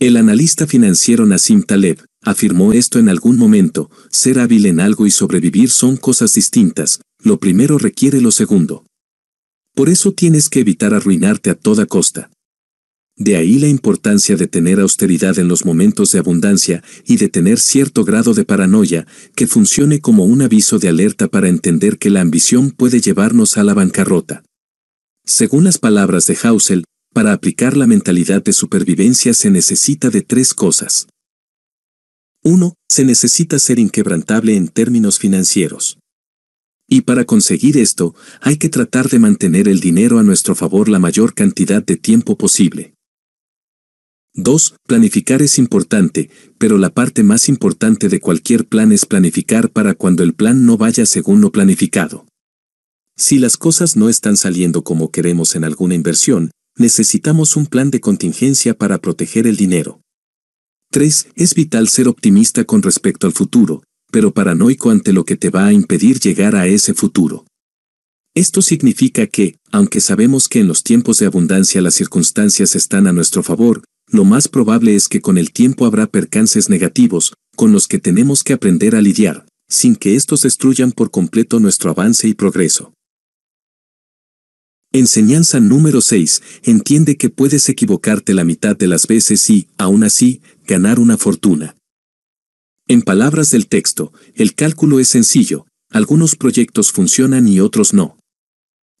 El 0.00 0.16
analista 0.16 0.66
financiero 0.66 1.24
Nassim 1.24 1.62
Taleb 1.62 2.04
afirmó 2.20 2.72
esto 2.72 2.98
en 2.98 3.08
algún 3.08 3.36
momento, 3.38 3.92
ser 4.10 4.40
hábil 4.40 4.66
en 4.66 4.80
algo 4.80 5.06
y 5.06 5.12
sobrevivir 5.12 5.70
son 5.70 5.96
cosas 5.96 6.34
distintas, 6.34 7.00
lo 7.22 7.38
primero 7.38 7.78
requiere 7.78 8.20
lo 8.20 8.32
segundo. 8.32 8.84
Por 9.72 9.88
eso 9.88 10.10
tienes 10.10 10.48
que 10.48 10.58
evitar 10.58 10.94
arruinarte 10.94 11.50
a 11.50 11.54
toda 11.54 11.86
costa. 11.86 12.28
De 13.18 13.34
ahí 13.34 13.58
la 13.58 13.66
importancia 13.66 14.36
de 14.36 14.46
tener 14.46 14.78
austeridad 14.78 15.40
en 15.40 15.48
los 15.48 15.64
momentos 15.64 16.12
de 16.12 16.20
abundancia 16.20 16.84
y 17.04 17.16
de 17.16 17.28
tener 17.28 17.58
cierto 17.58 18.04
grado 18.04 18.32
de 18.32 18.44
paranoia 18.44 19.08
que 19.34 19.48
funcione 19.48 20.00
como 20.00 20.24
un 20.24 20.40
aviso 20.40 20.78
de 20.78 20.88
alerta 20.88 21.26
para 21.26 21.48
entender 21.48 21.98
que 21.98 22.10
la 22.10 22.20
ambición 22.20 22.70
puede 22.70 23.00
llevarnos 23.00 23.58
a 23.58 23.64
la 23.64 23.74
bancarrota. 23.74 24.44
Según 25.26 25.64
las 25.64 25.78
palabras 25.78 26.28
de 26.28 26.38
Hausel, 26.40 26.84
para 27.12 27.32
aplicar 27.32 27.76
la 27.76 27.88
mentalidad 27.88 28.44
de 28.44 28.52
supervivencia 28.52 29.34
se 29.34 29.50
necesita 29.50 30.10
de 30.10 30.22
tres 30.22 30.54
cosas. 30.54 31.08
1. 32.44 32.74
Se 32.88 33.04
necesita 33.04 33.58
ser 33.58 33.80
inquebrantable 33.80 34.54
en 34.54 34.68
términos 34.68 35.18
financieros. 35.18 35.98
Y 36.88 37.00
para 37.00 37.24
conseguir 37.24 37.76
esto, 37.76 38.14
hay 38.40 38.58
que 38.58 38.68
tratar 38.68 39.08
de 39.08 39.18
mantener 39.18 39.66
el 39.66 39.80
dinero 39.80 40.20
a 40.20 40.22
nuestro 40.22 40.54
favor 40.54 40.88
la 40.88 41.00
mayor 41.00 41.34
cantidad 41.34 41.82
de 41.82 41.96
tiempo 41.96 42.38
posible. 42.38 42.94
2. 44.38 44.76
Planificar 44.86 45.42
es 45.42 45.58
importante, 45.58 46.30
pero 46.58 46.78
la 46.78 46.90
parte 46.90 47.24
más 47.24 47.48
importante 47.48 48.08
de 48.08 48.20
cualquier 48.20 48.68
plan 48.68 48.92
es 48.92 49.04
planificar 49.04 49.70
para 49.70 49.94
cuando 49.94 50.22
el 50.22 50.32
plan 50.32 50.64
no 50.64 50.76
vaya 50.76 51.06
según 51.06 51.40
lo 51.40 51.50
planificado. 51.50 52.24
Si 53.16 53.40
las 53.40 53.56
cosas 53.56 53.96
no 53.96 54.08
están 54.08 54.36
saliendo 54.36 54.84
como 54.84 55.10
queremos 55.10 55.56
en 55.56 55.64
alguna 55.64 55.96
inversión, 55.96 56.52
necesitamos 56.76 57.56
un 57.56 57.66
plan 57.66 57.90
de 57.90 58.00
contingencia 58.00 58.74
para 58.74 58.98
proteger 58.98 59.48
el 59.48 59.56
dinero. 59.56 60.02
3. 60.92 61.30
Es 61.34 61.54
vital 61.54 61.88
ser 61.88 62.06
optimista 62.06 62.62
con 62.64 62.82
respecto 62.82 63.26
al 63.26 63.32
futuro, 63.32 63.82
pero 64.12 64.32
paranoico 64.32 64.90
ante 64.90 65.12
lo 65.12 65.24
que 65.24 65.36
te 65.36 65.50
va 65.50 65.66
a 65.66 65.72
impedir 65.72 66.20
llegar 66.20 66.54
a 66.54 66.68
ese 66.68 66.94
futuro. 66.94 67.44
Esto 68.36 68.62
significa 68.62 69.26
que, 69.26 69.56
aunque 69.72 70.00
sabemos 70.00 70.46
que 70.46 70.60
en 70.60 70.68
los 70.68 70.84
tiempos 70.84 71.18
de 71.18 71.26
abundancia 71.26 71.82
las 71.82 71.94
circunstancias 71.94 72.76
están 72.76 73.08
a 73.08 73.12
nuestro 73.12 73.42
favor, 73.42 73.82
lo 74.10 74.24
más 74.24 74.48
probable 74.48 74.96
es 74.96 75.08
que 75.08 75.20
con 75.20 75.38
el 75.38 75.52
tiempo 75.52 75.86
habrá 75.86 76.06
percances 76.06 76.68
negativos, 76.68 77.34
con 77.56 77.72
los 77.72 77.88
que 77.88 77.98
tenemos 77.98 78.42
que 78.42 78.54
aprender 78.54 78.96
a 78.96 79.02
lidiar, 79.02 79.46
sin 79.68 79.96
que 79.96 80.16
estos 80.16 80.42
destruyan 80.42 80.92
por 80.92 81.10
completo 81.10 81.60
nuestro 81.60 81.90
avance 81.90 82.26
y 82.26 82.34
progreso. 82.34 82.92
Enseñanza 84.90 85.60
número 85.60 86.00
6. 86.00 86.42
Entiende 86.62 87.18
que 87.18 87.28
puedes 87.28 87.68
equivocarte 87.68 88.32
la 88.32 88.44
mitad 88.44 88.74
de 88.74 88.86
las 88.86 89.06
veces 89.06 89.50
y, 89.50 89.68
aún 89.76 90.02
así, 90.02 90.40
ganar 90.66 90.98
una 90.98 91.18
fortuna. 91.18 91.76
En 92.86 93.02
palabras 93.02 93.50
del 93.50 93.68
texto, 93.68 94.14
el 94.34 94.54
cálculo 94.54 94.98
es 94.98 95.08
sencillo, 95.08 95.66
algunos 95.90 96.36
proyectos 96.36 96.90
funcionan 96.90 97.46
y 97.46 97.60
otros 97.60 97.92
no. 97.92 98.18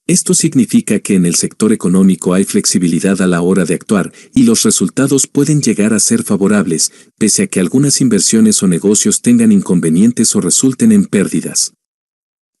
Esto 0.08 0.32
significa 0.32 1.00
que 1.00 1.16
en 1.16 1.26
el 1.26 1.34
sector 1.34 1.70
económico 1.70 2.32
hay 2.32 2.44
flexibilidad 2.44 3.20
a 3.20 3.26
la 3.26 3.42
hora 3.42 3.66
de 3.66 3.74
actuar 3.74 4.10
y 4.34 4.44
los 4.44 4.62
resultados 4.62 5.26
pueden 5.26 5.60
llegar 5.60 5.92
a 5.92 6.00
ser 6.00 6.22
favorables, 6.22 6.92
pese 7.18 7.42
a 7.42 7.46
que 7.46 7.60
algunas 7.60 8.00
inversiones 8.00 8.62
o 8.62 8.68
negocios 8.68 9.20
tengan 9.20 9.52
inconvenientes 9.52 10.34
o 10.34 10.40
resulten 10.40 10.92
en 10.92 11.04
pérdidas. 11.04 11.74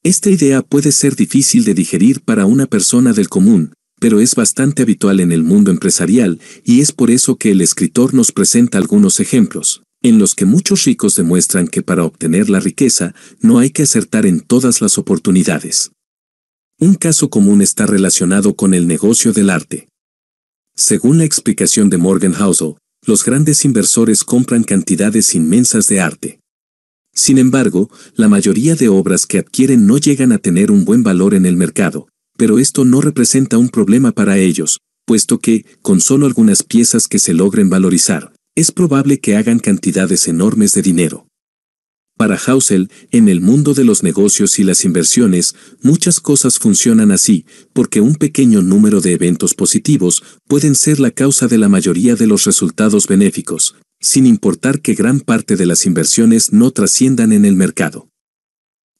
Esta 0.02 0.28
idea 0.28 0.60
puede 0.60 0.92
ser 0.92 1.16
difícil 1.16 1.64
de 1.64 1.72
digerir 1.72 2.20
para 2.20 2.44
una 2.44 2.66
persona 2.66 3.14
del 3.14 3.30
común, 3.30 3.72
pero 3.98 4.20
es 4.20 4.34
bastante 4.34 4.82
habitual 4.82 5.18
en 5.18 5.32
el 5.32 5.42
mundo 5.42 5.70
empresarial 5.70 6.40
y 6.64 6.82
es 6.82 6.92
por 6.92 7.10
eso 7.10 7.36
que 7.36 7.52
el 7.52 7.62
escritor 7.62 8.12
nos 8.12 8.30
presenta 8.30 8.76
algunos 8.76 9.20
ejemplos, 9.20 9.82
en 10.02 10.18
los 10.18 10.34
que 10.34 10.44
muchos 10.44 10.84
ricos 10.84 11.16
demuestran 11.16 11.66
que 11.66 11.80
para 11.80 12.04
obtener 12.04 12.50
la 12.50 12.60
riqueza 12.60 13.14
no 13.40 13.58
hay 13.58 13.70
que 13.70 13.84
acertar 13.84 14.26
en 14.26 14.40
todas 14.40 14.82
las 14.82 14.98
oportunidades. 14.98 15.92
Un 16.80 16.94
caso 16.94 17.28
común 17.28 17.60
está 17.60 17.86
relacionado 17.86 18.54
con 18.54 18.72
el 18.72 18.86
negocio 18.86 19.32
del 19.32 19.50
arte. 19.50 19.88
Según 20.76 21.18
la 21.18 21.24
explicación 21.24 21.90
de 21.90 21.98
Morgan 21.98 22.34
Housel, 22.34 22.74
los 23.04 23.24
grandes 23.24 23.64
inversores 23.64 24.22
compran 24.22 24.62
cantidades 24.62 25.34
inmensas 25.34 25.88
de 25.88 25.98
arte. 25.98 26.40
Sin 27.12 27.38
embargo, 27.38 27.90
la 28.14 28.28
mayoría 28.28 28.76
de 28.76 28.88
obras 28.88 29.26
que 29.26 29.38
adquieren 29.38 29.88
no 29.88 29.98
llegan 29.98 30.30
a 30.30 30.38
tener 30.38 30.70
un 30.70 30.84
buen 30.84 31.02
valor 31.02 31.34
en 31.34 31.46
el 31.46 31.56
mercado, 31.56 32.06
pero 32.36 32.60
esto 32.60 32.84
no 32.84 33.00
representa 33.00 33.58
un 33.58 33.70
problema 33.70 34.12
para 34.12 34.38
ellos, 34.38 34.78
puesto 35.04 35.40
que, 35.40 35.66
con 35.82 36.00
solo 36.00 36.26
algunas 36.26 36.62
piezas 36.62 37.08
que 37.08 37.18
se 37.18 37.34
logren 37.34 37.68
valorizar, 37.70 38.32
es 38.54 38.70
probable 38.70 39.18
que 39.18 39.36
hagan 39.36 39.58
cantidades 39.58 40.28
enormes 40.28 40.74
de 40.74 40.82
dinero. 40.82 41.27
Para 42.18 42.36
Hausel, 42.36 42.90
en 43.12 43.28
el 43.28 43.40
mundo 43.40 43.74
de 43.74 43.84
los 43.84 44.02
negocios 44.02 44.58
y 44.58 44.64
las 44.64 44.84
inversiones, 44.84 45.54
muchas 45.82 46.18
cosas 46.18 46.58
funcionan 46.58 47.12
así, 47.12 47.46
porque 47.72 48.00
un 48.00 48.16
pequeño 48.16 48.60
número 48.60 49.00
de 49.00 49.12
eventos 49.12 49.54
positivos 49.54 50.24
pueden 50.48 50.74
ser 50.74 50.98
la 50.98 51.12
causa 51.12 51.46
de 51.46 51.58
la 51.58 51.68
mayoría 51.68 52.16
de 52.16 52.26
los 52.26 52.44
resultados 52.44 53.06
benéficos, 53.06 53.76
sin 54.00 54.26
importar 54.26 54.80
que 54.80 54.94
gran 54.94 55.20
parte 55.20 55.54
de 55.54 55.64
las 55.64 55.86
inversiones 55.86 56.52
no 56.52 56.72
trasciendan 56.72 57.32
en 57.32 57.44
el 57.44 57.54
mercado. 57.54 58.08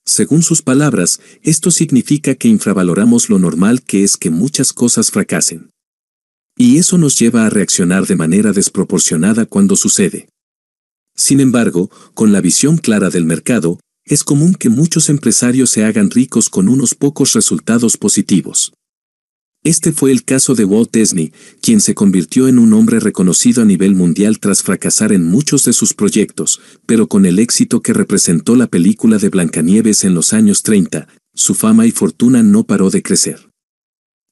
Según 0.06 0.44
sus 0.44 0.62
palabras, 0.62 1.18
esto 1.42 1.72
significa 1.72 2.36
que 2.36 2.46
infravaloramos 2.46 3.30
lo 3.30 3.40
normal 3.40 3.82
que 3.82 4.04
es 4.04 4.16
que 4.16 4.30
muchas 4.30 4.72
cosas 4.72 5.10
fracasen. 5.10 5.70
Y 6.56 6.78
eso 6.78 6.98
nos 6.98 7.18
lleva 7.18 7.46
a 7.46 7.50
reaccionar 7.50 8.06
de 8.06 8.14
manera 8.14 8.52
desproporcionada 8.52 9.44
cuando 9.44 9.74
sucede. 9.74 10.28
Sin 11.18 11.40
embargo, 11.40 11.90
con 12.14 12.32
la 12.32 12.40
visión 12.40 12.76
clara 12.76 13.10
del 13.10 13.24
mercado, 13.24 13.80
es 14.04 14.22
común 14.22 14.54
que 14.54 14.68
muchos 14.68 15.08
empresarios 15.08 15.68
se 15.68 15.84
hagan 15.84 16.10
ricos 16.10 16.48
con 16.48 16.68
unos 16.68 16.94
pocos 16.94 17.32
resultados 17.32 17.96
positivos. 17.96 18.72
Este 19.64 19.90
fue 19.90 20.12
el 20.12 20.22
caso 20.22 20.54
de 20.54 20.64
Walt 20.64 20.94
Disney, 20.94 21.32
quien 21.60 21.80
se 21.80 21.96
convirtió 21.96 22.46
en 22.46 22.60
un 22.60 22.72
hombre 22.72 23.00
reconocido 23.00 23.62
a 23.62 23.64
nivel 23.64 23.96
mundial 23.96 24.38
tras 24.38 24.62
fracasar 24.62 25.12
en 25.12 25.24
muchos 25.24 25.64
de 25.64 25.72
sus 25.72 25.92
proyectos, 25.92 26.60
pero 26.86 27.08
con 27.08 27.26
el 27.26 27.40
éxito 27.40 27.82
que 27.82 27.92
representó 27.92 28.54
la 28.54 28.68
película 28.68 29.18
de 29.18 29.28
Blancanieves 29.28 30.04
en 30.04 30.14
los 30.14 30.32
años 30.32 30.62
30, 30.62 31.08
su 31.34 31.56
fama 31.56 31.84
y 31.84 31.90
fortuna 31.90 32.44
no 32.44 32.62
paró 32.62 32.90
de 32.90 33.02
crecer. 33.02 33.50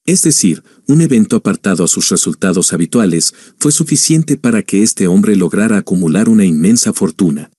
Es 0.04 0.22
decir, 0.22 0.62
un 0.88 1.00
evento 1.00 1.36
apartado 1.36 1.84
a 1.84 1.88
sus 1.88 2.08
resultados 2.08 2.72
habituales 2.72 3.34
fue 3.58 3.72
suficiente 3.72 4.36
para 4.36 4.62
que 4.62 4.82
este 4.82 5.08
hombre 5.08 5.36
lograra 5.36 5.78
acumular 5.78 6.28
una 6.28 6.44
inmensa 6.44 6.92
fortuna. 6.92 7.50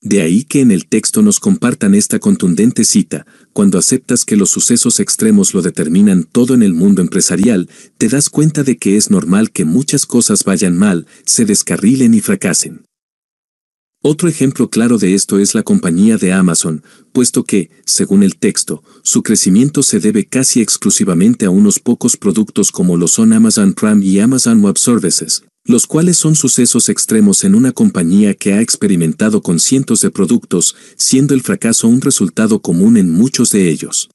De 0.00 0.20
ahí 0.20 0.44
que 0.44 0.60
en 0.60 0.70
el 0.70 0.86
texto 0.86 1.22
nos 1.22 1.40
compartan 1.40 1.94
esta 1.94 2.18
contundente 2.18 2.84
cita, 2.84 3.26
cuando 3.52 3.78
aceptas 3.78 4.24
que 4.24 4.36
los 4.36 4.50
sucesos 4.50 5.00
extremos 5.00 5.52
lo 5.52 5.62
determinan 5.62 6.24
todo 6.24 6.54
en 6.54 6.62
el 6.62 6.74
mundo 6.74 7.02
empresarial, 7.02 7.68
te 7.98 8.08
das 8.08 8.30
cuenta 8.30 8.62
de 8.62 8.76
que 8.76 8.96
es 8.96 9.10
normal 9.10 9.50
que 9.50 9.64
muchas 9.64 10.06
cosas 10.06 10.44
vayan 10.44 10.76
mal, 10.76 11.06
se 11.24 11.44
descarrilen 11.44 12.14
y 12.14 12.20
fracasen. 12.20 12.84
Otro 14.08 14.28
ejemplo 14.28 14.70
claro 14.70 14.98
de 14.98 15.14
esto 15.14 15.40
es 15.40 15.56
la 15.56 15.64
compañía 15.64 16.16
de 16.16 16.32
Amazon, 16.32 16.84
puesto 17.10 17.42
que, 17.42 17.70
según 17.84 18.22
el 18.22 18.36
texto, 18.36 18.84
su 19.02 19.24
crecimiento 19.24 19.82
se 19.82 19.98
debe 19.98 20.26
casi 20.26 20.60
exclusivamente 20.60 21.44
a 21.44 21.50
unos 21.50 21.80
pocos 21.80 22.16
productos 22.16 22.70
como 22.70 22.96
lo 22.96 23.08
son 23.08 23.32
Amazon 23.32 23.72
Prime 23.72 24.06
y 24.06 24.20
Amazon 24.20 24.62
Web 24.62 24.78
Services, 24.78 25.42
los 25.64 25.88
cuales 25.88 26.18
son 26.18 26.36
sucesos 26.36 26.88
extremos 26.88 27.42
en 27.42 27.56
una 27.56 27.72
compañía 27.72 28.34
que 28.34 28.52
ha 28.52 28.60
experimentado 28.60 29.42
con 29.42 29.58
cientos 29.58 30.02
de 30.02 30.12
productos, 30.12 30.76
siendo 30.96 31.34
el 31.34 31.42
fracaso 31.42 31.88
un 31.88 32.00
resultado 32.00 32.60
común 32.60 32.98
en 32.98 33.10
muchos 33.10 33.50
de 33.50 33.68
ellos. 33.68 34.08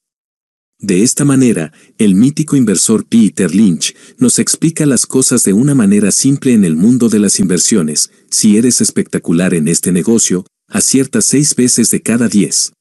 De 0.82 1.04
esta 1.04 1.24
manera, 1.24 1.72
el 1.96 2.16
mítico 2.16 2.56
inversor 2.56 3.06
Peter 3.06 3.54
Lynch 3.54 3.94
nos 4.18 4.40
explica 4.40 4.84
las 4.84 5.06
cosas 5.06 5.44
de 5.44 5.52
una 5.52 5.76
manera 5.76 6.10
simple 6.10 6.54
en 6.54 6.64
el 6.64 6.74
mundo 6.74 7.08
de 7.08 7.20
las 7.20 7.38
inversiones. 7.38 8.10
Si 8.30 8.56
eres 8.56 8.80
espectacular 8.80 9.54
en 9.54 9.68
este 9.68 9.92
negocio, 9.92 10.44
aciertas 10.68 11.24
seis 11.24 11.54
veces 11.54 11.92
de 11.92 12.02
cada 12.02 12.26
diez. 12.26 12.72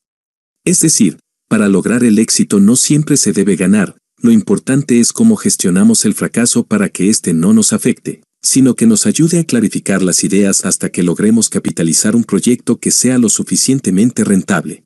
Es 0.66 0.82
decir, 0.82 1.20
para 1.48 1.70
lograr 1.70 2.04
el 2.04 2.18
éxito 2.18 2.60
no 2.60 2.76
siempre 2.76 3.18
se 3.18 3.34
debe 3.34 3.56
ganar, 3.56 3.96
lo 4.20 4.32
importante 4.32 5.00
es 5.00 5.14
cómo 5.14 5.36
gestionamos 5.36 6.04
el 6.04 6.16
fracaso 6.16 6.64
para 6.64 6.90
que 6.90 7.08
éste 7.08 7.36
no 7.36 7.54
nos 7.54 7.72
afecte, 7.72 8.24
sino 8.42 8.76
que 8.76 8.88
nos 8.88 9.06
ayude 9.06 9.38
a 9.38 9.44
clarificar 9.44 10.02
las 10.02 10.24
ideas 10.24 10.66
hasta 10.66 10.90
que 10.90 11.04
logremos 11.04 11.50
capitalizar 11.50 12.16
un 12.16 12.24
proyecto 12.24 12.80
que 12.80 12.90
sea 12.90 13.20
lo 13.20 13.30
suficientemente 13.30 14.24
rentable. 14.24 14.86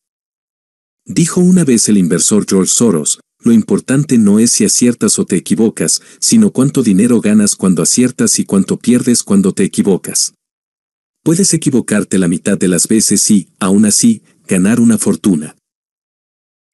Dijo 1.07 1.39
una 1.39 1.63
vez 1.63 1.87
el 1.87 1.97
inversor 1.97 2.47
George 2.49 2.73
Soros, 2.73 3.19
lo 3.43 3.51
importante 3.51 4.17
no 4.17 4.39
es 4.39 4.51
si 4.51 4.65
aciertas 4.65 5.19
o 5.19 5.25
te 5.25 5.35
equivocas, 5.35 6.01
sino 6.19 6.49
cuánto 6.49 6.81
dinero 6.81 7.21
ganas 7.21 7.55
cuando 7.55 7.83
aciertas 7.83 8.39
y 8.39 8.45
cuánto 8.45 8.77
pierdes 8.77 9.21
cuando 9.21 9.53
te 9.53 9.63
equivocas. 9.63 10.33
Puedes 11.23 11.53
equivocarte 11.53 12.17
la 12.17 12.27
mitad 12.27 12.57
de 12.57 12.67
las 12.67 12.87
veces 12.87 13.29
y, 13.29 13.49
aún 13.59 13.85
así, 13.85 14.23
ganar 14.47 14.79
una 14.79 14.97
fortuna. 14.97 15.55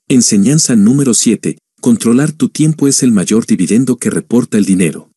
Enseñanza 0.08 0.78
número 0.78 1.14
7. 1.14 1.58
Controlar 1.82 2.32
tu 2.32 2.48
tiempo 2.48 2.88
es 2.88 3.04
el 3.04 3.12
mayor 3.12 3.46
dividendo 3.46 3.98
que 3.98 4.10
reporta 4.10 4.58
el 4.58 4.64
dinero. 4.64 5.12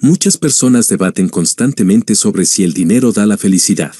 Muchas 0.00 0.38
personas 0.38 0.88
debaten 0.88 1.28
constantemente 1.28 2.14
sobre 2.14 2.46
si 2.46 2.64
el 2.64 2.72
dinero 2.72 3.12
da 3.12 3.26
la 3.26 3.36
felicidad. 3.36 3.94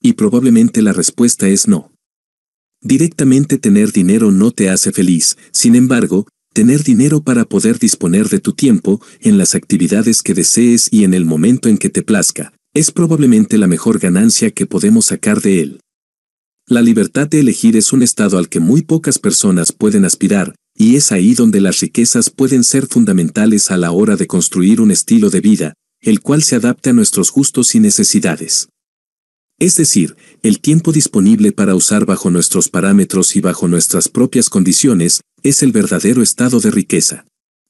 Y 0.00 0.14
probablemente 0.14 0.80
la 0.80 0.94
respuesta 0.94 1.46
es 1.48 1.68
no. 1.68 1.93
Directamente 2.84 3.56
tener 3.56 3.92
dinero 3.92 4.30
no 4.30 4.50
te 4.50 4.68
hace 4.68 4.92
feliz, 4.92 5.38
sin 5.52 5.74
embargo, 5.74 6.28
tener 6.52 6.84
dinero 6.84 7.22
para 7.22 7.46
poder 7.46 7.78
disponer 7.78 8.28
de 8.28 8.40
tu 8.40 8.52
tiempo, 8.52 9.00
en 9.20 9.38
las 9.38 9.54
actividades 9.54 10.22
que 10.22 10.34
desees 10.34 10.88
y 10.92 11.04
en 11.04 11.14
el 11.14 11.24
momento 11.24 11.70
en 11.70 11.78
que 11.78 11.88
te 11.88 12.02
plazca, 12.02 12.52
es 12.74 12.90
probablemente 12.90 13.56
la 13.56 13.66
mejor 13.66 13.98
ganancia 13.98 14.50
que 14.50 14.66
podemos 14.66 15.06
sacar 15.06 15.40
de 15.40 15.62
él. 15.62 15.80
La 16.68 16.82
libertad 16.82 17.26
de 17.26 17.40
elegir 17.40 17.74
es 17.74 17.94
un 17.94 18.02
estado 18.02 18.36
al 18.36 18.50
que 18.50 18.60
muy 18.60 18.82
pocas 18.82 19.18
personas 19.18 19.72
pueden 19.72 20.04
aspirar, 20.04 20.54
y 20.76 20.96
es 20.96 21.10
ahí 21.10 21.32
donde 21.32 21.62
las 21.62 21.80
riquezas 21.80 22.28
pueden 22.28 22.64
ser 22.64 22.86
fundamentales 22.86 23.70
a 23.70 23.78
la 23.78 23.92
hora 23.92 24.16
de 24.16 24.26
construir 24.26 24.82
un 24.82 24.90
estilo 24.90 25.30
de 25.30 25.40
vida, 25.40 25.72
el 26.02 26.20
cual 26.20 26.42
se 26.42 26.56
adapte 26.56 26.90
a 26.90 26.92
nuestros 26.92 27.32
gustos 27.32 27.74
y 27.74 27.80
necesidades. 27.80 28.68
Es 29.64 29.76
decir, 29.76 30.14
el 30.42 30.60
tiempo 30.60 30.92
disponible 30.92 31.50
para 31.50 31.74
usar 31.74 32.04
bajo 32.04 32.30
nuestros 32.30 32.68
parámetros 32.68 33.34
y 33.34 33.40
bajo 33.40 33.66
nuestras 33.66 34.10
propias 34.10 34.50
condiciones, 34.50 35.22
es 35.42 35.62
el 35.62 35.72
verdadero 35.72 36.22
estado 36.22 36.60
de 36.60 36.70
riqueza. 36.70 37.24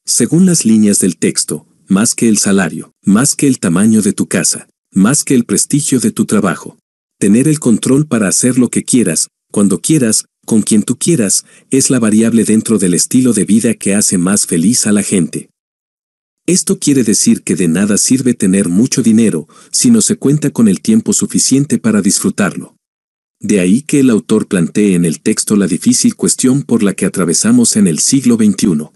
Según 0.04 0.44
las 0.44 0.64
líneas 0.64 0.98
del 0.98 1.16
texto, 1.16 1.68
más 1.86 2.16
que 2.16 2.28
el 2.28 2.38
salario, 2.38 2.90
más 3.04 3.36
que 3.36 3.46
el 3.46 3.60
tamaño 3.60 4.02
de 4.02 4.12
tu 4.12 4.26
casa, 4.26 4.66
más 4.90 5.22
que 5.22 5.36
el 5.36 5.44
prestigio 5.44 6.00
de 6.00 6.10
tu 6.10 6.24
trabajo. 6.24 6.76
Tener 7.20 7.46
el 7.46 7.60
control 7.60 8.08
para 8.08 8.26
hacer 8.26 8.58
lo 8.58 8.70
que 8.70 8.82
quieras, 8.82 9.28
cuando 9.52 9.80
quieras, 9.80 10.24
con 10.44 10.62
quien 10.62 10.82
tú 10.82 10.98
quieras, 10.98 11.44
es 11.70 11.90
la 11.90 12.00
variable 12.00 12.42
dentro 12.42 12.78
del 12.78 12.94
estilo 12.94 13.32
de 13.32 13.44
vida 13.44 13.72
que 13.74 13.94
hace 13.94 14.18
más 14.18 14.46
feliz 14.46 14.88
a 14.88 14.90
la 14.90 15.04
gente. 15.04 15.48
Esto 16.46 16.78
quiere 16.78 17.04
decir 17.04 17.42
que 17.42 17.56
de 17.56 17.68
nada 17.68 17.96
sirve 17.96 18.34
tener 18.34 18.68
mucho 18.68 19.02
dinero 19.02 19.48
si 19.70 19.90
no 19.90 20.02
se 20.02 20.16
cuenta 20.16 20.50
con 20.50 20.68
el 20.68 20.82
tiempo 20.82 21.14
suficiente 21.14 21.78
para 21.78 22.02
disfrutarlo. 22.02 22.76
De 23.40 23.60
ahí 23.60 23.80
que 23.80 24.00
el 24.00 24.10
autor 24.10 24.46
plantee 24.46 24.94
en 24.94 25.06
el 25.06 25.20
texto 25.20 25.56
la 25.56 25.66
difícil 25.66 26.16
cuestión 26.16 26.62
por 26.62 26.82
la 26.82 26.92
que 26.92 27.06
atravesamos 27.06 27.76
en 27.76 27.86
el 27.86 27.98
siglo 27.98 28.36
XXI. 28.36 28.90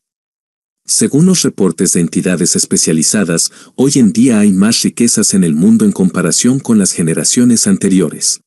Según 0.84 1.24
los 1.24 1.42
reportes 1.42 1.94
de 1.94 2.00
entidades 2.00 2.54
especializadas, 2.54 3.50
hoy 3.76 3.92
en 3.96 4.12
día 4.12 4.40
hay 4.40 4.52
más 4.52 4.82
riquezas 4.82 5.32
en 5.32 5.42
el 5.42 5.54
mundo 5.54 5.87
en 5.87 5.92
comparación 5.92 6.61
con 6.61 6.78
las 6.78 6.92
generaciones 6.92 7.66
anteriores. 7.66 8.40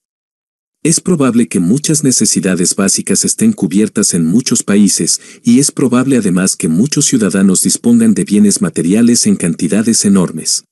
Es 0.84 1.00
probable 1.00 1.48
que 1.48 1.60
muchas 1.60 2.04
necesidades 2.04 2.76
básicas 2.76 3.24
estén 3.24 3.54
cubiertas 3.54 4.16
en 4.16 4.26
muchos 4.26 4.64
países 4.64 5.22
y 5.44 5.60
es 5.60 5.72
probable 5.72 6.18
además 6.18 6.56
que 6.56 6.70
muchos 6.70 7.06
ciudadanos 7.06 7.62
dispongan 7.62 8.16
de 8.16 8.24
bienes 8.24 8.64
materiales 8.64 9.28
en 9.28 9.36
cantidades 9.36 10.06
enormes. 10.06 10.64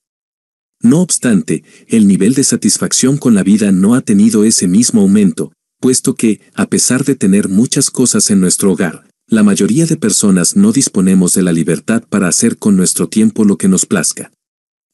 No 0.81 1.01
obstante, 1.01 1.63
el 1.87 2.07
nivel 2.07 2.33
de 2.33 2.43
satisfacción 2.43 3.17
con 3.17 3.35
la 3.35 3.43
vida 3.43 3.71
no 3.71 3.93
ha 3.93 4.01
tenido 4.01 4.43
ese 4.45 4.67
mismo 4.67 5.01
aumento, 5.01 5.51
puesto 5.79 6.15
que, 6.15 6.41
a 6.55 6.65
pesar 6.65 7.05
de 7.05 7.13
tener 7.13 7.47
muchas 7.47 7.91
cosas 7.91 8.31
en 8.31 8.39
nuestro 8.39 8.71
hogar, 8.71 9.07
la 9.27 9.43
mayoría 9.43 9.85
de 9.85 9.95
personas 9.95 10.55
no 10.55 10.71
disponemos 10.71 11.33
de 11.33 11.43
la 11.43 11.53
libertad 11.53 12.03
para 12.09 12.27
hacer 12.27 12.57
con 12.57 12.75
nuestro 12.75 13.09
tiempo 13.09 13.45
lo 13.45 13.59
que 13.59 13.67
nos 13.67 13.85
plazca. 13.85 14.31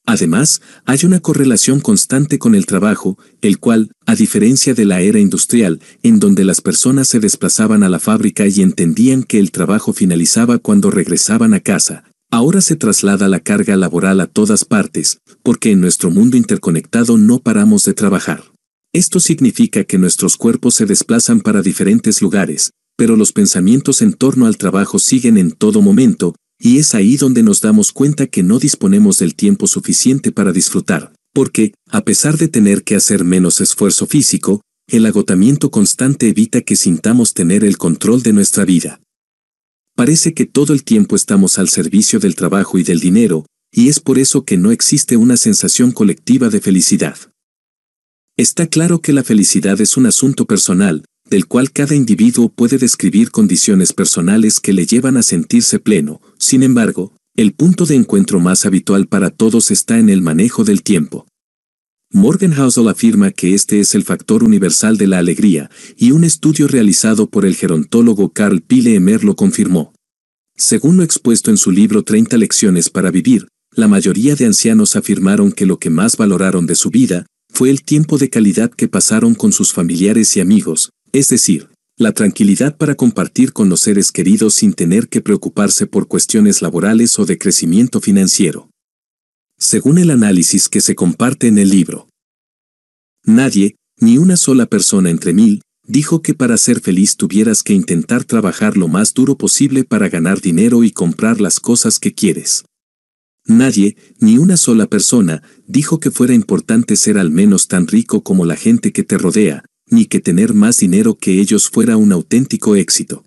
Además, 0.07 0.61
hay 0.85 0.99
una 1.03 1.19
correlación 1.19 1.79
constante 1.79 2.37
con 2.37 2.53
el 2.53 2.67
trabajo, 2.67 3.17
el 3.41 3.57
cual, 3.59 3.91
a 4.05 4.15
diferencia 4.15 4.75
de 4.75 4.85
la 4.85 5.01
era 5.01 5.19
industrial, 5.19 5.81
en 6.03 6.19
donde 6.19 6.43
las 6.43 6.61
personas 6.61 7.07
se 7.07 7.19
desplazaban 7.19 7.81
a 7.81 7.89
la 7.89 7.99
fábrica 7.99 8.45
y 8.45 8.61
entendían 8.61 9.23
que 9.23 9.39
el 9.39 9.51
trabajo 9.51 9.93
finalizaba 9.93 10.59
cuando 10.59 10.91
regresaban 10.91 11.55
a 11.55 11.59
casa, 11.59 12.03
ahora 12.29 12.61
se 12.61 12.75
traslada 12.75 13.27
la 13.29 13.39
carga 13.39 13.75
laboral 13.77 14.21
a 14.21 14.27
todas 14.27 14.63
partes, 14.63 15.19
porque 15.41 15.71
en 15.71 15.81
nuestro 15.81 16.11
mundo 16.11 16.37
interconectado 16.37 17.17
no 17.17 17.39
paramos 17.39 17.83
de 17.83 17.93
trabajar. 17.95 18.43
Esto 18.93 19.19
significa 19.19 19.83
que 19.85 19.97
nuestros 19.97 20.37
cuerpos 20.37 20.75
se 20.75 20.85
desplazan 20.85 21.41
para 21.41 21.61
diferentes 21.61 22.21
lugares, 22.21 22.71
pero 22.95 23.15
los 23.15 23.33
pensamientos 23.33 24.01
en 24.01 24.13
torno 24.13 24.45
al 24.45 24.57
trabajo 24.57 24.99
siguen 24.99 25.37
en 25.37 25.51
todo 25.51 25.81
momento, 25.81 26.35
y 26.59 26.79
es 26.79 26.95
ahí 26.95 27.17
donde 27.17 27.43
nos 27.43 27.61
damos 27.61 27.91
cuenta 27.91 28.27
que 28.27 28.43
no 28.43 28.59
disponemos 28.59 29.19
del 29.19 29.35
tiempo 29.35 29.67
suficiente 29.67 30.31
para 30.31 30.51
disfrutar, 30.51 31.13
porque, 31.33 31.73
a 31.89 32.01
pesar 32.03 32.37
de 32.37 32.47
tener 32.47 32.83
que 32.83 32.95
hacer 32.95 33.23
menos 33.23 33.61
esfuerzo 33.61 34.07
físico, 34.07 34.61
el 34.87 35.05
agotamiento 35.05 35.71
constante 35.71 36.29
evita 36.29 36.61
que 36.61 36.75
sintamos 36.75 37.33
tener 37.33 37.63
el 37.63 37.77
control 37.77 38.21
de 38.21 38.33
nuestra 38.33 38.65
vida. 38.65 39.01
Parece 39.95 40.33
que 40.33 40.45
todo 40.45 40.73
el 40.73 40.83
tiempo 40.83 41.15
estamos 41.15 41.57
al 41.57 41.69
servicio 41.69 42.19
del 42.19 42.35
trabajo 42.35 42.77
y 42.77 42.83
del 42.83 42.99
dinero, 42.99 43.45
y 43.71 43.89
es 43.89 43.99
por 43.99 44.19
eso 44.19 44.45
que 44.45 44.57
no 44.57 44.71
existe 44.71 45.17
una 45.17 45.37
sensación 45.37 45.91
colectiva 45.91 46.49
de 46.49 46.61
felicidad. 46.61 47.17
Está 48.37 48.67
claro 48.67 49.01
que 49.01 49.13
la 49.13 49.23
felicidad 49.23 49.79
es 49.81 49.97
un 49.97 50.05
asunto 50.05 50.45
personal, 50.45 51.05
del 51.29 51.47
cual 51.47 51.71
cada 51.71 51.95
individuo 51.95 52.49
puede 52.49 52.77
describir 52.77 53.31
condiciones 53.31 53.93
personales 53.93 54.59
que 54.59 54.73
le 54.73 54.85
llevan 54.85 55.17
a 55.17 55.23
sentirse 55.23 55.79
pleno. 55.79 56.21
Sin 56.37 56.63
embargo, 56.63 57.15
el 57.35 57.53
punto 57.53 57.85
de 57.85 57.95
encuentro 57.95 58.39
más 58.39 58.65
habitual 58.65 59.07
para 59.07 59.29
todos 59.29 59.71
está 59.71 59.99
en 59.99 60.09
el 60.09 60.21
manejo 60.21 60.63
del 60.63 60.83
tiempo. 60.83 61.27
Morgan 62.11 62.53
Housel 62.53 62.87
afirma 62.87 63.31
que 63.31 63.53
este 63.53 63.79
es 63.79 63.93
el 63.95 64.03
factor 64.03 64.43
universal 64.43 64.97
de 64.97 65.07
la 65.07 65.17
alegría, 65.17 65.69
y 65.97 66.11
un 66.11 66.23
estudio 66.23 66.67
realizado 66.67 67.29
por 67.29 67.45
el 67.45 67.55
gerontólogo 67.55 68.31
Carl 68.31 68.61
Pile 68.61 68.95
Emer 68.95 69.23
lo 69.23 69.35
confirmó. 69.35 69.91
Según 70.55 70.95
lo 70.95 71.03
expuesto 71.03 71.51
en 71.51 71.57
su 71.57 71.71
libro 71.71 72.03
30 72.03 72.37
lecciones 72.37 72.89
para 72.89 73.11
vivir, 73.11 73.47
la 73.75 73.89
mayoría 73.89 74.35
de 74.35 74.45
ancianos 74.45 74.95
afirmaron 74.95 75.51
que 75.51 75.65
lo 75.65 75.79
que 75.79 75.89
más 75.89 76.15
valoraron 76.15 76.65
de 76.67 76.75
su 76.75 76.89
vida 76.89 77.25
fue 77.51 77.69
el 77.69 77.83
tiempo 77.83 78.17
de 78.17 78.29
calidad 78.29 78.71
que 78.71 78.87
pasaron 78.87 79.35
con 79.35 79.51
sus 79.51 79.73
familiares 79.73 80.37
y 80.37 80.39
amigos, 80.39 80.91
es 81.15 81.29
decir, 81.29 81.69
la 81.97 82.11
tranquilidad 82.11 82.75
para 82.75 82.95
compartir 82.95 83.53
con 83.53 83.69
los 83.69 83.79
seres 83.79 84.11
queridos 84.11 84.53
sin 84.55 84.73
tener 84.73 85.07
que 85.07 85.21
preocuparse 85.21 85.87
por 85.87 86.09
cuestiones 86.09 86.61
laborales 86.61 87.17
o 87.19 87.25
de 87.25 87.37
crecimiento 87.37 88.01
financiero. 88.01 88.69
Según 89.57 89.97
el 89.97 90.11
análisis 90.11 90.67
que 90.67 90.81
se 90.81 90.93
comparte 90.93 91.47
en 91.47 91.57
el 91.57 91.69
libro, 91.69 92.09
nadie, 93.23 93.77
ni 93.97 94.17
una 94.17 94.35
sola 94.35 94.65
persona 94.65 95.09
entre 95.09 95.31
mil, 95.31 95.61
dijo 95.87 96.21
que 96.21 96.33
para 96.33 96.57
ser 96.57 96.81
feliz 96.81 97.15
tuvieras 97.15 97.63
que 97.63 97.71
intentar 97.71 98.25
trabajar 98.25 98.75
lo 98.75 98.89
más 98.89 99.13
duro 99.13 99.37
posible 99.37 99.85
para 99.85 100.09
ganar 100.09 100.41
dinero 100.41 100.83
y 100.83 100.91
comprar 100.91 101.39
las 101.39 101.61
cosas 101.61 101.97
que 101.97 102.13
quieres. 102.13 102.65
Nadie, 103.45 103.95
ni 104.19 104.37
una 104.37 104.57
sola 104.57 104.87
persona, 104.87 105.41
dijo 105.65 106.01
que 106.01 106.11
fuera 106.11 106.33
importante 106.33 106.97
ser 106.97 107.17
al 107.17 107.31
menos 107.31 107.69
tan 107.69 107.87
rico 107.87 108.21
como 108.21 108.43
la 108.43 108.57
gente 108.57 108.91
que 108.91 109.03
te 109.03 109.17
rodea, 109.17 109.63
ni 109.89 110.05
que 110.05 110.19
tener 110.19 110.53
más 110.53 110.77
dinero 110.77 111.17
que 111.17 111.39
ellos 111.39 111.69
fuera 111.69 111.97
un 111.97 112.11
auténtico 112.11 112.75
éxito. 112.75 113.23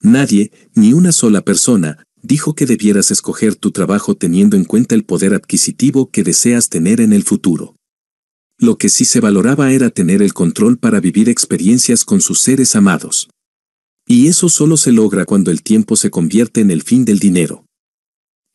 Nadie, 0.00 0.50
ni 0.74 0.92
una 0.92 1.12
sola 1.12 1.42
persona, 1.42 2.04
dijo 2.22 2.54
que 2.54 2.66
debieras 2.66 3.10
escoger 3.10 3.54
tu 3.56 3.70
trabajo 3.70 4.16
teniendo 4.16 4.56
en 4.56 4.64
cuenta 4.64 4.94
el 4.94 5.04
poder 5.04 5.34
adquisitivo 5.34 6.10
que 6.10 6.22
deseas 6.22 6.68
tener 6.68 7.00
en 7.00 7.12
el 7.12 7.24
futuro. 7.24 7.76
Lo 8.58 8.78
que 8.78 8.88
sí 8.88 9.04
se 9.04 9.20
valoraba 9.20 9.72
era 9.72 9.90
tener 9.90 10.22
el 10.22 10.34
control 10.34 10.78
para 10.78 11.00
vivir 11.00 11.28
experiencias 11.28 12.04
con 12.04 12.20
sus 12.20 12.40
seres 12.40 12.76
amados. 12.76 13.28
Y 14.06 14.28
eso 14.28 14.48
solo 14.48 14.76
se 14.76 14.92
logra 14.92 15.24
cuando 15.24 15.50
el 15.50 15.62
tiempo 15.62 15.96
se 15.96 16.10
convierte 16.10 16.60
en 16.60 16.70
el 16.70 16.82
fin 16.82 17.04
del 17.04 17.18
dinero. 17.18 17.64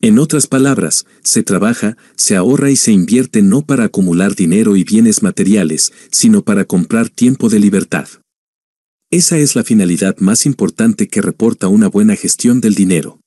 En 0.00 0.20
otras 0.20 0.46
palabras, 0.46 1.06
se 1.24 1.42
trabaja, 1.42 1.96
se 2.14 2.36
ahorra 2.36 2.70
y 2.70 2.76
se 2.76 2.92
invierte 2.92 3.42
no 3.42 3.62
para 3.62 3.84
acumular 3.84 4.36
dinero 4.36 4.76
y 4.76 4.84
bienes 4.84 5.24
materiales, 5.24 5.92
sino 6.12 6.42
para 6.42 6.64
comprar 6.64 7.08
tiempo 7.08 7.48
de 7.48 7.58
libertad. 7.58 8.08
Esa 9.10 9.38
es 9.38 9.56
la 9.56 9.64
finalidad 9.64 10.16
más 10.18 10.46
importante 10.46 11.08
que 11.08 11.20
reporta 11.20 11.66
una 11.66 11.88
buena 11.88 12.14
gestión 12.14 12.60
del 12.60 12.74
dinero. 12.74 13.18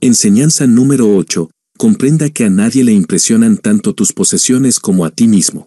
Enseñanza 0.00 0.68
número 0.68 1.16
8. 1.16 1.50
Comprenda 1.76 2.30
que 2.30 2.44
a 2.44 2.50
nadie 2.50 2.84
le 2.84 2.92
impresionan 2.92 3.56
tanto 3.56 3.94
tus 3.94 4.12
posesiones 4.12 4.78
como 4.78 5.04
a 5.04 5.10
ti 5.10 5.26
mismo. 5.26 5.66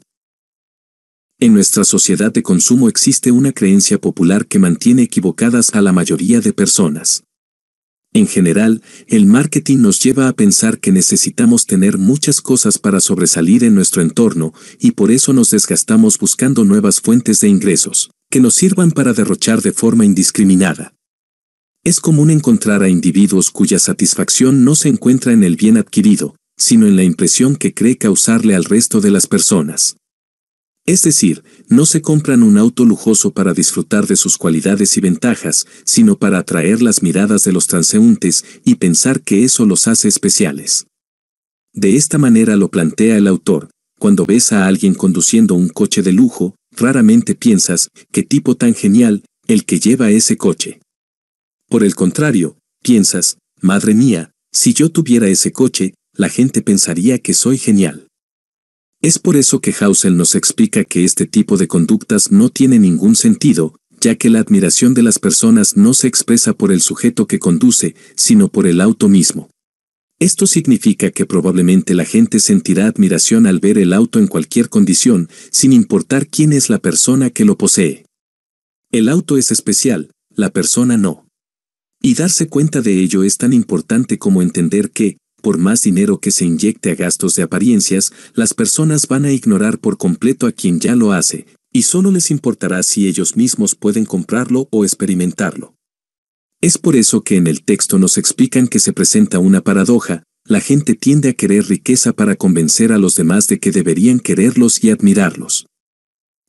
En 1.42 1.54
nuestra 1.54 1.84
sociedad 1.84 2.32
de 2.32 2.44
consumo 2.44 2.88
existe 2.88 3.32
una 3.32 3.52
creencia 3.52 3.98
popular 3.98 4.46
que 4.46 4.60
mantiene 4.60 5.02
equivocadas 5.02 5.74
a 5.74 5.82
la 5.82 5.92
mayoría 5.92 6.40
de 6.40 6.54
personas. 6.54 7.24
En 8.14 8.28
general, 8.28 8.82
el 9.08 9.26
marketing 9.26 9.78
nos 9.78 10.02
lleva 10.04 10.28
a 10.28 10.34
pensar 10.34 10.80
que 10.80 10.92
necesitamos 10.92 11.66
tener 11.66 11.98
muchas 11.98 12.42
cosas 12.42 12.78
para 12.78 13.00
sobresalir 13.00 13.64
en 13.64 13.74
nuestro 13.74 14.02
entorno 14.02 14.54
y 14.80 14.92
por 14.92 15.12
eso 15.12 15.32
nos 15.32 15.52
desgastamos 15.52 16.18
buscando 16.18 16.66
nuevas 16.66 17.00
fuentes 17.00 17.40
de 17.40 17.48
ingresos, 17.48 18.12
que 18.30 18.42
nos 18.42 18.56
sirvan 18.56 18.92
para 18.92 19.14
derrochar 19.14 19.62
de 19.62 19.72
forma 19.72 20.04
indiscriminada. 20.04 20.94
Es 21.86 22.02
común 22.02 22.32
encontrar 22.32 22.84
a 22.84 22.90
individuos 22.90 23.50
cuya 23.50 23.80
satisfacción 23.80 24.66
no 24.66 24.76
se 24.76 24.90
encuentra 24.90 25.32
en 25.32 25.46
el 25.46 25.56
bien 25.56 25.78
adquirido, 25.78 26.36
sino 26.58 26.88
en 26.88 26.98
la 26.98 27.06
impresión 27.06 27.56
que 27.56 27.74
cree 27.74 27.98
causarle 27.98 28.56
al 28.56 28.66
resto 28.66 29.00
de 29.00 29.12
las 29.12 29.26
personas. 29.26 29.96
Es 30.86 31.04
decir, 31.04 31.44
no 31.68 31.86
se 31.86 32.02
compran 32.02 32.42
un 32.42 32.58
auto 32.58 32.86
lujoso 32.86 33.32
para 33.32 33.54
disfrutar 33.54 34.08
de 34.08 34.16
sus 34.16 34.38
cualidades 34.38 34.98
y 34.98 35.02
ventajas, 35.02 35.68
sino 35.86 36.18
para 36.18 36.40
atraer 36.40 36.82
las 36.82 37.04
miradas 37.04 37.44
de 37.44 37.52
los 37.52 37.68
transeúntes 37.68 38.44
y 38.66 38.76
pensar 38.76 39.22
que 39.22 39.44
eso 39.44 39.66
los 39.66 39.88
hace 39.88 40.08
especiales. 40.08 40.88
De 41.74 41.96
esta 41.96 42.18
manera 42.18 42.56
lo 42.56 42.70
plantea 42.70 43.18
el 43.18 43.28
autor, 43.28 43.70
cuando 44.00 44.26
ves 44.26 44.52
a 44.52 44.66
alguien 44.66 44.96
conduciendo 44.96 45.54
un 45.54 45.70
coche 45.70 46.02
de 46.02 46.12
lujo, 46.12 46.56
raramente 46.72 47.36
piensas, 47.36 47.90
qué 48.12 48.24
tipo 48.24 48.56
tan 48.56 48.74
genial, 48.74 49.24
el 49.48 49.66
que 49.66 49.80
lleva 49.80 50.10
ese 50.10 50.38
coche. 50.38 50.82
Por 51.70 51.84
el 51.84 51.94
contrario, 51.94 52.58
piensas, 52.82 53.38
madre 53.62 53.94
mía, 53.94 54.32
si 54.52 54.74
yo 54.74 54.90
tuviera 54.90 55.28
ese 55.28 55.52
coche, 55.52 55.94
la 56.14 56.30
gente 56.30 56.62
pensaría 56.62 57.20
que 57.20 57.34
soy 57.34 57.58
genial. 57.58 58.08
Es 59.02 59.18
por 59.18 59.36
eso 59.36 59.62
que 59.62 59.74
Hausel 59.80 60.16
nos 60.16 60.36
explica 60.36 60.84
que 60.84 61.04
este 61.04 61.26
tipo 61.26 61.58
de 61.58 61.68
conductas 61.68 62.32
no 62.32 62.50
tiene 62.50 62.78
ningún 62.78 63.16
sentido, 63.16 63.76
ya 64.00 64.16
que 64.16 64.30
la 64.30 64.40
admiración 64.40 64.94
de 64.94 65.02
las 65.02 65.18
personas 65.18 65.76
no 65.76 65.96
se 65.96 66.08
expresa 66.08 66.54
por 66.54 66.72
el 66.72 66.82
sujeto 66.82 67.26
que 67.26 67.40
conduce, 67.40 67.96
sino 68.16 68.48
por 68.48 68.68
el 68.68 68.80
auto 68.80 69.10
mismo. 69.10 69.50
Esto 70.20 70.46
significa 70.46 71.10
que 71.10 71.26
probablemente 71.26 71.96
la 71.96 72.06
gente 72.06 72.40
sentirá 72.40 72.86
admiración 72.86 73.48
al 73.48 73.60
ver 73.60 73.80
el 73.80 73.92
auto 73.92 74.20
en 74.20 74.28
cualquier 74.28 74.70
condición, 74.70 75.30
sin 75.50 75.74
importar 75.74 76.28
quién 76.28 76.54
es 76.54 76.70
la 76.70 76.78
persona 76.78 77.32
que 77.32 77.44
lo 77.44 77.58
posee. 77.58 78.06
El 78.92 79.10
auto 79.10 79.36
es 79.36 79.50
especial, 79.50 80.12
la 80.30 80.52
persona 80.52 80.96
no. 80.96 81.28
Y 82.04 82.14
darse 82.14 82.48
cuenta 82.50 82.82
de 82.82 83.00
ello 83.00 83.24
es 83.24 83.38
tan 83.38 83.52
importante 83.52 84.20
como 84.20 84.44
entender 84.44 84.92
que, 84.92 85.18
por 85.42 85.58
más 85.58 85.82
dinero 85.82 86.20
que 86.20 86.32
se 86.32 86.46
inyecte 86.46 86.92
a 86.92 86.96
gastos 86.96 87.36
de 87.36 87.44
apariencias, 87.44 88.14
las 88.34 88.54
personas 88.54 89.08
van 89.08 89.26
a 89.26 89.32
ignorar 89.32 89.80
por 89.80 89.98
completo 89.98 90.48
a 90.48 90.52
quien 90.52 90.80
ya 90.80 90.96
lo 90.96 91.12
hace, 91.12 91.48
y 91.74 91.82
solo 91.82 92.12
les 92.12 92.32
importará 92.32 92.84
si 92.84 93.08
ellos 93.08 93.36
mismos 93.36 93.76
pueden 93.76 94.06
comprarlo 94.06 94.68
o 94.72 94.86
experimentarlo. 94.86 95.76
Es 96.62 96.78
por 96.78 96.96
eso 96.96 97.24
que 97.24 97.38
en 97.38 97.48
el 97.48 97.64
texto 97.64 97.98
nos 97.98 98.18
explican 98.18 98.68
que 98.68 98.80
se 98.80 98.94
presenta 98.94 99.40
una 99.40 99.62
paradoja, 99.62 100.24
la 100.46 100.60
gente 100.60 100.96
tiende 100.96 101.30
a 101.30 101.34
querer 101.34 101.66
riqueza 101.68 102.14
para 102.14 102.36
convencer 102.36 102.92
a 102.92 102.98
los 102.98 103.16
demás 103.16 103.48
de 103.48 103.60
que 103.60 103.72
deberían 103.72 104.20
quererlos 104.20 104.84
y 104.84 104.90
admirarlos. 104.90 105.66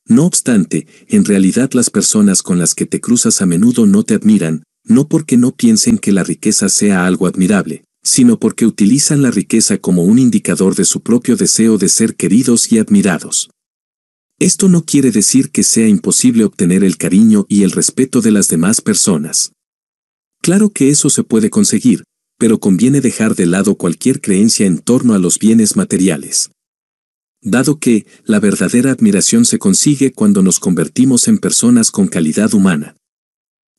No 0.05 0.25
obstante, 0.25 0.87
en 1.07 1.23
realidad 1.25 1.71
las 1.73 1.89
personas 1.89 2.41
con 2.41 2.59
las 2.59 2.75
que 2.75 2.85
te 2.85 2.99
cruzas 2.99 3.41
a 3.41 3.45
menudo 3.45 3.85
no 3.85 4.03
te 4.03 4.15
admiran, 4.15 4.63
no 4.83 5.07
porque 5.07 5.37
no 5.37 5.55
piensen 5.55 5.97
que 5.97 6.11
la 6.11 6.23
riqueza 6.23 6.67
sea 6.69 7.05
algo 7.05 7.25
admirable, 7.27 7.85
sino 8.03 8.37
porque 8.37 8.65
utilizan 8.65 9.21
la 9.21 9.31
riqueza 9.31 9.77
como 9.77 10.03
un 10.03 10.19
indicador 10.19 10.75
de 10.75 10.85
su 10.85 11.01
propio 11.01 11.35
deseo 11.35 11.77
de 11.77 11.89
ser 11.89 12.15
queridos 12.15 12.71
y 12.71 12.77
admirados. 12.77 13.49
Esto 14.39 14.67
no 14.67 14.83
quiere 14.83 15.11
decir 15.11 15.51
que 15.51 15.63
sea 15.63 15.87
imposible 15.87 16.43
obtener 16.43 16.83
el 16.83 16.97
cariño 16.97 17.45
y 17.47 17.63
el 17.63 17.71
respeto 17.71 18.19
de 18.19 18.31
las 18.31 18.49
demás 18.49 18.81
personas. 18.81 19.53
Claro 20.41 20.71
que 20.71 20.89
eso 20.89 21.09
se 21.09 21.23
puede 21.23 21.49
conseguir, 21.49 22.03
pero 22.37 22.59
conviene 22.59 22.99
dejar 22.99 23.35
de 23.35 23.45
lado 23.45 23.75
cualquier 23.75 24.19
creencia 24.19 24.65
en 24.65 24.79
torno 24.79 25.13
a 25.13 25.19
los 25.19 25.39
bienes 25.39 25.77
materiales. 25.77 26.49
dado 27.45 27.77
que 27.77 28.05
la 28.25 28.39
verdadera 28.39 28.91
admiración 28.91 29.45
se 29.45 29.59
consigue 29.59 30.13
cuando 30.13 30.41
nos 30.41 30.59
convertimos 30.59 31.27
en 31.27 31.37
personas 31.37 31.91
con 31.91 32.07
calidad 32.07 32.53
humana. 32.53 32.95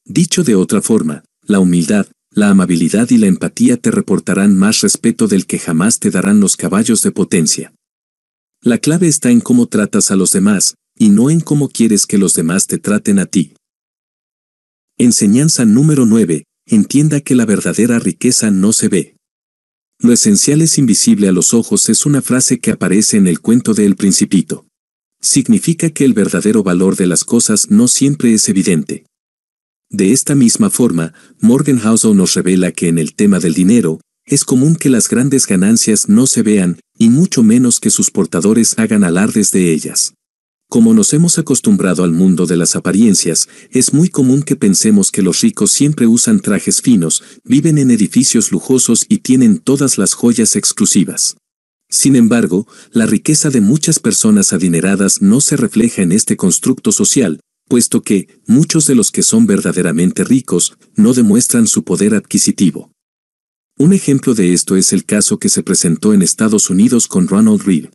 Dicho 0.04 0.44
de 0.44 0.54
otra 0.54 0.82
forma, 0.82 1.24
la 1.42 1.60
humildad, 1.60 2.06
la 2.34 2.50
amabilidad 2.50 3.10
y 3.10 3.16
la 3.16 3.28
empatía 3.28 3.76
te 3.76 3.90
reportarán 3.90 4.56
más 4.56 4.80
respeto 4.80 5.28
del 5.28 5.46
que 5.46 5.58
jamás 5.58 6.00
te 6.00 6.10
darán 6.10 6.40
los 6.40 6.56
caballos 6.56 7.02
de 7.02 7.12
potencia. 7.12 7.74
La 8.60 8.78
clave 8.78 9.06
está 9.06 9.30
en 9.30 9.40
cómo 9.40 9.66
tratas 9.66 10.10
a 10.10 10.16
los 10.16 10.32
demás, 10.32 10.74
y 10.98 11.10
no 11.10 11.30
en 11.30 11.40
cómo 11.40 11.68
quieres 11.68 12.06
que 12.06 12.18
los 12.18 12.34
demás 12.34 12.66
te 12.66 12.78
traten 12.78 13.18
a 13.18 13.26
ti. 13.26 13.54
Enseñanza 14.98 15.64
número 15.64 16.06
9. 16.06 16.44
Entienda 16.66 17.20
que 17.20 17.34
la 17.34 17.46
verdadera 17.46 17.98
riqueza 17.98 18.50
no 18.50 18.72
se 18.72 18.88
ve. 18.88 19.16
Lo 20.00 20.12
esencial 20.12 20.60
es 20.60 20.78
invisible 20.78 21.28
a 21.28 21.32
los 21.32 21.54
ojos 21.54 21.88
es 21.88 22.04
una 22.04 22.20
frase 22.20 22.58
que 22.58 22.72
aparece 22.72 23.16
en 23.16 23.28
el 23.28 23.40
cuento 23.40 23.74
de 23.74 23.86
El 23.86 23.96
Principito. 23.96 24.66
Significa 25.20 25.90
que 25.90 26.04
el 26.04 26.14
verdadero 26.14 26.62
valor 26.62 26.96
de 26.96 27.06
las 27.06 27.24
cosas 27.24 27.70
no 27.70 27.86
siempre 27.86 28.34
es 28.34 28.48
evidente. 28.48 29.04
De 29.96 30.10
esta 30.10 30.34
misma 30.34 30.70
forma, 30.70 31.14
Morgan 31.38 31.78
Housel 31.78 32.16
nos 32.16 32.34
revela 32.34 32.72
que 32.72 32.88
en 32.88 32.98
el 32.98 33.14
tema 33.14 33.38
del 33.38 33.54
dinero, 33.54 34.00
es 34.26 34.44
común 34.44 34.74
que 34.74 34.90
las 34.90 35.08
grandes 35.08 35.46
ganancias 35.46 36.08
no 36.08 36.26
se 36.26 36.42
vean, 36.42 36.80
y 36.98 37.10
mucho 37.10 37.44
menos 37.44 37.78
que 37.78 37.90
sus 37.90 38.10
portadores 38.10 38.76
hagan 38.76 39.04
alardes 39.04 39.52
de 39.52 39.72
ellas. 39.72 40.14
Como 40.68 40.94
nos 40.94 41.12
hemos 41.12 41.38
acostumbrado 41.38 42.02
al 42.02 42.10
mundo 42.10 42.44
de 42.46 42.56
las 42.56 42.74
apariencias, 42.74 43.48
es 43.70 43.94
muy 43.94 44.08
común 44.08 44.42
que 44.42 44.56
pensemos 44.56 45.12
que 45.12 45.22
los 45.22 45.42
ricos 45.42 45.70
siempre 45.70 46.08
usan 46.08 46.40
trajes 46.40 46.82
finos, 46.82 47.22
viven 47.44 47.78
en 47.78 47.92
edificios 47.92 48.50
lujosos 48.50 49.06
y 49.08 49.18
tienen 49.18 49.58
todas 49.58 49.96
las 49.96 50.14
joyas 50.14 50.56
exclusivas. 50.56 51.36
Sin 51.88 52.16
embargo, 52.16 52.66
la 52.90 53.06
riqueza 53.06 53.48
de 53.48 53.60
muchas 53.60 54.00
personas 54.00 54.52
adineradas 54.52 55.22
no 55.22 55.40
se 55.40 55.56
refleja 55.56 56.02
en 56.02 56.10
este 56.10 56.36
constructo 56.36 56.90
social, 56.90 57.38
puesto 57.68 58.02
que 58.02 58.28
muchos 58.46 58.86
de 58.86 58.94
los 58.94 59.10
que 59.10 59.22
son 59.22 59.46
verdaderamente 59.46 60.24
ricos 60.24 60.76
no 60.96 61.14
demuestran 61.14 61.66
su 61.66 61.84
poder 61.84 62.14
adquisitivo. 62.14 62.90
Un 63.76 63.92
ejemplo 63.92 64.34
de 64.34 64.52
esto 64.52 64.76
es 64.76 64.92
el 64.92 65.04
caso 65.04 65.38
que 65.38 65.48
se 65.48 65.62
presentó 65.62 66.14
en 66.14 66.22
Estados 66.22 66.70
Unidos 66.70 67.08
con 67.08 67.26
Ronald 67.26 67.62
Reed. 67.62 67.88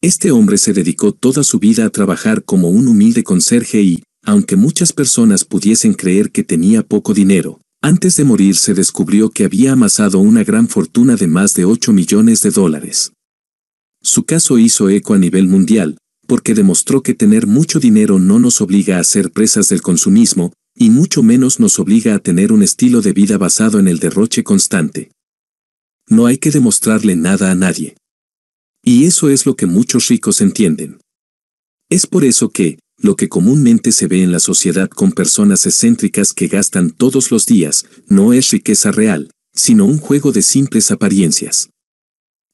Este 0.00 0.32
hombre 0.32 0.58
se 0.58 0.72
dedicó 0.72 1.12
toda 1.12 1.44
su 1.44 1.60
vida 1.60 1.84
a 1.84 1.90
trabajar 1.90 2.42
como 2.44 2.70
un 2.70 2.88
humilde 2.88 3.22
conserje 3.22 3.82
y, 3.82 4.02
aunque 4.24 4.56
muchas 4.56 4.92
personas 4.92 5.44
pudiesen 5.44 5.94
creer 5.94 6.32
que 6.32 6.42
tenía 6.42 6.82
poco 6.82 7.14
dinero, 7.14 7.60
antes 7.80 8.16
de 8.16 8.24
morir 8.24 8.56
se 8.56 8.74
descubrió 8.74 9.30
que 9.30 9.44
había 9.44 9.72
amasado 9.72 10.18
una 10.18 10.42
gran 10.42 10.68
fortuna 10.68 11.14
de 11.14 11.28
más 11.28 11.54
de 11.54 11.64
8 11.64 11.92
millones 11.92 12.40
de 12.42 12.50
dólares. 12.50 13.12
Su 14.00 14.24
caso 14.24 14.58
hizo 14.58 14.88
eco 14.88 15.14
a 15.14 15.18
nivel 15.18 15.46
mundial, 15.46 15.98
porque 16.26 16.54
demostró 16.54 17.02
que 17.02 17.14
tener 17.14 17.46
mucho 17.46 17.80
dinero 17.80 18.18
no 18.18 18.38
nos 18.38 18.60
obliga 18.60 18.98
a 18.98 19.04
ser 19.04 19.32
presas 19.32 19.68
del 19.68 19.82
consumismo, 19.82 20.52
y 20.74 20.90
mucho 20.90 21.22
menos 21.22 21.60
nos 21.60 21.78
obliga 21.78 22.14
a 22.14 22.18
tener 22.18 22.52
un 22.52 22.62
estilo 22.62 23.02
de 23.02 23.12
vida 23.12 23.38
basado 23.38 23.78
en 23.78 23.88
el 23.88 23.98
derroche 23.98 24.42
constante. 24.42 25.10
No 26.08 26.26
hay 26.26 26.38
que 26.38 26.50
demostrarle 26.50 27.16
nada 27.16 27.50
a 27.50 27.54
nadie. 27.54 27.96
Y 28.84 29.04
eso 29.04 29.28
es 29.28 29.46
lo 29.46 29.54
que 29.54 29.66
muchos 29.66 30.08
ricos 30.08 30.40
entienden. 30.40 30.98
Es 31.88 32.06
por 32.06 32.24
eso 32.24 32.50
que, 32.50 32.78
lo 32.98 33.16
que 33.16 33.28
comúnmente 33.28 33.92
se 33.92 34.06
ve 34.06 34.22
en 34.22 34.32
la 34.32 34.40
sociedad 34.40 34.88
con 34.88 35.12
personas 35.12 35.66
excéntricas 35.66 36.32
que 36.32 36.48
gastan 36.48 36.90
todos 36.90 37.30
los 37.30 37.46
días, 37.46 37.84
no 38.06 38.32
es 38.32 38.50
riqueza 38.50 38.92
real, 38.92 39.30
sino 39.54 39.84
un 39.84 39.98
juego 39.98 40.32
de 40.32 40.42
simples 40.42 40.90
apariencias. 40.90 41.70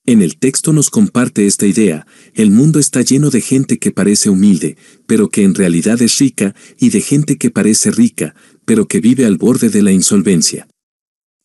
En 0.08 0.22
el 0.22 0.38
texto 0.38 0.72
nos 0.72 0.88
comparte 0.88 1.46
esta 1.46 1.66
idea, 1.66 2.06
el 2.32 2.50
mundo 2.50 2.78
está 2.78 3.02
lleno 3.02 3.28
de 3.28 3.42
gente 3.42 3.78
que 3.78 3.90
parece 3.90 4.30
humilde, 4.30 4.78
pero 5.06 5.28
que 5.28 5.42
en 5.42 5.54
realidad 5.54 6.00
es 6.00 6.16
rica, 6.16 6.54
y 6.78 6.88
de 6.88 7.02
gente 7.02 7.36
que 7.36 7.50
parece 7.50 7.90
rica, 7.90 8.34
pero 8.64 8.88
que 8.88 9.00
vive 9.00 9.26
al 9.26 9.36
borde 9.36 9.68
de 9.68 9.82
la 9.82 9.92
insolvencia. 9.92 10.66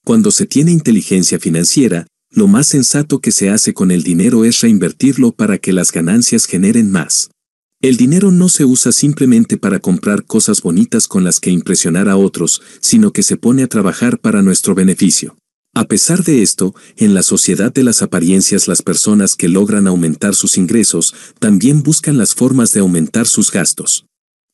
Cuando 0.06 0.32
se 0.32 0.46
tiene 0.46 0.72
inteligencia 0.72 1.40
financiera, 1.40 2.08
lo 2.32 2.48
más 2.48 2.68
sensato 2.68 3.20
que 3.20 3.34
se 3.34 3.50
hace 3.50 3.74
con 3.74 3.92
el 3.92 4.02
dinero 4.02 4.46
es 4.46 4.62
reinvertirlo 4.62 5.34
para 5.34 5.58
que 5.58 5.74
las 5.74 5.92
ganancias 5.92 6.46
generen 6.46 6.90
más. 6.90 7.32
El 7.82 7.98
dinero 7.98 8.32
no 8.32 8.48
se 8.48 8.64
usa 8.64 8.94
simplemente 8.94 9.58
para 9.58 9.80
comprar 9.80 10.24
cosas 10.24 10.62
bonitas 10.62 11.10
con 11.10 11.26
las 11.26 11.42
que 11.42 11.50
impresionar 11.50 12.08
a 12.08 12.16
otros, 12.16 12.62
sino 12.80 13.12
que 13.12 13.24
se 13.24 13.36
pone 13.36 13.64
a 13.64 13.68
trabajar 13.68 14.20
para 14.20 14.42
nuestro 14.42 14.74
beneficio. 14.74 15.36
A 15.76 15.86
pesar 15.86 16.24
de 16.24 16.44
esto, 16.44 16.76
en 16.98 17.16
la 17.16 17.24
sociedad 17.24 17.74
de 17.74 17.82
las 17.82 18.04
apariencias 18.04 18.68
las 18.68 18.84
personas 18.84 19.36
que 19.36 19.50
logran 19.50 19.88
aumentar 19.88 20.36
sus 20.36 20.58
ingresos 20.58 21.16
también 21.40 21.82
buscan 21.82 22.20
las 22.20 22.36
formas 22.36 22.74
de 22.74 22.82
aumentar 22.82 23.26
sus 23.26 23.52
gastos. 23.52 24.06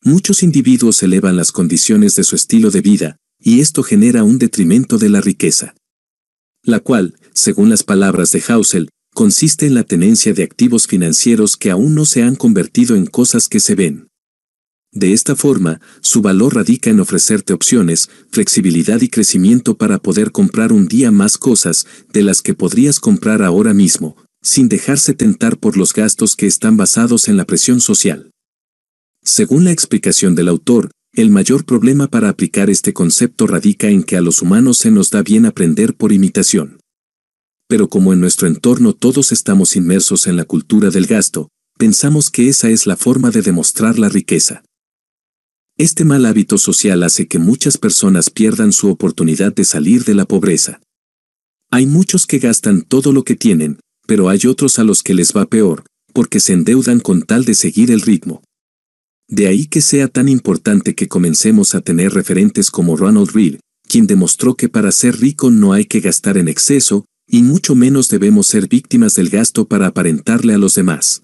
Muchos 0.02 0.44
individuos 0.44 1.04
elevan 1.04 1.36
las 1.36 1.52
condiciones 1.52 2.16
de 2.16 2.24
su 2.24 2.38
estilo 2.38 2.72
de 2.72 2.80
vida, 2.80 3.18
y 3.38 3.60
esto 3.60 3.84
genera 3.84 4.24
un 4.24 4.40
detrimento 4.40 4.98
de 4.98 5.10
la 5.10 5.20
riqueza. 5.20 5.76
La 6.64 6.80
cual, 6.80 7.18
según 7.34 7.70
las 7.70 7.84
palabras 7.84 8.32
de 8.32 8.42
Hausel, 8.48 8.90
consiste 9.14 9.66
en 9.66 9.74
la 9.74 9.84
tenencia 9.84 10.34
de 10.34 10.44
activos 10.44 10.88
financieros 10.88 11.58
que 11.58 11.70
aún 11.70 11.96
no 11.96 12.06
se 12.06 12.24
han 12.24 12.36
convertido 12.36 12.96
en 12.96 13.06
cosas 13.06 13.50
que 13.50 13.60
se 13.60 13.76
ven. 13.76 14.09
De 14.92 15.14
esta 15.14 15.36
forma, 15.36 15.80
su 16.02 16.22
valor 16.22 16.56
radica 16.56 16.90
en 16.90 17.00
ofrecerte 17.00 17.54
opciones, 17.54 18.10
flexibilidad 18.32 19.02
y 19.02 19.10
crecimiento 19.10 19.78
para 19.78 20.00
poder 20.00 20.32
comprar 20.32 20.74
un 20.74 20.88
día 20.88 21.12
más 21.12 21.38
cosas 21.38 21.86
de 22.12 22.24
las 22.24 22.42
que 22.42 22.56
podrías 22.56 23.00
comprar 23.00 23.44
ahora 23.44 23.74
mismo, 23.74 24.18
sin 24.42 24.68
dejarse 24.68 25.14
tentar 25.14 25.58
por 25.58 25.78
los 25.78 25.94
gastos 25.94 26.36
que 26.36 26.48
están 26.48 26.76
basados 26.76 27.28
en 27.28 27.38
la 27.38 27.46
presión 27.46 27.82
social. 27.82 28.32
Según 29.24 29.64
la 29.64 29.72
explicación 29.72 30.34
del 30.34 30.48
autor, 30.48 30.90
el 31.14 31.30
mayor 31.30 31.66
problema 31.66 32.08
para 32.08 32.30
aplicar 32.30 32.70
este 32.70 32.94
concepto 32.94 33.46
radica 33.46 33.90
en 33.90 34.04
que 34.04 34.18
a 34.18 34.22
los 34.22 34.42
humanos 34.42 34.78
se 34.78 34.90
nos 34.90 35.12
da 35.12 35.22
bien 35.22 35.46
aprender 35.46 35.96
por 35.96 36.12
imitación. 36.14 36.80
Pero 37.68 37.90
como 37.90 38.14
en 38.14 38.20
nuestro 38.20 38.48
entorno 38.48 38.94
todos 38.94 39.32
estamos 39.32 39.76
inmersos 39.76 40.26
en 40.26 40.36
la 40.36 40.46
cultura 40.46 40.90
del 40.90 41.06
gasto, 41.06 41.50
pensamos 41.78 42.32
que 42.32 42.50
esa 42.50 42.70
es 42.70 42.88
la 42.88 42.96
forma 42.96 43.30
de 43.30 43.44
demostrar 43.44 44.00
la 44.00 44.10
riqueza. 44.10 44.64
Este 45.80 46.04
mal 46.04 46.26
hábito 46.26 46.58
social 46.58 47.04
hace 47.04 47.30
que 47.30 47.40
muchas 47.40 47.78
personas 47.78 48.30
pierdan 48.30 48.74
su 48.74 48.90
oportunidad 48.90 49.56
de 49.56 49.64
salir 49.64 50.04
de 50.04 50.14
la 50.14 50.26
pobreza. 50.26 50.82
Hay 51.72 51.86
muchos 51.86 52.28
que 52.28 52.40
gastan 52.40 52.82
todo 52.82 53.14
lo 53.14 53.24
que 53.24 53.38
tienen, 53.38 53.80
pero 54.06 54.28
hay 54.28 54.42
otros 54.46 54.78
a 54.78 54.84
los 54.84 55.04
que 55.04 55.14
les 55.14 55.32
va 55.32 55.46
peor, 55.46 55.86
porque 56.12 56.42
se 56.42 56.52
endeudan 56.52 57.00
con 57.00 57.22
tal 57.22 57.46
de 57.46 57.54
seguir 57.54 57.92
el 57.92 58.02
ritmo. 58.02 58.44
De 59.30 59.48
ahí 59.48 59.68
que 59.68 59.80
sea 59.80 60.10
tan 60.10 60.28
importante 60.28 60.96
que 60.96 61.08
comencemos 61.08 61.74
a 61.74 61.80
tener 61.80 62.12
referentes 62.12 62.72
como 62.72 62.98
Ronald 62.98 63.32
Reed, 63.32 63.62
quien 63.88 64.06
demostró 64.06 64.56
que 64.56 64.68
para 64.68 64.92
ser 64.92 65.22
rico 65.22 65.50
no 65.50 65.72
hay 65.72 65.86
que 65.86 66.02
gastar 66.02 66.38
en 66.38 66.50
exceso, 66.50 67.06
y 67.26 67.42
mucho 67.42 67.74
menos 67.76 68.10
debemos 68.10 68.48
ser 68.48 68.68
víctimas 68.68 69.16
del 69.16 69.30
gasto 69.30 69.66
para 69.66 69.88
aparentarle 69.88 70.54
a 70.54 70.58
los 70.58 70.74
demás. 70.74 71.22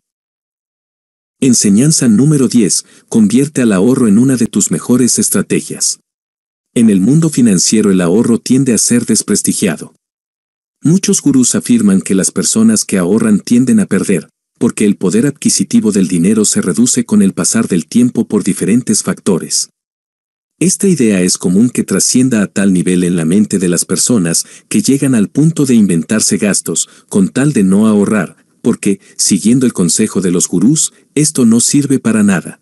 Enseñanza 1.45 2.07
número 2.07 2.47
10. 2.47 2.85
Convierte 3.07 3.61
al 3.61 3.71
ahorro 3.71 4.07
en 4.07 4.17
una 4.17 4.35
de 4.35 4.47
tus 4.47 4.71
mejores 4.71 5.19
estrategias. 5.19 5.99
En 6.73 6.89
el 6.89 6.99
mundo 6.99 7.29
financiero 7.29 7.91
el 7.91 8.01
ahorro 8.01 8.39
tiende 8.39 8.73
a 8.73 8.79
ser 8.79 9.05
desprestigiado. 9.05 9.93
Muchos 10.81 11.21
gurús 11.21 11.53
afirman 11.53 12.01
que 12.01 12.15
las 12.15 12.31
personas 12.31 12.83
que 12.83 12.97
ahorran 12.97 13.39
tienden 13.39 13.79
a 13.79 13.85
perder, 13.85 14.27
porque 14.57 14.85
el 14.85 14.95
poder 14.95 15.27
adquisitivo 15.27 15.91
del 15.91 16.07
dinero 16.07 16.45
se 16.45 16.63
reduce 16.63 17.05
con 17.05 17.21
el 17.21 17.33
pasar 17.33 17.67
del 17.67 17.85
tiempo 17.85 18.27
por 18.27 18.43
diferentes 18.43 19.03
factores. 19.03 19.69
Esta 20.59 20.87
idea 20.87 21.21
es 21.21 21.37
común 21.37 21.69
que 21.69 21.83
trascienda 21.83 22.41
a 22.41 22.47
tal 22.47 22.73
nivel 22.73 23.03
en 23.03 23.17
la 23.17 23.25
mente 23.25 23.59
de 23.59 23.69
las 23.69 23.85
personas 23.85 24.47
que 24.67 24.81
llegan 24.81 25.13
al 25.13 25.29
punto 25.29 25.67
de 25.67 25.75
inventarse 25.75 26.37
gastos 26.37 26.89
con 27.07 27.29
tal 27.29 27.53
de 27.53 27.63
no 27.63 27.85
ahorrar, 27.85 28.44
porque, 28.65 28.99
siguiendo 29.15 29.67
el 29.67 29.73
consejo 29.73 30.21
de 30.21 30.31
los 30.31 30.47
gurús, 30.47 30.91
esto 31.13 31.45
no 31.45 31.59
sirve 31.59 31.99
para 31.99 32.23
nada. 32.23 32.61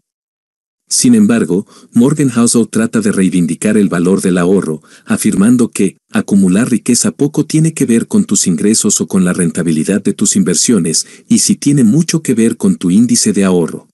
Sin 0.90 1.16
embargo, 1.16 1.66
Morgan 1.94 2.28
Housel 2.28 2.68
trata 2.68 3.00
de 3.00 3.14
reivindicar 3.14 3.78
el 3.78 3.88
valor 3.88 4.20
del 4.20 4.38
ahorro, 4.38 4.84
afirmando 5.06 5.70
que 5.70 5.96
acumular 6.12 6.70
riqueza 6.70 7.12
poco 7.12 7.46
tiene 7.46 7.74
que 7.74 7.86
ver 7.86 8.08
con 8.08 8.26
tus 8.26 8.48
ingresos 8.48 9.00
o 9.00 9.08
con 9.08 9.24
la 9.24 9.32
rentabilidad 9.32 10.04
de 10.04 10.12
tus 10.12 10.36
inversiones, 10.36 11.08
y 11.30 11.40
si 11.40 11.56
tiene 11.56 11.86
mucho 11.86 12.22
que 12.22 12.34
ver 12.34 12.58
con 12.58 12.76
tu 12.76 12.92
índice 12.92 13.32
de 13.32 13.46
ahorro. 13.46 13.88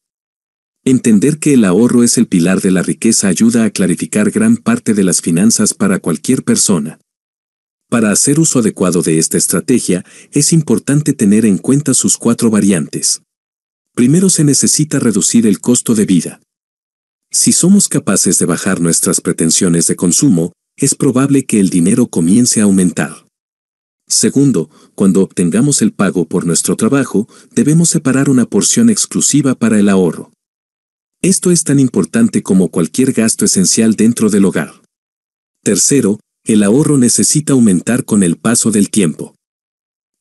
Entender 0.83 1.37
que 1.37 1.53
el 1.53 1.63
ahorro 1.63 2.03
es 2.03 2.17
el 2.17 2.25
pilar 2.25 2.59
de 2.59 2.71
la 2.71 2.81
riqueza 2.81 3.27
ayuda 3.27 3.65
a 3.65 3.69
clarificar 3.69 4.31
gran 4.31 4.57
parte 4.57 4.95
de 4.95 5.03
las 5.03 5.21
finanzas 5.21 5.75
para 5.75 5.99
cualquier 5.99 6.41
persona. 6.41 6.97
Para 7.89 8.11
hacer 8.11 8.39
uso 8.39 8.59
adecuado 8.59 9.01
de 9.01 9.17
esta 9.17 9.37
estrategia, 9.37 10.05
es 10.31 10.53
importante 10.53 11.13
tener 11.13 11.43
en 11.43 11.57
cuenta 11.57 11.95
sus 11.95 12.17
cuatro 12.17 12.51
variantes. 12.51 13.23
Primero 13.95 14.29
se 14.29 14.43
necesita 14.43 14.99
reducir 14.99 15.47
el 15.47 15.59
costo 15.59 15.95
de 15.95 16.05
vida. 16.05 16.39
Si 17.31 17.51
somos 17.51 17.89
capaces 17.89 18.37
de 18.37 18.45
bajar 18.45 18.79
nuestras 18.79 19.21
pretensiones 19.21 19.87
de 19.87 19.95
consumo, 19.95 20.53
es 20.77 20.93
probable 20.93 21.45
que 21.45 21.59
el 21.59 21.69
dinero 21.69 22.07
comience 22.07 22.61
a 22.61 22.65
aumentar. 22.65 23.25
Segundo, 24.07 24.69
cuando 24.93 25.21
obtengamos 25.21 25.81
el 25.81 25.91
pago 25.91 26.25
por 26.25 26.45
nuestro 26.45 26.75
trabajo, 26.75 27.27
debemos 27.51 27.89
separar 27.89 28.29
una 28.29 28.45
porción 28.45 28.89
exclusiva 28.89 29.55
para 29.55 29.79
el 29.79 29.89
ahorro. 29.89 30.31
Esto 31.21 31.51
es 31.51 31.63
tan 31.63 31.79
importante 31.79 32.43
como 32.43 32.69
cualquier 32.69 33.13
gasto 33.13 33.45
esencial 33.45 33.95
dentro 33.95 34.29
del 34.29 34.45
hogar. 34.45 34.81
Tercero, 35.63 36.19
el 36.45 36.63
ahorro 36.63 36.97
necesita 36.97 37.53
aumentar 37.53 38.05
con 38.05 38.23
el 38.23 38.37
paso 38.37 38.71
del 38.71 38.89
tiempo. 38.89 39.35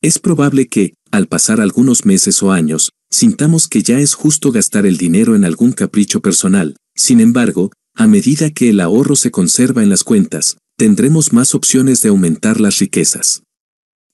Es 0.02 0.18
probable 0.18 0.68
que, 0.68 0.94
al 1.10 1.26
pasar 1.26 1.60
algunos 1.60 2.04
meses 2.04 2.42
o 2.42 2.52
años, 2.52 2.90
sintamos 3.10 3.68
que 3.68 3.82
ya 3.82 3.98
es 3.98 4.14
justo 4.14 4.52
gastar 4.52 4.86
el 4.86 4.96
dinero 4.96 5.34
en 5.34 5.44
algún 5.44 5.72
capricho 5.72 6.20
personal. 6.20 6.76
Sin 6.94 7.20
embargo, 7.20 7.72
a 7.94 8.06
medida 8.06 8.50
que 8.50 8.70
el 8.70 8.80
ahorro 8.80 9.16
se 9.16 9.30
conserva 9.30 9.82
en 9.82 9.88
las 9.88 10.04
cuentas, 10.04 10.58
tendremos 10.76 11.32
más 11.32 11.54
opciones 11.54 12.00
de 12.02 12.10
aumentar 12.10 12.60
las 12.60 12.78
riquezas. 12.78 13.42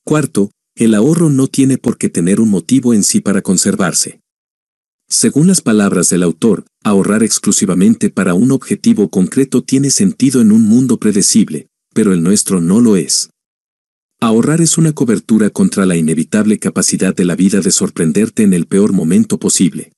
Cuarto, 0.05 0.51
el 0.77 0.95
ahorro 0.95 1.31
no 1.31 1.49
tiene 1.49 1.79
por 1.79 1.99
qué 1.99 2.09
tener 2.09 2.41
un 2.41 2.49
motivo 2.49 2.95
en 2.95 3.03
sí 3.05 3.21
para 3.21 3.43
conservarse. 3.43 4.21
Según 5.09 5.47
las 5.47 5.61
palabras 5.61 6.09
del 6.09 6.23
autor, 6.23 6.65
ahorrar 6.83 7.23
exclusivamente 7.23 8.09
para 8.09 8.35
un 8.35 8.51
objetivo 8.51 9.11
concreto 9.11 9.63
tiene 9.63 9.91
sentido 9.91 10.41
en 10.41 10.51
un 10.51 10.63
mundo 10.63 10.99
predecible, 10.99 11.69
pero 11.95 12.13
el 12.13 12.23
nuestro 12.23 12.61
no 12.61 12.81
lo 12.83 12.97
es. 12.97 13.31
Ahorrar 14.21 14.61
es 14.61 14.77
una 14.77 14.93
cobertura 14.93 15.51
contra 15.51 15.87
la 15.87 15.97
inevitable 15.97 16.59
capacidad 16.59 17.15
de 17.15 17.25
la 17.25 17.37
vida 17.37 17.61
de 17.61 17.71
sorprenderte 17.71 18.43
en 18.43 18.53
el 18.53 18.67
peor 18.67 18.93
momento 18.93 19.39
posible. 19.39 19.93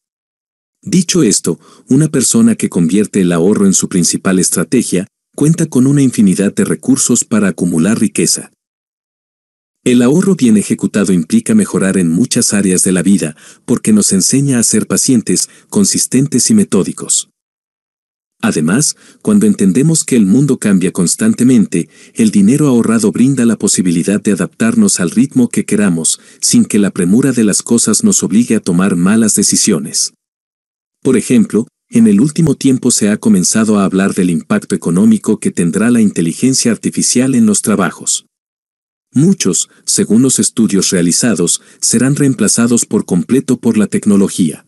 Dicho 0.82 1.22
esto, 1.22 1.58
una 1.88 2.08
persona 2.08 2.54
que 2.54 2.68
convierte 2.68 3.20
el 3.22 3.32
ahorro 3.32 3.66
en 3.66 3.74
su 3.74 3.88
principal 3.88 4.38
estrategia, 4.38 5.08
cuenta 5.34 5.66
con 5.66 5.86
una 5.86 6.02
infinidad 6.02 6.54
de 6.54 6.64
recursos 6.64 7.24
para 7.24 7.48
acumular 7.48 7.98
riqueza. 7.98 8.52
El 9.84 10.02
ahorro 10.02 10.34
bien 10.34 10.56
ejecutado 10.56 11.12
implica 11.12 11.54
mejorar 11.54 11.96
en 11.96 12.10
muchas 12.10 12.52
áreas 12.52 12.82
de 12.82 12.90
la 12.90 13.02
vida, 13.02 13.36
porque 13.64 13.92
nos 13.92 14.12
enseña 14.12 14.58
a 14.58 14.64
ser 14.64 14.88
pacientes, 14.88 15.48
consistentes 15.68 16.50
y 16.50 16.54
metódicos. 16.54 17.30
Además, 18.42 18.96
cuando 19.22 19.46
entendemos 19.46 20.04
que 20.04 20.16
el 20.16 20.26
mundo 20.26 20.58
cambia 20.58 20.92
constantemente, 20.92 21.88
el 22.14 22.30
dinero 22.30 22.68
ahorrado 22.68 23.10
brinda 23.10 23.44
la 23.46 23.56
posibilidad 23.56 24.20
de 24.20 24.32
adaptarnos 24.32 25.00
al 25.00 25.10
ritmo 25.10 25.48
que 25.48 25.64
queramos, 25.64 26.20
sin 26.40 26.64
que 26.64 26.78
la 26.78 26.90
premura 26.90 27.32
de 27.32 27.44
las 27.44 27.62
cosas 27.62 28.04
nos 28.04 28.22
obligue 28.22 28.56
a 28.56 28.60
tomar 28.60 28.94
malas 28.94 29.34
decisiones. 29.34 30.12
Por 31.02 31.16
ejemplo, 31.16 31.66
en 31.88 32.08
el 32.08 32.20
último 32.20 32.56
tiempo 32.56 32.90
se 32.90 33.10
ha 33.10 33.16
comenzado 33.16 33.78
a 33.78 33.84
hablar 33.84 34.14
del 34.14 34.30
impacto 34.30 34.74
económico 34.74 35.38
que 35.38 35.52
tendrá 35.52 35.90
la 35.90 36.00
inteligencia 36.00 36.72
artificial 36.72 37.34
en 37.34 37.46
los 37.46 37.62
trabajos. 37.62 38.26
Muchos, 39.12 39.70
según 39.84 40.20
los 40.20 40.38
estudios 40.38 40.90
realizados, 40.90 41.62
serán 41.80 42.16
reemplazados 42.16 42.84
por 42.84 43.06
completo 43.06 43.56
por 43.56 43.78
la 43.78 43.86
tecnología. 43.86 44.66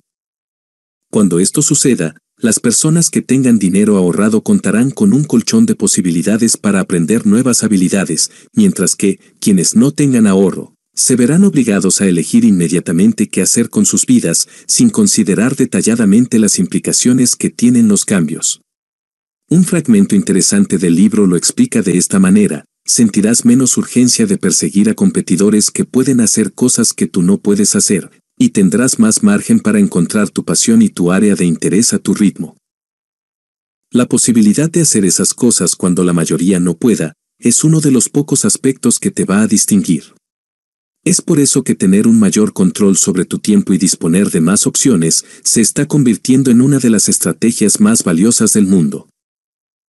Cuando 1.11 1.41
esto 1.41 1.61
suceda, 1.61 2.17
las 2.41 2.61
personas 2.61 3.11
que 3.11 3.21
tengan 3.21 3.59
dinero 3.59 3.97
ahorrado 3.97 4.43
contarán 4.43 4.91
con 4.91 5.13
un 5.13 5.25
colchón 5.25 5.67
de 5.67 5.75
posibilidades 5.75 6.57
para 6.57 6.79
aprender 6.79 7.27
nuevas 7.27 7.65
habilidades, 7.65 8.31
mientras 8.53 8.95
que, 8.95 9.19
quienes 9.41 9.75
no 9.75 9.91
tengan 9.91 10.29
ahorro, 10.29 10.75
se 10.95 11.17
verán 11.17 11.45
obligados 11.45 12.01
a 12.01 12.07
elegir 12.07 12.45
inmediatamente 12.45 13.29
qué 13.29 13.43
hacer 13.43 13.71
con 13.71 13.87
sus 13.87 14.07
vidas, 14.07 14.49
sin 14.67 14.91
considerar 14.91 15.57
detalladamente 15.57 16.39
las 16.39 16.59
implicaciones 16.59 17.35
que 17.35 17.51
tienen 17.51 17.89
los 17.89 18.05
cambios. 18.05 18.61
Un 19.51 19.65
fragmento 19.65 20.15
interesante 20.15 20.79
del 20.79 20.95
libro 20.95 21.27
lo 21.27 21.37
explica 21.37 21.83
de 21.83 21.99
esta 21.99 22.21
manera, 22.21 22.65
sentirás 22.85 23.45
menos 23.45 23.77
urgencia 23.77 24.27
de 24.27 24.39
perseguir 24.39 24.91
a 24.91 24.95
competidores 24.95 25.71
que 25.71 25.85
pueden 25.85 26.21
hacer 26.21 26.53
cosas 26.53 26.93
que 26.93 27.07
tú 27.07 27.23
no 27.23 27.39
puedes 27.39 27.75
hacer, 27.75 28.11
y 28.39 28.51
tendrás 28.51 28.99
más 28.99 29.23
margen 29.23 29.61
para 29.61 29.79
encontrar 29.79 30.31
tu 30.31 30.45
pasión 30.45 30.81
y 30.83 30.89
tu 30.89 31.13
área 31.13 31.35
de 31.35 31.45
interés 31.45 31.93
a 31.93 31.99
tu 31.99 32.15
ritmo. 32.15 32.57
La 33.91 34.07
posibilidad 34.07 34.71
de 34.71 34.83
hacer 34.83 35.05
esas 35.05 35.35
cosas 35.35 35.75
cuando 35.75 36.05
la 36.05 36.13
mayoría 36.13 36.61
no 36.61 36.77
pueda, 36.77 37.15
es 37.39 37.65
uno 37.65 37.81
de 37.81 37.91
los 37.91 38.09
pocos 38.09 38.45
aspectos 38.45 38.99
que 38.99 39.11
te 39.11 39.25
va 39.25 39.43
a 39.43 39.47
distinguir. 39.47 40.15
Es 41.05 41.23
por 41.23 41.39
eso 41.41 41.63
que 41.63 41.75
tener 41.75 42.07
un 42.07 42.19
mayor 42.19 42.53
control 42.53 42.97
sobre 42.97 43.25
tu 43.25 43.39
tiempo 43.39 43.73
y 43.73 43.79
disponer 43.79 44.31
de 44.31 44.41
más 44.41 44.67
opciones 44.67 45.25
se 45.43 45.61
está 45.61 45.87
convirtiendo 45.87 46.51
en 46.51 46.61
una 46.61 46.79
de 46.79 46.91
las 46.91 47.09
estrategias 47.09 47.81
más 47.81 48.05
valiosas 48.05 48.53
del 48.53 48.67
mundo. 48.67 49.09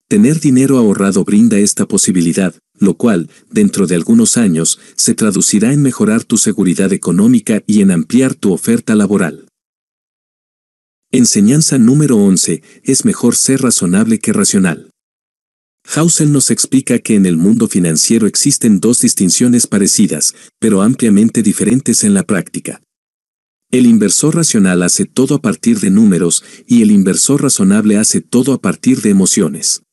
Tener 0.10 0.40
dinero 0.40 0.80
ahorrado 0.80 1.24
brinda 1.24 1.60
esta 1.60 1.88
posibilidad, 1.88 2.56
lo 2.80 2.96
cual, 2.96 3.30
dentro 3.52 3.86
de 3.86 3.94
algunos 3.94 4.38
años, 4.38 4.80
se 4.96 5.14
traducirá 5.14 5.72
en 5.72 5.84
mejorar 5.84 6.24
tu 6.24 6.40
seguridad 6.40 6.92
económica 6.94 7.62
y 7.68 7.82
en 7.82 7.92
ampliar 7.92 8.34
tu 8.34 8.52
oferta 8.52 8.96
laboral. 8.96 9.46
Enseñanza 11.12 11.78
número 11.78 12.18
11. 12.18 12.64
Es 12.82 13.06
mejor 13.06 13.36
ser 13.36 13.62
razonable 13.62 14.18
que 14.18 14.34
racional. 14.34 14.90
Hausel 15.96 16.32
nos 16.32 16.50
explica 16.50 16.98
que 16.98 17.14
en 17.14 17.28
el 17.28 17.38
mundo 17.38 17.68
financiero 17.68 18.26
existen 18.26 18.80
dos 18.80 19.02
distinciones 19.02 19.68
parecidas, 19.68 20.34
pero 20.58 20.82
ampliamente 20.82 21.44
diferentes 21.44 22.04
en 22.04 22.16
la 22.16 22.24
práctica. 22.24 22.82
El 23.70 23.86
inversor 23.86 24.36
racional 24.36 24.82
hace 24.82 25.06
todo 25.06 25.36
a 25.36 25.42
partir 25.44 25.80
de 25.80 25.92
números 25.92 26.44
y 26.66 26.82
el 26.82 26.90
inversor 26.90 27.44
razonable 27.44 27.98
hace 27.98 28.22
todo 28.22 28.54
a 28.54 28.60
partir 28.60 29.04
de 29.04 29.12
emociones. 29.12 29.84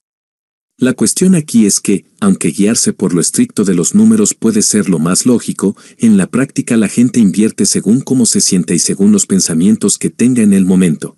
La 0.78 0.92
cuestión 0.92 1.34
aquí 1.34 1.64
es 1.64 1.80
que, 1.80 2.04
aunque 2.20 2.48
guiarse 2.48 2.92
por 2.92 3.14
lo 3.14 3.22
estricto 3.22 3.64
de 3.64 3.74
los 3.74 3.94
números 3.94 4.34
puede 4.34 4.60
ser 4.60 4.90
lo 4.90 4.98
más 4.98 5.24
lógico, 5.24 5.74
en 5.96 6.18
la 6.18 6.26
práctica 6.26 6.76
la 6.76 6.88
gente 6.88 7.18
invierte 7.18 7.64
según 7.64 8.02
cómo 8.02 8.26
se 8.26 8.42
siente 8.42 8.74
y 8.74 8.78
según 8.78 9.10
los 9.10 9.26
pensamientos 9.26 9.96
que 9.96 10.10
tenga 10.10 10.42
en 10.42 10.52
el 10.52 10.66
momento. 10.66 11.16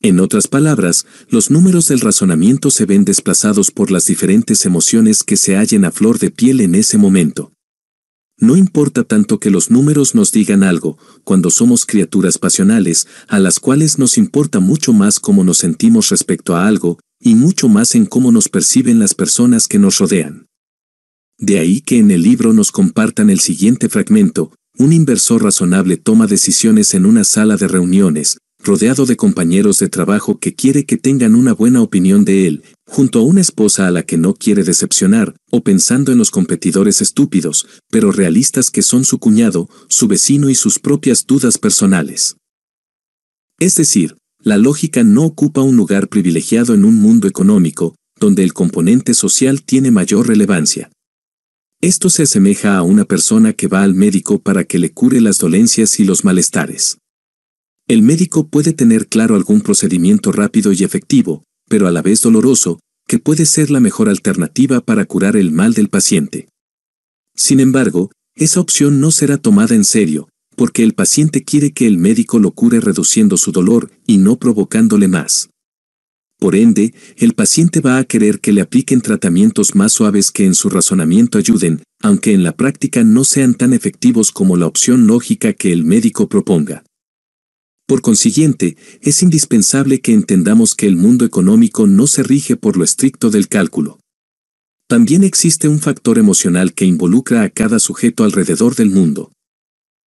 En 0.00 0.20
otras 0.20 0.48
palabras, 0.48 1.04
los 1.28 1.50
números 1.50 1.86
del 1.88 2.00
razonamiento 2.00 2.70
se 2.70 2.86
ven 2.86 3.04
desplazados 3.04 3.70
por 3.70 3.90
las 3.90 4.06
diferentes 4.06 4.64
emociones 4.64 5.22
que 5.22 5.36
se 5.36 5.54
hallen 5.54 5.84
a 5.84 5.92
flor 5.92 6.18
de 6.18 6.30
piel 6.30 6.62
en 6.62 6.74
ese 6.74 6.96
momento. 6.96 7.52
No 8.42 8.56
importa 8.56 9.04
tanto 9.04 9.38
que 9.38 9.50
los 9.50 9.70
números 9.70 10.16
nos 10.16 10.32
digan 10.32 10.64
algo, 10.64 10.98
cuando 11.22 11.48
somos 11.48 11.86
criaturas 11.86 12.38
pasionales, 12.38 13.06
a 13.28 13.38
las 13.38 13.60
cuales 13.60 14.00
nos 14.00 14.18
importa 14.18 14.58
mucho 14.58 14.92
más 14.92 15.20
cómo 15.20 15.44
nos 15.44 15.58
sentimos 15.58 16.08
respecto 16.08 16.56
a 16.56 16.66
algo, 16.66 16.98
y 17.20 17.36
mucho 17.36 17.68
más 17.68 17.94
en 17.94 18.04
cómo 18.04 18.32
nos 18.32 18.48
perciben 18.48 18.98
las 18.98 19.14
personas 19.14 19.68
que 19.68 19.78
nos 19.78 19.98
rodean. 19.98 20.48
De 21.38 21.60
ahí 21.60 21.82
que 21.82 21.98
en 21.98 22.10
el 22.10 22.22
libro 22.22 22.52
nos 22.52 22.72
compartan 22.72 23.30
el 23.30 23.38
siguiente 23.38 23.88
fragmento, 23.88 24.52
un 24.76 24.92
inversor 24.92 25.44
razonable 25.44 25.96
toma 25.96 26.26
decisiones 26.26 26.94
en 26.94 27.06
una 27.06 27.22
sala 27.22 27.56
de 27.56 27.68
reuniones, 27.68 28.38
rodeado 28.62 29.06
de 29.06 29.16
compañeros 29.16 29.78
de 29.78 29.88
trabajo 29.88 30.38
que 30.38 30.54
quiere 30.54 30.84
que 30.84 30.96
tengan 30.96 31.34
una 31.34 31.52
buena 31.52 31.82
opinión 31.82 32.24
de 32.24 32.46
él, 32.46 32.62
junto 32.86 33.18
a 33.18 33.22
una 33.22 33.40
esposa 33.40 33.86
a 33.86 33.90
la 33.90 34.04
que 34.04 34.16
no 34.16 34.34
quiere 34.34 34.62
decepcionar, 34.62 35.34
o 35.50 35.62
pensando 35.62 36.12
en 36.12 36.18
los 36.18 36.30
competidores 36.30 37.02
estúpidos, 37.02 37.66
pero 37.90 38.12
realistas 38.12 38.70
que 38.70 38.82
son 38.82 39.04
su 39.04 39.18
cuñado, 39.18 39.68
su 39.88 40.06
vecino 40.06 40.48
y 40.48 40.54
sus 40.54 40.78
propias 40.78 41.26
dudas 41.26 41.58
personales. 41.58 42.36
Es 43.58 43.74
decir, 43.76 44.16
la 44.40 44.58
lógica 44.58 45.02
no 45.02 45.24
ocupa 45.24 45.62
un 45.62 45.76
lugar 45.76 46.08
privilegiado 46.08 46.74
en 46.74 46.84
un 46.84 46.96
mundo 46.96 47.28
económico, 47.28 47.96
donde 48.18 48.44
el 48.44 48.52
componente 48.52 49.14
social 49.14 49.62
tiene 49.62 49.90
mayor 49.90 50.28
relevancia. 50.28 50.90
Esto 51.80 52.10
se 52.10 52.22
asemeja 52.22 52.76
a 52.76 52.82
una 52.82 53.04
persona 53.04 53.54
que 53.54 53.66
va 53.66 53.82
al 53.82 53.94
médico 53.94 54.40
para 54.40 54.62
que 54.62 54.78
le 54.78 54.92
cure 54.92 55.20
las 55.20 55.38
dolencias 55.38 55.98
y 55.98 56.04
los 56.04 56.24
malestares. 56.24 56.98
El 57.88 58.02
médico 58.02 58.46
puede 58.46 58.72
tener 58.72 59.08
claro 59.08 59.34
algún 59.34 59.60
procedimiento 59.60 60.32
rápido 60.32 60.72
y 60.72 60.84
efectivo, 60.84 61.44
pero 61.68 61.88
a 61.88 61.90
la 61.90 62.02
vez 62.02 62.20
doloroso, 62.22 62.80
que 63.08 63.18
puede 63.18 63.44
ser 63.44 63.70
la 63.70 63.80
mejor 63.80 64.08
alternativa 64.08 64.80
para 64.80 65.04
curar 65.04 65.36
el 65.36 65.50
mal 65.50 65.74
del 65.74 65.88
paciente. 65.88 66.48
Sin 67.34 67.60
embargo, 67.60 68.10
esa 68.34 68.60
opción 68.60 69.00
no 69.00 69.10
será 69.10 69.36
tomada 69.36 69.74
en 69.74 69.84
serio, 69.84 70.28
porque 70.56 70.82
el 70.82 70.94
paciente 70.94 71.44
quiere 71.44 71.72
que 71.72 71.86
el 71.86 71.98
médico 71.98 72.38
lo 72.38 72.52
cure 72.52 72.80
reduciendo 72.80 73.36
su 73.36 73.52
dolor 73.52 73.90
y 74.06 74.18
no 74.18 74.36
provocándole 74.36 75.08
más. 75.08 75.50
Por 76.38 76.56
ende, 76.56 76.94
el 77.16 77.34
paciente 77.34 77.80
va 77.80 77.98
a 77.98 78.04
querer 78.04 78.40
que 78.40 78.52
le 78.52 78.62
apliquen 78.62 79.00
tratamientos 79.00 79.74
más 79.74 79.92
suaves 79.92 80.30
que 80.30 80.44
en 80.44 80.54
su 80.54 80.70
razonamiento 80.70 81.38
ayuden, 81.38 81.82
aunque 82.02 82.32
en 82.32 82.42
la 82.42 82.56
práctica 82.56 83.04
no 83.04 83.24
sean 83.24 83.54
tan 83.54 83.72
efectivos 83.72 84.32
como 84.32 84.56
la 84.56 84.66
opción 84.66 85.06
lógica 85.06 85.52
que 85.52 85.72
el 85.72 85.84
médico 85.84 86.28
proponga. 86.28 86.82
Por 87.92 88.00
consiguiente, 88.00 88.78
es 89.02 89.22
indispensable 89.22 90.00
que 90.00 90.14
entendamos 90.14 90.74
que 90.74 90.86
el 90.86 90.96
mundo 90.96 91.26
económico 91.26 91.86
no 91.86 92.06
se 92.06 92.22
rige 92.22 92.56
por 92.56 92.78
lo 92.78 92.84
estricto 92.84 93.28
del 93.28 93.48
cálculo. 93.48 94.00
También 94.88 95.22
existe 95.24 95.68
un 95.68 95.78
factor 95.78 96.16
emocional 96.16 96.72
que 96.72 96.86
involucra 96.86 97.42
a 97.42 97.50
cada 97.50 97.78
sujeto 97.78 98.24
alrededor 98.24 98.76
del 98.76 98.88
mundo. 98.88 99.30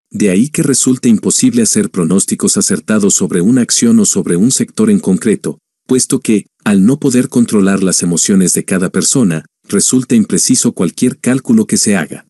De 0.09 0.31
ahí 0.31 0.49
que 0.49 0.63
resulte 0.63 1.09
imposible 1.09 1.61
hacer 1.61 1.91
pronósticos 1.91 2.57
acertados 2.57 3.13
sobre 3.13 3.41
una 3.41 3.61
acción 3.61 3.99
o 3.99 4.05
sobre 4.05 4.35
un 4.35 4.49
sector 4.49 4.89
en 4.89 4.99
concreto, 4.99 5.59
puesto 5.85 6.19
que, 6.21 6.47
al 6.63 6.87
no 6.87 6.99
poder 6.99 7.29
controlar 7.29 7.83
las 7.83 8.01
emociones 8.01 8.55
de 8.55 8.65
cada 8.65 8.89
persona, 8.89 9.45
resulta 9.69 10.15
impreciso 10.15 10.71
cualquier 10.71 11.19
cálculo 11.19 11.67
que 11.67 11.77
se 11.77 11.95
haga. 11.95 12.25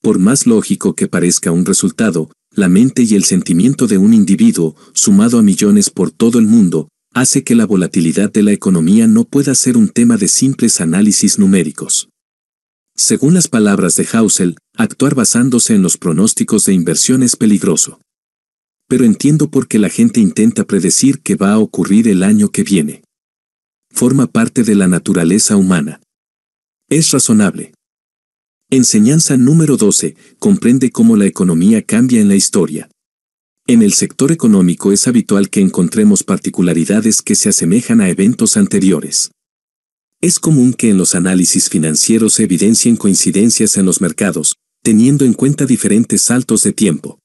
por 0.00 0.18
más 0.18 0.46
lógico 0.46 0.94
que 0.94 1.08
parezca 1.08 1.52
un 1.52 1.66
resultado, 1.66 2.30
la 2.54 2.68
mente 2.68 3.02
y 3.02 3.14
el 3.14 3.24
sentimiento 3.24 3.86
de 3.86 3.98
un 3.98 4.12
individuo, 4.12 4.76
sumado 4.92 5.38
a 5.38 5.42
millones 5.42 5.90
por 5.90 6.10
todo 6.10 6.38
el 6.38 6.46
mundo, 6.46 6.88
hace 7.14 7.44
que 7.44 7.54
la 7.54 7.66
volatilidad 7.66 8.32
de 8.32 8.42
la 8.42 8.52
economía 8.52 9.06
no 9.06 9.24
pueda 9.24 9.54
ser 9.54 9.76
un 9.76 9.88
tema 9.88 10.16
de 10.16 10.28
simples 10.28 10.80
análisis 10.80 11.38
numéricos. 11.38 12.08
Según 12.94 13.34
las 13.34 13.48
palabras 13.48 13.96
de 13.96 14.06
Hausel, 14.12 14.56
actuar 14.76 15.14
basándose 15.14 15.74
en 15.74 15.82
los 15.82 15.96
pronósticos 15.96 16.66
de 16.66 16.74
inversión 16.74 17.22
es 17.22 17.36
peligroso. 17.36 18.00
Pero 18.86 19.04
entiendo 19.04 19.50
por 19.50 19.68
qué 19.68 19.78
la 19.78 19.88
gente 19.88 20.20
intenta 20.20 20.64
predecir 20.64 21.22
qué 21.22 21.34
va 21.34 21.52
a 21.52 21.58
ocurrir 21.58 22.08
el 22.08 22.22
año 22.22 22.50
que 22.50 22.62
viene. 22.62 23.02
Forma 23.90 24.26
parte 24.26 24.62
de 24.62 24.74
la 24.74 24.88
naturaleza 24.88 25.56
humana. 25.56 26.00
Es 26.90 27.10
razonable. 27.10 27.71
Enseñanza 28.74 29.36
número 29.36 29.76
12. 29.76 30.16
Comprende 30.38 30.90
cómo 30.90 31.14
la 31.14 31.26
economía 31.26 31.82
cambia 31.82 32.22
en 32.22 32.28
la 32.28 32.36
historia. 32.36 32.88
En 33.66 33.82
el 33.82 33.92
sector 33.92 34.32
económico 34.32 34.92
es 34.92 35.06
habitual 35.06 35.50
que 35.50 35.60
encontremos 35.60 36.24
particularidades 36.24 37.20
que 37.20 37.34
se 37.34 37.50
asemejan 37.50 38.00
a 38.00 38.08
eventos 38.08 38.56
anteriores. 38.56 39.30
Es 40.22 40.38
común 40.38 40.72
que 40.72 40.88
en 40.88 40.96
los 40.96 41.14
análisis 41.14 41.68
financieros 41.68 42.32
se 42.32 42.44
evidencien 42.44 42.96
coincidencias 42.96 43.76
en 43.76 43.84
los 43.84 44.00
mercados, 44.00 44.56
teniendo 44.82 45.26
en 45.26 45.34
cuenta 45.34 45.66
diferentes 45.66 46.22
saltos 46.22 46.62
de 46.62 46.72
tiempo. 46.72 47.18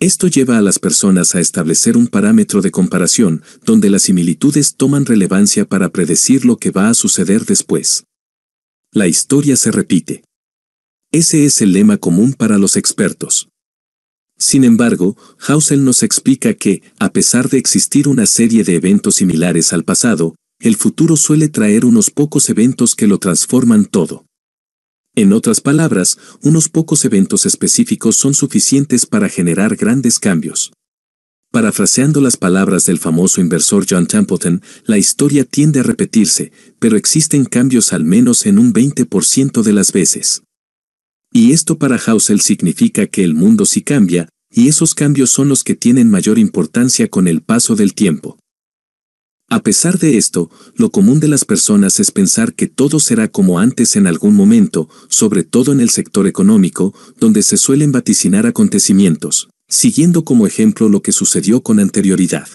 Esto 0.00 0.28
lleva 0.28 0.56
a 0.56 0.62
las 0.62 0.78
personas 0.78 1.34
a 1.34 1.40
establecer 1.40 1.94
un 1.94 2.06
parámetro 2.06 2.62
de 2.62 2.70
comparación 2.70 3.42
donde 3.66 3.90
las 3.90 4.04
similitudes 4.04 4.76
toman 4.76 5.04
relevancia 5.04 5.66
para 5.66 5.90
predecir 5.90 6.46
lo 6.46 6.56
que 6.56 6.70
va 6.70 6.88
a 6.88 6.94
suceder 6.94 7.44
después. 7.44 8.04
La 8.92 9.08
historia 9.08 9.56
se 9.56 9.70
repite. 9.70 10.22
Ese 11.14 11.44
es 11.44 11.62
el 11.62 11.72
lema 11.72 11.96
común 11.96 12.32
para 12.32 12.58
los 12.58 12.76
expertos. 12.76 13.48
Sin 14.36 14.64
embargo, 14.64 15.16
Hausel 15.38 15.84
nos 15.84 16.02
explica 16.02 16.54
que, 16.54 16.82
a 16.98 17.12
pesar 17.12 17.48
de 17.48 17.56
existir 17.56 18.08
una 18.08 18.26
serie 18.26 18.64
de 18.64 18.74
eventos 18.74 19.14
similares 19.14 19.72
al 19.72 19.84
pasado, 19.84 20.34
el 20.58 20.74
futuro 20.74 21.16
suele 21.16 21.48
traer 21.48 21.84
unos 21.84 22.10
pocos 22.10 22.50
eventos 22.50 22.96
que 22.96 23.06
lo 23.06 23.18
transforman 23.18 23.84
todo. 23.84 24.26
En 25.14 25.32
otras 25.32 25.60
palabras, 25.60 26.18
unos 26.42 26.68
pocos 26.68 27.04
eventos 27.04 27.46
específicos 27.46 28.16
son 28.16 28.34
suficientes 28.34 29.06
para 29.06 29.28
generar 29.28 29.76
grandes 29.76 30.18
cambios. 30.18 30.72
Parafraseando 31.52 32.20
las 32.20 32.36
palabras 32.36 32.86
del 32.86 32.98
famoso 32.98 33.40
inversor 33.40 33.86
John 33.88 34.08
Templeton, 34.08 34.62
la 34.84 34.98
historia 34.98 35.44
tiende 35.44 35.78
a 35.78 35.84
repetirse, 35.84 36.50
pero 36.80 36.96
existen 36.96 37.44
cambios 37.44 37.92
al 37.92 38.02
menos 38.02 38.46
en 38.46 38.58
un 38.58 38.72
20% 38.72 39.62
de 39.62 39.72
las 39.72 39.92
veces. 39.92 40.42
Y 41.36 41.50
esto 41.50 41.78
para 41.78 41.96
Hausel 41.96 42.40
significa 42.40 43.08
que 43.08 43.24
el 43.24 43.34
mundo 43.34 43.66
sí 43.66 43.82
cambia, 43.82 44.28
y 44.52 44.68
esos 44.68 44.94
cambios 44.94 45.30
son 45.30 45.48
los 45.48 45.64
que 45.64 45.74
tienen 45.74 46.08
mayor 46.08 46.38
importancia 46.38 47.08
con 47.08 47.26
el 47.26 47.42
paso 47.42 47.74
del 47.74 47.92
tiempo. 47.92 48.38
A 49.50 49.60
pesar 49.60 49.98
de 49.98 50.16
esto, 50.16 50.48
lo 50.76 50.90
común 50.90 51.18
de 51.18 51.26
las 51.26 51.44
personas 51.44 51.98
es 51.98 52.12
pensar 52.12 52.54
que 52.54 52.68
todo 52.68 53.00
será 53.00 53.26
como 53.26 53.58
antes 53.58 53.96
en 53.96 54.06
algún 54.06 54.36
momento, 54.36 54.88
sobre 55.08 55.42
todo 55.42 55.72
en 55.72 55.80
el 55.80 55.90
sector 55.90 56.28
económico, 56.28 56.94
donde 57.18 57.42
se 57.42 57.56
suelen 57.56 57.90
vaticinar 57.90 58.46
acontecimientos, 58.46 59.48
siguiendo 59.68 60.24
como 60.24 60.46
ejemplo 60.46 60.88
lo 60.88 61.02
que 61.02 61.10
sucedió 61.10 61.64
con 61.64 61.80
anterioridad. 61.80 62.46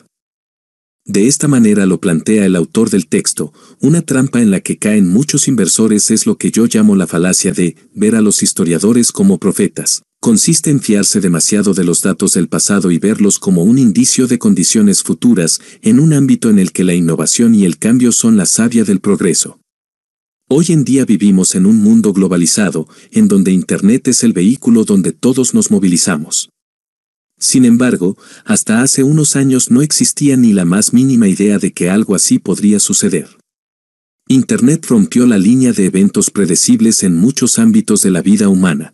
De 1.06 1.28
esta 1.28 1.48
manera 1.48 1.86
lo 1.86 2.00
plantea 2.00 2.46
el 2.46 2.56
autor 2.56 2.90
del 2.90 3.08
texto, 3.08 3.52
una 3.80 4.02
trampa 4.02 4.42
en 4.42 4.52
la 4.52 4.60
que 4.60 4.78
caen 4.78 5.10
muchos 5.10 5.48
inversores 5.48 6.12
es 6.12 6.26
lo 6.26 6.38
que 6.38 6.52
yo 6.52 6.68
llamo 6.68 6.96
la 6.96 7.08
falacia 7.08 7.52
de 7.52 7.76
ver 7.96 8.16
a 8.16 8.22
los 8.22 8.44
historiadores 8.44 9.12
como 9.12 9.40
profetas. 9.40 10.04
Consiste 10.22 10.70
en 10.70 10.82
fiarse 10.82 11.22
demasiado 11.22 11.74
de 11.74 11.86
los 11.86 12.02
datos 12.02 12.34
del 12.34 12.50
pasado 12.50 12.92
y 12.92 13.00
verlos 13.00 13.40
como 13.40 13.64
un 13.64 13.78
indicio 13.78 14.28
de 14.28 14.38
condiciones 14.38 15.02
futuras 15.02 15.62
en 15.82 16.00
un 16.00 16.14
ámbito 16.14 16.50
en 16.50 16.60
el 16.60 16.74
que 16.74 16.84
la 16.84 16.94
innovación 16.94 17.56
y 17.56 17.64
el 17.64 17.78
cambio 17.78 18.12
son 18.12 18.36
la 18.36 18.46
savia 18.46 18.84
del 18.84 19.00
progreso. 19.00 19.62
Hoy 20.50 20.66
en 20.70 20.84
día 20.84 21.06
vivimos 21.06 21.56
en 21.56 21.66
un 21.66 21.78
mundo 21.78 22.12
globalizado, 22.12 22.88
en 23.12 23.28
donde 23.28 23.52
Internet 23.52 24.10
es 24.10 24.24
el 24.24 24.34
vehículo 24.34 24.84
donde 24.84 25.14
todos 25.14 25.54
nos 25.54 25.72
movilizamos. 25.72 26.50
Sin 27.40 27.64
embargo, 27.64 28.18
hasta 28.44 28.82
hace 28.82 29.04
unos 29.04 29.38
años 29.38 29.72
no 29.72 29.82
existía 29.82 30.36
ni 30.36 30.52
la 30.52 30.66
más 30.66 30.94
mínima 30.94 31.28
idea 31.28 31.58
de 31.58 31.72
que 31.72 31.90
algo 31.90 32.14
así 32.14 32.38
podría 32.38 32.80
suceder. 32.80 33.38
Internet 34.28 34.86
rompió 34.88 35.26
la 35.26 35.38
línea 35.38 35.72
de 35.72 35.86
eventos 35.86 36.30
predecibles 36.30 37.02
en 37.02 37.16
muchos 37.16 37.58
ámbitos 37.58 38.04
de 38.04 38.12
la 38.12 38.22
vida 38.22 38.50
humana. 38.50 38.94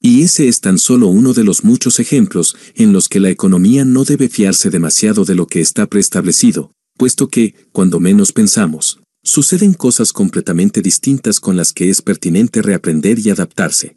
Y 0.00 0.22
ese 0.22 0.46
es 0.46 0.60
tan 0.60 0.78
solo 0.78 1.08
uno 1.08 1.34
de 1.34 1.42
los 1.42 1.64
muchos 1.64 1.98
ejemplos 1.98 2.56
en 2.76 2.92
los 2.92 3.08
que 3.08 3.18
la 3.18 3.30
economía 3.30 3.84
no 3.84 4.04
debe 4.04 4.28
fiarse 4.28 4.70
demasiado 4.70 5.24
de 5.24 5.34
lo 5.34 5.46
que 5.46 5.60
está 5.60 5.86
preestablecido, 5.86 6.72
puesto 6.96 7.28
que, 7.28 7.54
cuando 7.72 7.98
menos 7.98 8.32
pensamos, 8.32 9.00
suceden 9.24 9.74
cosas 9.74 10.12
completamente 10.12 10.80
distintas 10.80 11.40
con 11.40 11.56
las 11.56 11.72
que 11.72 11.90
es 11.90 12.00
pertinente 12.00 12.62
reaprender 12.62 13.18
y 13.18 13.30
adaptarse. 13.30 13.96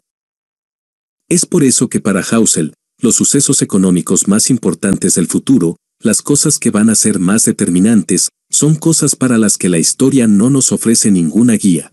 Es 1.28 1.46
por 1.46 1.62
eso 1.62 1.88
que 1.88 2.00
para 2.00 2.20
Hausel, 2.20 2.74
los 3.02 3.16
sucesos 3.16 3.60
económicos 3.62 4.28
más 4.28 4.48
importantes 4.48 5.16
del 5.16 5.26
futuro, 5.26 5.76
las 6.00 6.22
cosas 6.22 6.58
que 6.58 6.70
van 6.70 6.88
a 6.88 6.94
ser 6.94 7.18
más 7.18 7.44
determinantes, 7.44 8.30
son 8.48 8.76
cosas 8.76 9.16
para 9.16 9.38
las 9.38 9.58
que 9.58 9.68
la 9.68 9.78
historia 9.78 10.28
no 10.28 10.50
nos 10.50 10.70
ofrece 10.70 11.10
ninguna 11.10 11.54
guía. 11.54 11.92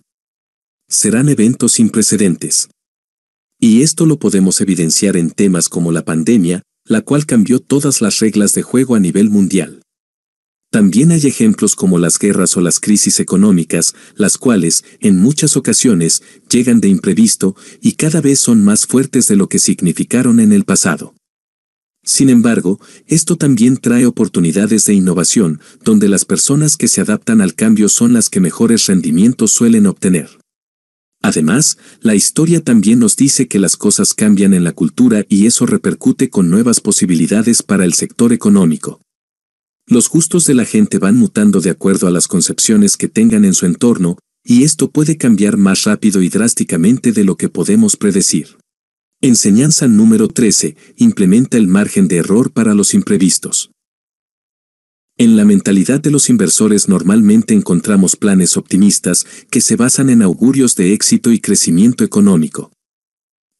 Serán 0.87 1.27
eventos 1.27 1.73
sin 1.73 1.89
precedentes. 1.89 2.69
Y 3.59 3.81
esto 3.81 4.05
lo 4.05 4.19
podemos 4.19 4.61
evidenciar 4.61 5.17
en 5.17 5.31
temas 5.31 5.67
como 5.67 5.91
la 5.91 6.05
pandemia, 6.05 6.61
la 6.85 7.01
cual 7.01 7.25
cambió 7.25 7.59
todas 7.59 8.01
las 8.01 8.19
reglas 8.19 8.53
de 8.53 8.61
juego 8.61 8.95
a 8.95 8.99
nivel 8.99 9.29
mundial. 9.29 9.81
También 10.71 11.11
hay 11.11 11.25
ejemplos 11.25 11.75
como 11.75 11.97
las 11.97 12.19
guerras 12.19 12.55
o 12.55 12.61
las 12.61 12.79
crisis 12.79 13.19
económicas, 13.19 13.95
las 14.15 14.37
cuales, 14.37 14.83
en 14.99 15.17
muchas 15.17 15.57
ocasiones, 15.57 16.21
llegan 16.47 16.79
de 16.79 16.89
imprevisto 16.89 17.55
y 17.81 17.93
cada 17.93 18.21
vez 18.21 18.39
son 18.39 18.63
más 18.63 18.85
fuertes 18.85 19.27
de 19.27 19.35
lo 19.35 19.49
que 19.49 19.57
significaron 19.57 20.39
en 20.39 20.53
el 20.53 20.65
pasado. 20.65 21.15
Sin 22.03 22.29
embargo, 22.29 22.79
esto 23.07 23.35
también 23.35 23.77
trae 23.77 24.05
oportunidades 24.05 24.85
de 24.85 24.93
innovación, 24.93 25.59
donde 25.83 26.07
las 26.07 26.23
personas 26.23 26.77
que 26.77 26.87
se 26.87 27.01
adaptan 27.01 27.41
al 27.41 27.55
cambio 27.55 27.89
son 27.89 28.13
las 28.13 28.29
que 28.29 28.39
mejores 28.39 28.85
rendimientos 28.85 29.51
suelen 29.51 29.87
obtener. 29.87 30.39
Además, 31.21 31.77
la 31.99 32.15
historia 32.15 32.63
también 32.63 32.99
nos 32.99 33.17
dice 33.17 33.47
que 33.47 33.59
las 33.59 33.75
cosas 33.75 34.13
cambian 34.13 34.53
en 34.53 34.63
la 34.63 34.71
cultura 34.71 35.25
y 35.27 35.47
eso 35.47 35.65
repercute 35.65 36.29
con 36.29 36.49
nuevas 36.49 36.79
posibilidades 36.79 37.61
para 37.63 37.85
el 37.85 37.93
sector 37.93 38.31
económico. 38.31 39.01
Los 39.89 40.07
gustos 40.07 40.45
de 40.45 40.53
la 40.53 40.65
gente 40.65 40.99
van 40.99 41.17
mutando 41.17 41.61
de 41.61 41.71
acuerdo 41.71 42.05
a 42.05 42.11
las 42.11 42.27
concepciones 42.27 42.95
que 42.95 43.07
tengan 43.07 43.43
en 43.43 43.55
su 43.55 43.65
entorno, 43.65 44.19
y 44.45 44.63
esto 44.63 44.91
puede 44.91 45.17
cambiar 45.17 45.57
más 45.57 45.83
rápido 45.85 46.21
y 46.21 46.29
drásticamente 46.29 47.11
de 47.11 47.23
lo 47.23 47.37
que 47.37 47.49
podemos 47.49 47.97
predecir. 47.97 48.57
Enseñanza 49.19 49.87
número 49.87 50.27
13. 50.27 50.77
Implementa 50.97 51.57
el 51.57 51.67
margen 51.67 52.07
de 52.07 52.17
error 52.17 52.51
para 52.51 52.75
los 52.75 52.93
imprevistos. 52.93 53.71
En 55.17 55.35
la 55.35 55.43
mentalidad 55.43 55.99
de 55.99 56.11
los 56.11 56.29
inversores 56.29 56.87
normalmente 56.87 57.55
encontramos 57.55 58.15
planes 58.15 58.57
optimistas 58.57 59.25
que 59.49 59.59
se 59.59 59.75
basan 59.75 60.11
en 60.11 60.21
augurios 60.21 60.75
de 60.75 60.93
éxito 60.93 61.31
y 61.31 61.39
crecimiento 61.39 62.03
económico. 62.03 62.71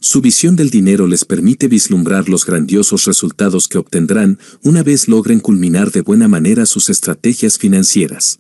Su 0.01 0.21
visión 0.21 0.55
del 0.55 0.69
dinero 0.69 1.07
les 1.07 1.25
permite 1.25 1.67
vislumbrar 1.67 2.29
los 2.29 2.45
grandiosos 2.45 3.03
resultados 3.03 3.67
que 3.67 3.77
obtendrán 3.77 4.39
una 4.63 4.81
vez 4.81 5.09
logren 5.09 5.41
culminar 5.41 5.91
de 5.91 5.99
buena 5.99 6.29
manera 6.29 6.65
sus 6.65 6.89
estrategias 6.89 7.57
financieras. 7.57 8.39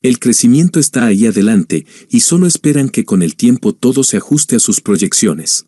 El 0.00 0.18
crecimiento 0.18 0.80
está 0.80 1.04
ahí 1.04 1.26
adelante 1.26 1.84
y 2.08 2.20
solo 2.20 2.46
esperan 2.46 2.88
que 2.88 3.04
con 3.04 3.22
el 3.22 3.36
tiempo 3.36 3.74
todo 3.74 4.02
se 4.02 4.16
ajuste 4.16 4.56
a 4.56 4.60
sus 4.60 4.80
proyecciones. 4.80 5.66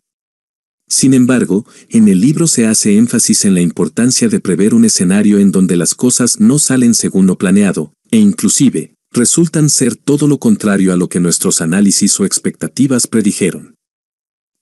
Sin 0.87 1.13
embargo, 1.13 1.67
en 1.89 2.07
el 2.07 2.19
libro 2.19 2.47
se 2.47 2.65
hace 2.65 2.97
énfasis 2.97 3.45
en 3.45 3.53
la 3.53 3.61
importancia 3.61 4.27
de 4.27 4.39
prever 4.39 4.73
un 4.73 4.85
escenario 4.85 5.37
en 5.37 5.51
donde 5.51 5.75
las 5.77 5.93
cosas 5.93 6.39
no 6.39 6.57
salen 6.57 6.95
según 6.95 7.27
lo 7.27 7.37
planeado, 7.37 7.93
e 8.09 8.17
inclusive, 8.17 8.95
resultan 9.11 9.69
ser 9.69 9.95
todo 9.95 10.27
lo 10.27 10.39
contrario 10.39 10.91
a 10.93 10.97
lo 10.97 11.09
que 11.09 11.19
nuestros 11.19 11.61
análisis 11.61 12.19
o 12.19 12.25
expectativas 12.25 13.05
predijeron. 13.05 13.74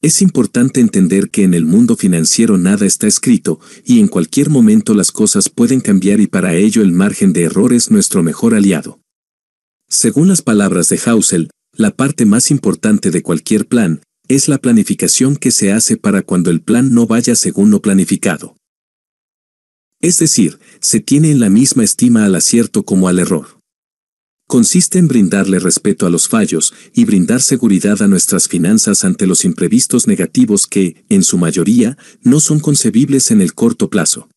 Es 0.04 0.22
importante 0.22 0.82
entender 0.82 1.30
que 1.30 1.44
en 1.44 1.54
el 1.54 1.64
mundo 1.64 1.96
financiero 1.96 2.58
nada 2.58 2.86
está 2.86 3.08
escrito, 3.08 3.62
y 3.86 4.02
en 4.02 4.10
cualquier 4.10 4.50
momento 4.50 4.94
las 4.94 5.14
cosas 5.14 5.48
pueden 5.48 5.80
cambiar 5.80 6.20
y 6.20 6.28
para 6.28 6.56
ello 6.56 6.82
el 6.82 6.92
margen 6.92 7.32
de 7.32 7.44
error 7.44 7.72
es 7.72 7.90
nuestro 7.90 8.22
mejor 8.22 8.54
aliado. 8.54 9.00
Según 9.88 10.28
las 10.28 10.42
palabras 10.42 10.90
de 10.90 11.00
Hausel, 11.06 11.50
la 11.72 11.92
parte 11.92 12.26
más 12.26 12.52
importante 12.52 13.12
de 13.12 13.22
cualquier 13.22 13.66
plan, 13.66 14.02
es 14.28 14.50
la 14.50 14.58
planificación 14.58 15.38
que 15.38 15.52
se 15.52 15.72
hace 15.72 15.96
para 15.96 16.22
cuando 16.22 16.52
el 16.52 16.62
plan 16.62 16.94
no 16.94 17.08
vaya 17.08 17.34
según 17.36 17.72
lo 17.72 17.82
planificado. 17.82 18.58
Es 20.02 20.20
decir, 20.20 20.60
se 20.82 21.00
tiene 21.00 21.32
en 21.32 21.40
la 21.40 21.50
misma 21.50 21.86
estima 21.86 22.26
al 22.26 22.36
acierto 22.36 22.84
como 22.84 23.08
al 23.08 23.20
error. 23.20 23.63
Consiste 24.48 25.00
en 25.00 25.08
brindarle 25.08 25.60
respeto 25.60 26.06
a 26.06 26.10
los 26.10 26.28
fallos 26.28 26.74
y 26.94 27.06
brindar 27.06 27.42
seguridad 27.42 28.02
a 28.02 28.08
nuestras 28.08 28.48
finanzas 28.48 29.04
ante 29.04 29.26
los 29.26 29.46
imprevistos 29.46 30.08
negativos 30.08 30.68
que, 30.68 31.06
en 31.10 31.24
su 31.24 31.38
mayoría, 31.38 31.98
no 32.22 32.40
son 32.40 32.60
concebibles 32.60 33.32
en 33.32 33.42
el 33.42 33.54
corto 33.54 33.90
plazo. 33.90 34.30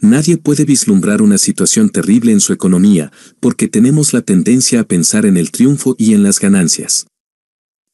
Nadie 0.00 0.38
puede 0.38 0.64
vislumbrar 0.64 1.20
una 1.20 1.36
situación 1.36 1.90
terrible 1.90 2.32
en 2.32 2.40
su 2.40 2.54
economía, 2.54 3.12
porque 3.38 3.68
tenemos 3.68 4.14
la 4.14 4.22
tendencia 4.22 4.80
a 4.80 4.84
pensar 4.84 5.26
en 5.26 5.36
el 5.36 5.50
triunfo 5.50 5.94
y 5.98 6.14
en 6.14 6.22
las 6.22 6.40
ganancias. 6.40 7.06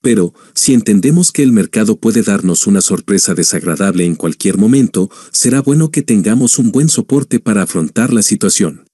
Pero, 0.03 0.32
si 0.55 0.72
entendemos 0.72 1.32
que 1.32 1.43
el 1.43 1.51
mercado 1.51 1.99
puede 1.99 2.22
darnos 2.22 2.68
una 2.68 2.80
sorpresa 2.80 3.34
desagradable 3.34 4.05
en 4.05 4.14
cualquier 4.14 4.57
momento, 4.57 5.11
será 5.32 5.61
bueno 5.61 5.91
que 5.91 6.03
tengamos 6.03 6.61
un 6.61 6.70
buen 6.70 6.89
soporte 6.89 7.41
para 7.41 7.62
afrontar 7.62 8.12
la 8.12 8.22
situación. 8.22 8.86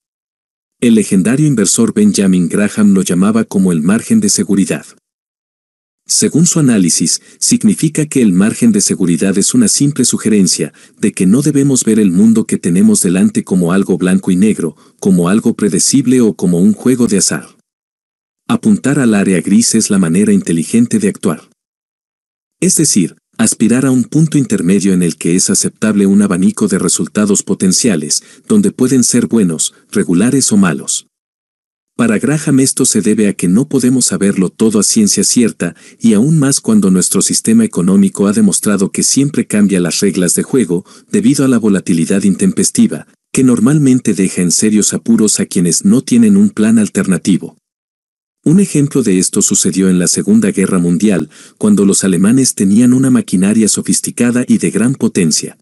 El 0.82 0.96
legendario 0.96 1.46
inversor 1.46 1.94
Benjamin 1.94 2.48
Graham 2.48 2.92
lo 2.92 3.02
llamaba 3.02 3.44
como 3.44 3.70
el 3.70 3.82
margen 3.82 4.18
de 4.18 4.28
seguridad. 4.28 4.84
Según 6.08 6.44
su 6.44 6.58
análisis, 6.58 7.22
significa 7.38 8.06
que 8.06 8.20
el 8.20 8.32
margen 8.32 8.72
de 8.72 8.80
seguridad 8.80 9.38
es 9.38 9.54
una 9.54 9.68
simple 9.68 10.04
sugerencia 10.04 10.72
de 10.98 11.12
que 11.12 11.24
no 11.24 11.40
debemos 11.40 11.84
ver 11.84 12.00
el 12.00 12.10
mundo 12.10 12.48
que 12.48 12.58
tenemos 12.58 13.00
delante 13.00 13.44
como 13.44 13.72
algo 13.72 13.96
blanco 13.96 14.32
y 14.32 14.36
negro, 14.36 14.74
como 14.98 15.28
algo 15.28 15.54
predecible 15.54 16.20
o 16.20 16.34
como 16.34 16.58
un 16.58 16.72
juego 16.72 17.06
de 17.06 17.18
azar. 17.18 17.46
Apuntar 18.48 18.98
al 18.98 19.14
área 19.14 19.40
gris 19.40 19.76
es 19.76 19.88
la 19.88 20.00
manera 20.00 20.32
inteligente 20.32 20.98
de 20.98 21.06
actuar. 21.06 21.48
Es 22.58 22.74
decir, 22.74 23.16
aspirar 23.38 23.86
a 23.86 23.90
un 23.90 24.04
punto 24.04 24.38
intermedio 24.38 24.92
en 24.92 25.02
el 25.02 25.16
que 25.16 25.36
es 25.36 25.50
aceptable 25.50 26.06
un 26.06 26.22
abanico 26.22 26.68
de 26.68 26.78
resultados 26.78 27.42
potenciales, 27.42 28.22
donde 28.46 28.72
pueden 28.72 29.04
ser 29.04 29.26
buenos, 29.26 29.74
regulares 29.90 30.52
o 30.52 30.56
malos. 30.56 31.06
Para 31.94 32.18
Graham 32.18 32.60
esto 32.60 32.84
se 32.84 33.02
debe 33.02 33.28
a 33.28 33.34
que 33.34 33.48
no 33.48 33.68
podemos 33.68 34.06
saberlo 34.06 34.48
todo 34.48 34.78
a 34.78 34.82
ciencia 34.82 35.24
cierta, 35.24 35.76
y 36.00 36.14
aún 36.14 36.38
más 36.38 36.60
cuando 36.60 36.90
nuestro 36.90 37.20
sistema 37.20 37.64
económico 37.64 38.26
ha 38.26 38.32
demostrado 38.32 38.90
que 38.90 39.02
siempre 39.02 39.46
cambia 39.46 39.78
las 39.78 40.00
reglas 40.00 40.34
de 40.34 40.42
juego 40.42 40.84
debido 41.10 41.44
a 41.44 41.48
la 41.48 41.58
volatilidad 41.58 42.22
intempestiva, 42.22 43.06
que 43.32 43.44
normalmente 43.44 44.14
deja 44.14 44.42
en 44.42 44.50
serios 44.50 44.94
apuros 44.94 45.38
a 45.38 45.46
quienes 45.46 45.84
no 45.84 46.02
tienen 46.02 46.36
un 46.36 46.50
plan 46.50 46.78
alternativo. 46.78 47.56
Un 48.44 48.58
ejemplo 48.58 49.04
de 49.04 49.20
esto 49.20 49.40
sucedió 49.40 49.88
en 49.88 50.00
la 50.00 50.08
Segunda 50.08 50.50
Guerra 50.50 50.80
Mundial, 50.80 51.30
cuando 51.58 51.84
los 51.84 52.02
alemanes 52.02 52.56
tenían 52.56 52.92
una 52.92 53.08
maquinaria 53.08 53.68
sofisticada 53.68 54.44
y 54.48 54.58
de 54.58 54.72
gran 54.72 54.94
potencia. 54.94 55.58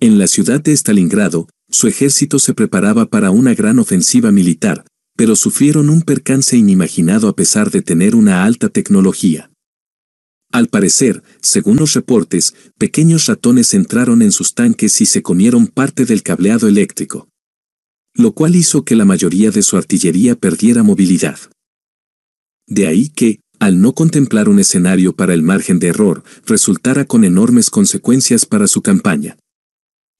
En 0.00 0.18
la 0.18 0.26
ciudad 0.26 0.60
de 0.60 0.72
Stalingrado, 0.72 1.48
su 1.70 1.86
ejército 1.86 2.40
se 2.40 2.52
preparaba 2.52 3.06
para 3.06 3.30
una 3.30 3.54
gran 3.54 3.78
ofensiva 3.78 4.32
militar, 4.32 4.84
pero 5.16 5.36
sufrieron 5.36 5.88
un 5.88 6.02
percance 6.02 6.56
inimaginado 6.56 7.28
a 7.28 7.36
pesar 7.36 7.70
de 7.70 7.80
tener 7.80 8.16
una 8.16 8.44
alta 8.44 8.68
tecnología. 8.70 9.52
Al 10.50 10.66
parecer, 10.66 11.22
según 11.40 11.76
los 11.76 11.94
reportes, 11.94 12.54
pequeños 12.76 13.26
ratones 13.26 13.72
entraron 13.72 14.20
en 14.20 14.32
sus 14.32 14.54
tanques 14.54 15.00
y 15.00 15.06
se 15.06 15.22
comieron 15.22 15.68
parte 15.68 16.04
del 16.06 16.24
cableado 16.24 16.66
eléctrico. 16.66 17.28
Lo 18.14 18.32
cual 18.32 18.56
hizo 18.56 18.84
que 18.84 18.96
la 18.96 19.04
mayoría 19.04 19.52
de 19.52 19.62
su 19.62 19.76
artillería 19.76 20.34
perdiera 20.34 20.82
movilidad. 20.82 21.38
De 22.66 22.86
ahí 22.86 23.08
que, 23.08 23.40
al 23.58 23.80
no 23.80 23.94
contemplar 23.94 24.48
un 24.48 24.58
escenario 24.58 25.14
para 25.14 25.34
el 25.34 25.42
margen 25.42 25.78
de 25.78 25.88
error, 25.88 26.22
resultara 26.46 27.04
con 27.04 27.24
enormes 27.24 27.70
consecuencias 27.70 28.46
para 28.46 28.66
su 28.66 28.82
campaña. 28.82 29.36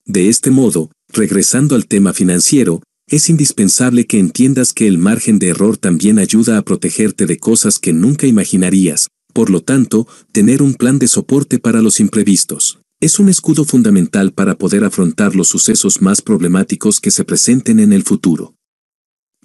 De 0.05 0.29
este 0.29 0.51
modo, 0.51 0.91
regresando 1.11 1.75
al 1.75 1.87
tema 1.87 2.13
financiero, 2.13 2.81
es 3.07 3.29
indispensable 3.29 4.07
que 4.07 4.19
entiendas 4.19 4.73
que 4.73 4.87
el 4.87 4.97
margen 4.97 5.37
de 5.37 5.49
error 5.49 5.77
también 5.77 6.17
ayuda 6.17 6.57
a 6.57 6.63
protegerte 6.63 7.25
de 7.25 7.37
cosas 7.37 7.77
que 7.77 7.93
nunca 7.93 8.25
imaginarías, 8.25 9.09
por 9.33 9.49
lo 9.49 9.61
tanto, 9.61 10.07
tener 10.31 10.61
un 10.61 10.73
plan 10.73 10.97
de 10.97 11.07
soporte 11.07 11.59
para 11.59 11.81
los 11.81 11.99
imprevistos. 11.99 12.79
Es 13.01 13.19
un 13.19 13.29
escudo 13.29 13.65
fundamental 13.65 14.31
para 14.31 14.57
poder 14.57 14.83
afrontar 14.83 15.35
los 15.35 15.49
sucesos 15.49 16.01
más 16.01 16.21
problemáticos 16.21 16.99
que 16.99 17.11
se 17.11 17.25
presenten 17.25 17.79
en 17.79 17.93
el 17.93 18.03
futuro. 18.03 18.55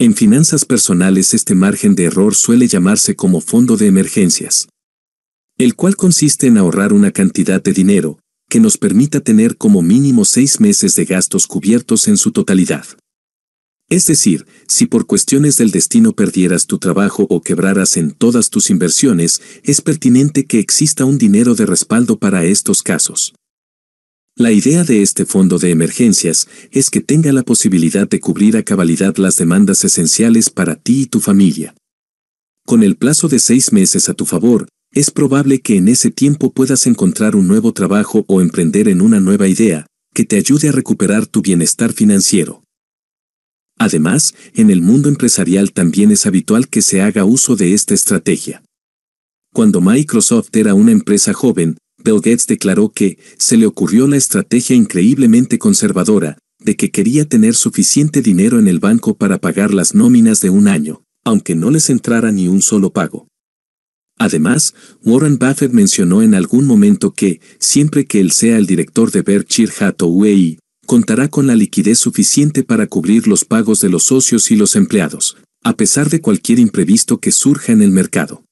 En 0.03 0.15
finanzas 0.15 0.65
personales 0.65 1.35
este 1.35 1.55
margen 1.55 1.95
de 1.95 2.05
error 2.05 2.35
suele 2.35 2.67
llamarse 2.69 3.15
como 3.17 3.43
fondo 3.43 3.77
de 3.77 3.87
emergencias, 3.87 4.67
el 5.59 5.75
cual 5.75 5.95
consiste 5.95 6.47
en 6.47 6.57
ahorrar 6.57 6.95
una 6.95 7.11
cantidad 7.11 7.63
de 7.63 7.75
dinero 7.75 8.19
que 8.49 8.61
nos 8.61 8.79
permita 8.79 9.21
tener 9.21 9.59
como 9.59 9.83
mínimo 9.83 10.25
seis 10.25 10.59
meses 10.59 10.95
de 10.95 11.05
gastos 11.05 11.47
cubiertos 11.47 12.09
en 12.09 12.17
su 12.17 12.33
totalidad. 12.33 12.87
Es 13.91 14.07
decir, 14.07 14.47
si 14.67 14.87
por 14.87 15.05
cuestiones 15.05 15.59
del 15.59 15.71
destino 15.71 16.15
perdieras 16.15 16.67
tu 16.67 16.79
trabajo 16.79 17.27
o 17.29 17.43
quebraras 17.43 17.99
en 17.99 18.13
todas 18.13 18.49
tus 18.49 18.71
inversiones, 18.71 19.43
es 19.65 19.83
pertinente 19.83 20.47
que 20.47 20.61
exista 20.61 21.05
un 21.05 21.19
dinero 21.19 21.55
de 21.55 21.67
respaldo 21.67 22.19
para 22.19 22.47
estos 22.47 22.83
casos. 22.83 23.35
La 24.37 24.53
idea 24.53 24.85
de 24.85 25.03
este 25.03 25.27
fondo 25.27 25.59
de 25.59 25.71
emergencias 25.71 26.49
es 26.71 26.89
que 26.89 27.01
tenga 27.01 27.33
la 27.33 27.43
posibilidad 27.43 28.09
de 28.09 28.21
cubrir 28.21 28.57
a 28.57 28.63
cabalidad 28.63 29.17
las 29.17 29.37
demandas 29.37 29.85
esenciales 29.85 30.51
para 30.51 30.77
ti 30.77 31.03
y 31.03 31.07
tu 31.07 31.21
familia. 31.21 31.75
Con 32.65 32.83
el 32.83 32.97
plazo 32.97 33.29
de 33.29 33.39
seis 33.39 33.73
meses 33.73 34.09
a 34.09 34.15
tu 34.15 34.25
favor, 34.25 34.69
es 34.93 35.11
probable 35.11 35.61
que 35.61 35.77
en 35.77 35.89
ese 35.89 36.11
tiempo 36.11 36.53
puedas 36.53 36.87
encontrar 36.87 37.37
un 37.37 37.49
nuevo 37.49 37.73
trabajo 37.73 38.25
o 38.29 38.41
emprender 38.41 38.89
en 38.89 39.01
una 39.01 39.21
nueva 39.21 39.49
idea, 39.49 39.87
que 40.15 40.25
te 40.25 40.37
ayude 40.37 40.69
a 40.69 40.73
recuperar 40.73 41.27
tu 41.27 41.43
bienestar 41.43 41.93
financiero. 41.93 42.65
Además, 43.79 44.35
en 44.55 44.71
el 44.71 44.83
mundo 44.83 45.09
empresarial 45.09 45.73
también 45.73 46.11
es 46.11 46.27
habitual 46.27 46.69
que 46.69 46.83
se 46.83 47.01
haga 47.01 47.25
uso 47.25 47.57
de 47.57 47.73
esta 47.73 47.95
estrategia. 47.95 48.63
Cuando 49.53 49.81
Microsoft 49.81 50.51
era 50.55 50.75
una 50.75 50.93
empresa 50.93 51.33
joven, 51.33 51.77
Bill 52.05 52.21
declaró 52.47 52.91
que 52.91 53.19
se 53.39 53.57
le 53.57 53.67
ocurrió 53.67 54.07
la 54.07 54.17
estrategia 54.17 54.77
increíblemente 54.77 55.59
conservadora 55.59 56.39
de 56.59 56.77
que 56.77 56.91
quería 56.91 57.27
tener 57.27 57.55
suficiente 57.55 58.23
dinero 58.23 58.59
en 58.59 58.69
el 58.69 58.79
banco 58.79 59.17
para 59.17 59.39
pagar 59.39 59.73
las 59.73 59.95
nóminas 59.95 60.41
de 60.41 60.51
un 60.51 60.69
año, 60.69 61.03
aunque 61.25 61.55
no 61.55 61.71
les 61.71 61.91
entrara 61.91 62.33
ni 62.33 62.49
un 62.49 62.63
solo 62.63 62.93
pago. 62.93 63.29
Además, 64.19 64.75
Warren 65.03 65.39
Buffett 65.39 65.73
mencionó 65.73 66.21
en 66.21 66.35
algún 66.35 66.67
momento 66.67 67.13
que, 67.13 67.41
siempre 67.59 68.05
que 68.05 68.21
él 68.21 68.33
sea 68.33 68.59
el 68.59 68.67
director 68.67 69.11
de 69.11 69.23
Berkshire 69.23 69.73
Hathaway, 69.79 70.59
contará 70.87 71.29
con 71.29 71.47
la 71.47 71.55
liquidez 71.55 71.99
suficiente 71.99 72.63
para 72.63 72.87
cubrir 72.87 73.27
los 73.27 73.47
pagos 73.47 73.81
de 73.81 73.89
los 73.89 74.03
socios 74.03 74.51
y 74.51 74.57
los 74.57 74.77
empleados, 74.77 75.39
a 75.65 75.75
pesar 75.75 76.11
de 76.11 76.21
cualquier 76.21 76.59
imprevisto 76.59 77.19
que 77.19 77.33
surja 77.33 77.73
en 77.73 77.81
el 77.81 77.93
mercado. 77.93 78.45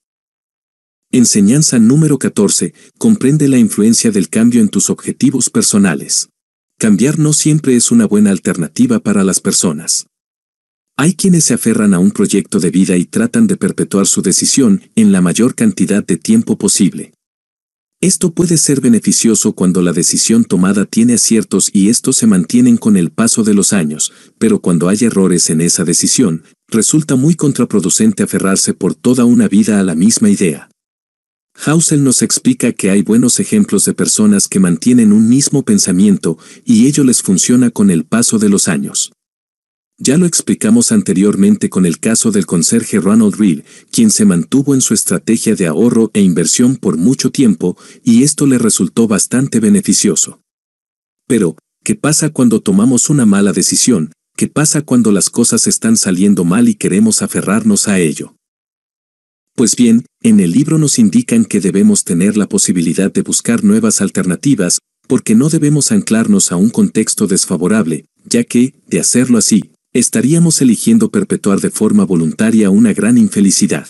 Enseñanza 1.11 1.78
número 1.78 2.18
14. 2.18 2.74
Comprende 2.98 3.48
la 3.48 3.56
influencia 3.56 4.11
del 4.11 4.28
cambio 4.28 4.61
en 4.61 4.68
tus 4.68 4.90
objetivos 4.90 5.48
personales. 5.48 6.28
Cambiar 6.78 7.18
no 7.18 7.32
siempre 7.32 7.76
es 7.76 7.90
una 7.90 8.06
buena 8.06 8.30
alternativa 8.30 9.00
para 9.00 9.24
las 9.24 9.40
personas. 9.40 10.04
Hay 10.98 11.14
quienes 11.14 11.44
se 11.44 11.54
aferran 11.54 11.94
a 11.94 11.98
un 11.98 12.11
proyecto 12.11 12.61
de 12.61 12.70
vida 12.70 12.98
y 12.98 13.06
tratan 13.06 13.46
de 13.46 13.56
perpetuar 13.56 14.06
su 14.06 14.20
decisión 14.20 14.82
en 14.96 15.11
la 15.11 15.22
mayor 15.22 15.54
cantidad 15.54 16.04
de 16.04 16.18
tiempo 16.18 16.59
posible. 16.59 17.14
Esto 18.02 18.34
puede 18.34 18.59
ser 18.59 18.82
beneficioso 18.82 19.54
cuando 19.54 19.80
la 19.80 19.94
decisión 19.94 20.44
tomada 20.44 20.84
tiene 20.84 21.14
aciertos 21.14 21.70
y 21.72 21.88
estos 21.88 22.18
se 22.18 22.26
mantienen 22.26 22.76
con 22.76 22.98
el 22.98 23.12
paso 23.12 23.44
de 23.44 23.54
los 23.54 23.72
años, 23.72 24.12
pero 24.36 24.61
cuando 24.61 24.90
hay 24.90 24.98
errores 25.00 25.48
en 25.48 25.62
esa 25.62 25.84
decisión, 25.84 26.42
resulta 26.68 27.16
muy 27.16 27.34
contraproducente 27.34 28.24
aferrarse 28.24 28.74
por 28.74 28.94
toda 28.94 29.24
una 29.24 29.48
vida 29.48 29.80
a 29.80 29.82
la 29.82 29.94
misma 29.94 30.28
idea. 30.28 30.68
Hausel 31.64 32.04
nos 32.04 32.22
explica 32.22 32.72
que 32.72 32.90
hay 32.90 33.02
buenos 33.02 33.40
ejemplos 33.40 33.84
de 33.84 33.92
personas 33.92 34.46
que 34.46 34.61
mantienen 34.61 35.12
un 35.12 35.28
mismo 35.28 35.64
pensamiento 35.64 36.38
y 36.64 36.86
ello 36.86 37.02
les 37.02 37.20
funciona 37.20 37.70
con 37.70 37.90
el 37.90 38.04
paso 38.04 38.38
de 38.38 38.48
los 38.48 38.68
años. 38.68 39.12
Ya 40.00 40.16
lo 40.16 40.26
explicamos 40.26 40.92
anteriormente 40.92 41.68
con 41.68 41.84
el 41.84 41.98
caso 41.98 42.30
del 42.30 42.46
conserje 42.46 43.00
Ronald 43.00 43.34
Reed, 43.34 43.64
quien 43.90 44.11
se 44.11 44.24
mantuvo 44.24 44.74
en 44.74 44.80
su 44.80 44.94
estrategia 44.94 45.56
de 45.56 45.66
ahorro 45.66 46.12
e 46.14 46.20
inversión 46.20 46.76
por 46.76 46.96
mucho 46.96 47.32
tiempo, 47.32 47.76
y 48.04 48.22
esto 48.22 48.46
le 48.46 48.59
resultó 48.59 49.09
bastante 49.09 49.59
beneficioso. 49.59 50.40
Pero, 51.26 51.56
¿qué 51.82 51.96
pasa 51.96 52.30
cuando 52.30 52.61
tomamos 52.61 53.11
una 53.11 53.26
mala 53.26 53.52
decisión? 53.52 54.12
¿Qué 54.36 54.46
pasa 54.46 54.82
cuando 54.82 55.11
las 55.11 55.30
cosas 55.30 55.66
están 55.66 55.96
saliendo 55.96 56.44
mal 56.44 56.68
y 56.68 56.76
queremos 56.76 57.20
aferrarnos 57.22 57.88
a 57.88 57.98
ello? 57.98 58.38
Pues 59.59 59.74
bien, 59.74 60.06
en 60.22 60.38
el 60.38 60.52
libro 60.52 60.78
nos 60.78 61.00
indican 61.00 61.44
que 61.44 61.59
debemos 61.59 62.04
tener 62.04 62.36
la 62.36 62.48
posibilidad 62.48 63.12
de 63.12 63.22
buscar 63.22 63.64
nuevas 63.64 64.00
alternativas, 64.00 64.78
porque 65.09 65.34
no 65.34 65.48
debemos 65.48 65.90
anclarnos 65.90 66.52
a 66.52 66.56
un 66.56 66.70
contexto 66.70 67.26
desfavorable, 67.26 68.04
ya 68.24 68.44
que, 68.44 68.74
de 68.86 69.00
hacerlo 69.00 69.36
así, 69.36 69.72
estaríamos 69.92 70.62
eligiendo 70.62 71.11
perpetuar 71.11 71.61
de 71.61 71.70
forma 71.70 72.04
voluntaria 72.04 72.70
una 72.70 72.92
gran 72.92 73.18
infelicidad. 73.18 73.88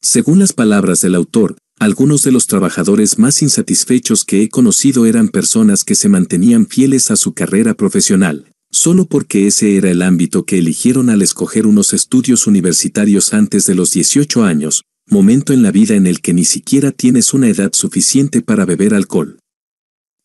Según 0.00 0.38
las 0.38 0.54
palabras 0.54 1.02
del 1.02 1.16
autor, 1.16 1.58
algunos 1.78 2.22
de 2.22 2.32
los 2.32 2.46
trabajadores 2.46 3.18
más 3.18 3.42
insatisfechos 3.42 4.24
que 4.24 4.40
he 4.40 4.48
conocido 4.48 5.04
eran 5.04 5.28
personas 5.28 5.84
que 5.84 5.94
se 5.94 6.08
mantenían 6.08 6.66
fieles 6.66 7.10
a 7.10 7.16
su 7.16 7.34
carrera 7.34 7.74
profesional, 7.74 8.50
Solo 8.74 9.04
porque 9.06 9.46
ese 9.46 9.76
era 9.76 9.90
el 9.90 10.00
ámbito 10.00 10.44
que 10.46 10.58
eligieron 10.58 11.10
al 11.10 11.20
escoger 11.20 11.66
unos 11.66 11.92
estudios 11.92 12.46
universitarios 12.46 13.34
antes 13.34 13.66
de 13.66 13.74
los 13.74 13.92
18 13.92 14.44
años, 14.44 14.84
momento 15.06 15.52
en 15.52 15.62
la 15.62 15.70
vida 15.70 15.94
en 15.94 16.06
el 16.06 16.22
que 16.22 16.32
ni 16.32 16.46
siquiera 16.46 16.90
tienes 16.90 17.34
una 17.34 17.48
edad 17.48 17.74
suficiente 17.74 18.40
para 18.40 18.64
beber 18.64 18.94
alcohol. 18.94 19.38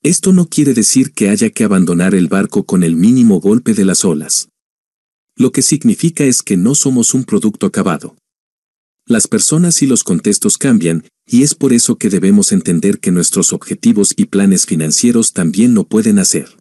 Esto 0.01 0.31
no 0.31 0.47
quiere 0.47 0.73
decir 0.73 1.11
que 1.11 1.29
haya 1.29 1.49
que 1.49 1.65
abandonar 1.65 2.15
el 2.15 2.29
barco 2.29 2.63
con 2.63 2.83
el 2.83 2.95
mínimo 2.95 3.41
golpe 3.41 3.73
de 3.73 3.83
las 3.83 4.05
olas. 4.05 4.47
Lo 5.35 5.51
que 5.51 5.61
significa 5.61 6.23
es 6.23 6.41
que 6.41 6.55
no 6.55 6.73
somos 6.73 7.13
un 7.13 7.25
producto 7.25 7.65
acabado. 7.65 8.15
Las 9.05 9.27
personas 9.27 9.81
y 9.81 9.87
los 9.87 10.05
contextos 10.05 10.57
cambian, 10.57 11.03
y 11.25 11.43
es 11.43 11.53
por 11.53 11.73
eso 11.73 11.97
que 11.97 12.09
debemos 12.09 12.53
entender 12.53 12.99
que 12.99 13.11
nuestros 13.11 13.51
objetivos 13.51 14.13
y 14.15 14.25
planes 14.25 14.65
financieros 14.65 15.33
también 15.33 15.73
lo 15.73 15.83
pueden 15.83 16.17
hacer. 16.17 16.57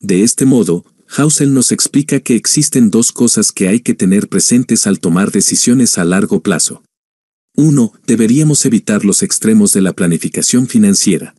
De 0.00 0.22
este 0.22 0.44
modo, 0.44 0.84
Hausel 1.16 1.54
nos 1.54 1.70
explica 1.70 2.18
que 2.18 2.34
existen 2.34 2.90
dos 2.90 3.12
cosas 3.12 3.52
que 3.52 3.68
hay 3.68 3.78
que 3.78 3.94
tener 3.94 4.28
presentes 4.28 4.86
al 4.88 4.98
tomar 4.98 5.30
decisiones 5.30 5.96
a 5.96 6.04
largo 6.04 6.42
plazo. 6.42 6.82
1. 7.56 7.92
Deberíamos 8.04 8.66
evitar 8.66 9.04
los 9.04 9.22
extremos 9.22 9.72
de 9.72 9.80
la 9.80 9.92
planificación 9.92 10.66
financiera. 10.66 11.36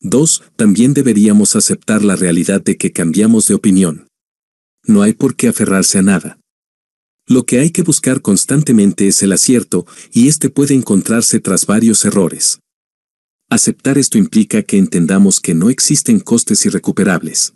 2. 0.00 0.44
También 0.54 0.94
deberíamos 0.94 1.56
aceptar 1.56 2.04
la 2.04 2.14
realidad 2.14 2.62
de 2.62 2.76
que 2.76 2.92
cambiamos 2.92 3.48
de 3.48 3.54
opinión. 3.54 4.06
No 4.86 5.02
hay 5.02 5.12
por 5.12 5.34
qué 5.34 5.48
aferrarse 5.48 5.98
a 5.98 6.02
nada. 6.02 6.38
Lo 7.26 7.46
que 7.46 7.58
hay 7.58 7.70
que 7.70 7.82
buscar 7.82 8.20
constantemente 8.20 9.08
es 9.08 9.22
el 9.24 9.32
acierto, 9.32 9.86
y 10.12 10.28
este 10.28 10.50
puede 10.50 10.74
encontrarse 10.74 11.40
tras 11.40 11.66
varios 11.66 12.04
errores. 12.04 12.60
Aceptar 13.50 13.98
esto 13.98 14.18
implica 14.18 14.62
que 14.62 14.78
entendamos 14.78 15.40
que 15.40 15.54
no 15.54 15.68
existen 15.68 16.20
costes 16.20 16.64
irrecuperables. 16.64 17.54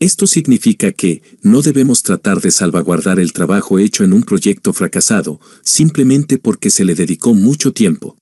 Esto 0.00 0.28
significa 0.28 0.92
que 0.92 1.22
no 1.42 1.60
debemos 1.60 2.04
tratar 2.04 2.40
de 2.40 2.52
salvaguardar 2.52 3.18
el 3.18 3.32
trabajo 3.32 3.80
hecho 3.80 4.04
en 4.04 4.12
un 4.12 4.22
proyecto 4.22 4.72
fracasado, 4.72 5.40
simplemente 5.62 6.38
porque 6.38 6.70
se 6.70 6.84
le 6.84 6.94
dedicó 6.94 7.34
mucho 7.34 7.72
tiempo. 7.72 8.16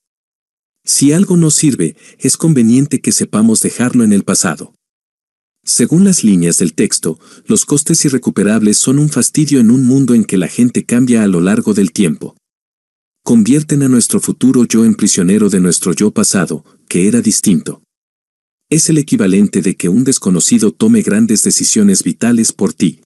Si 0.83 1.11
algo 1.11 1.37
no 1.37 1.51
sirve, 1.51 1.95
es 2.17 2.35
conveniente 2.35 2.99
que 2.99 3.11
sepamos 3.11 3.61
dejarlo 3.61 4.03
en 4.03 4.11
el 4.11 4.23
pasado. 4.23 4.73
Según 5.63 6.03
las 6.05 6.23
líneas 6.23 6.57
del 6.57 6.73
texto, 6.73 7.19
los 7.45 7.65
costes 7.65 8.05
irrecuperables 8.05 8.77
son 8.77 8.97
un 8.97 9.09
fastidio 9.09 9.59
en 9.59 9.69
un 9.69 9.85
mundo 9.85 10.15
en 10.15 10.23
que 10.23 10.37
la 10.37 10.47
gente 10.47 10.85
cambia 10.85 11.23
a 11.23 11.27
lo 11.27 11.41
largo 11.41 11.73
del 11.73 11.91
tiempo. 11.91 12.37
Convierten 13.23 13.83
a 13.83 13.89
nuestro 13.89 14.21
futuro 14.21 14.63
yo 14.63 14.85
en 14.85 14.95
prisionero 14.95 15.49
de 15.49 15.59
nuestro 15.59 15.91
yo 15.93 16.11
pasado, 16.11 16.63
que 16.87 17.07
era 17.07 17.21
distinto. 17.21 17.83
Es 18.69 18.89
el 18.89 18.97
equivalente 18.97 19.61
de 19.61 19.77
que 19.77 19.87
un 19.87 20.03
desconocido 20.03 20.73
tome 20.73 21.01
grandes 21.01 21.41
decisiones 21.41 22.03
vitales 22.03 22.51
por 22.51 22.73
ti. 22.73 22.99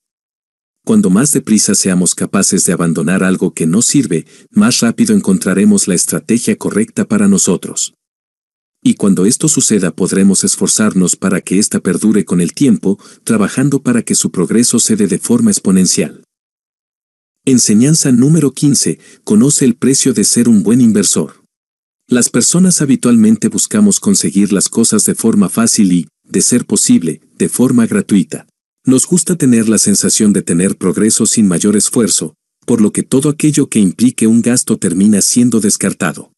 Cuando 0.84 1.12
más 1.12 1.32
deprisa 1.34 1.76
seamos 1.76 2.16
capaces 2.16 2.66
de 2.66 2.74
abandonar 2.74 3.24
algo 3.24 3.54
que 3.54 3.68
no 3.68 3.84
sirve, 3.84 4.26
más 4.50 4.80
rápido 4.80 5.16
encontraremos 5.16 5.88
la 5.88 5.94
estrategia 5.94 6.56
correcta 6.56 7.06
para 7.06 7.28
nosotros. 7.28 7.94
Y 8.84 8.96
cuando 8.96 9.28
esto 9.28 9.48
suceda 9.48 9.92
podremos 9.92 10.44
esforzarnos 10.44 11.16
para 11.16 11.42
que 11.42 11.60
ésta 11.60 11.80
perdure 11.80 12.26
con 12.26 12.42
el 12.42 12.54
tiempo, 12.54 12.98
trabajando 13.24 13.84
para 13.84 14.02
que 14.02 14.16
su 14.16 14.32
progreso 14.32 14.80
se 14.80 14.96
dé 14.96 15.06
de 15.06 15.20
forma 15.20 15.52
exponencial. 15.52 16.24
Enseñanza 17.46 18.12
número 18.12 18.52
15. 18.52 18.98
Conoce 19.24 19.66
el 19.66 19.76
precio 19.76 20.14
de 20.14 20.24
ser 20.24 20.50
un 20.50 20.64
buen 20.64 20.82
inversor. 20.82 21.41
Las 22.12 22.30
personas 22.30 22.82
habitualmente 22.82 23.48
buscamos 23.48 24.02
conseguir 24.02 24.52
las 24.52 24.68
cosas 24.68 25.06
de 25.06 25.16
forma 25.16 25.48
fácil 25.48 25.94
y, 25.94 26.10
de 26.26 26.42
ser 26.42 26.66
posible, 26.66 27.22
de 27.38 27.48
forma 27.48 27.88
gratuita. 27.88 28.48
Nos 28.86 29.08
gusta 29.08 29.38
tener 29.38 29.70
la 29.70 29.78
sensación 29.78 30.34
de 30.34 30.42
tener 30.42 30.76
progreso 30.76 31.26
sin 31.26 31.48
mayor 31.48 31.78
esfuerzo, 31.78 32.36
por 32.66 32.82
lo 32.82 32.92
que 32.92 33.04
todo 33.04 33.30
aquello 33.30 33.70
que 33.70 33.80
implique 33.80 34.28
un 34.28 34.42
gasto 34.42 34.78
termina 34.78 35.22
siendo 35.22 35.62
descartado. 35.62 36.34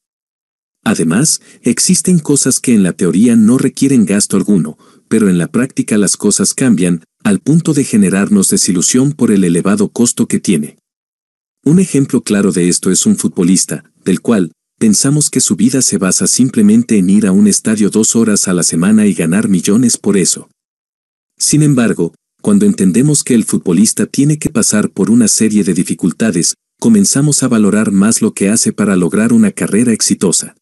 Además, 0.84 1.42
existen 1.64 2.20
cosas 2.20 2.60
que 2.60 2.76
en 2.76 2.84
la 2.84 2.94
teoría 2.94 3.36
no 3.36 3.58
requieren 3.58 4.06
gasto 4.06 4.38
alguno, 4.38 4.78
pero 5.08 5.28
en 5.28 5.40
la 5.40 5.48
práctica 5.48 5.98
las 5.98 6.18
cosas 6.18 6.54
cambian, 6.54 7.04
al 7.24 7.40
punto 7.40 7.74
de 7.74 7.84
generarnos 7.84 8.48
desilusión 8.52 9.14
por 9.14 9.32
el 9.32 9.44
elevado 9.44 9.90
costo 9.90 10.28
que 10.28 10.40
tiene. 10.40 10.78
Un 11.66 11.80
ejemplo 11.80 12.22
claro 12.22 12.52
de 12.52 12.70
esto 12.70 12.92
es 12.92 13.08
un 13.08 13.16
futbolista, 13.16 13.86
del 14.06 14.22
cual, 14.22 14.52
pensamos 14.84 15.30
que 15.30 15.40
su 15.40 15.56
vida 15.56 15.82
se 15.82 15.98
basa 15.98 16.28
simplemente 16.28 16.98
en 16.98 17.10
ir 17.10 17.26
a 17.26 17.32
un 17.32 17.48
estadio 17.48 17.90
dos 17.90 18.18
horas 18.18 18.50
a 18.50 18.54
la 18.54 18.64
semana 18.64 19.06
y 19.06 19.14
ganar 19.14 19.48
millones 19.48 19.96
por 19.96 20.18
eso. 20.18 20.50
Sin 21.38 21.64
embargo, 21.64 22.14
cuando 22.42 22.66
entendemos 22.66 23.24
que 23.24 23.34
el 23.34 23.46
futbolista 23.46 24.08
tiene 24.08 24.38
que 24.40 24.50
pasar 24.50 24.90
por 24.90 25.10
una 25.10 25.30
serie 25.30 25.64
de 25.64 25.74
dificultades, 25.74 26.56
comenzamos 26.82 27.44
a 27.44 27.48
valorar 27.48 27.94
más 27.94 28.22
lo 28.22 28.34
que 28.34 28.50
hace 28.50 28.74
para 28.74 28.98
lograr 28.98 29.32
una 29.32 29.52
carrera 29.52 29.94
exitosa. 29.94 30.54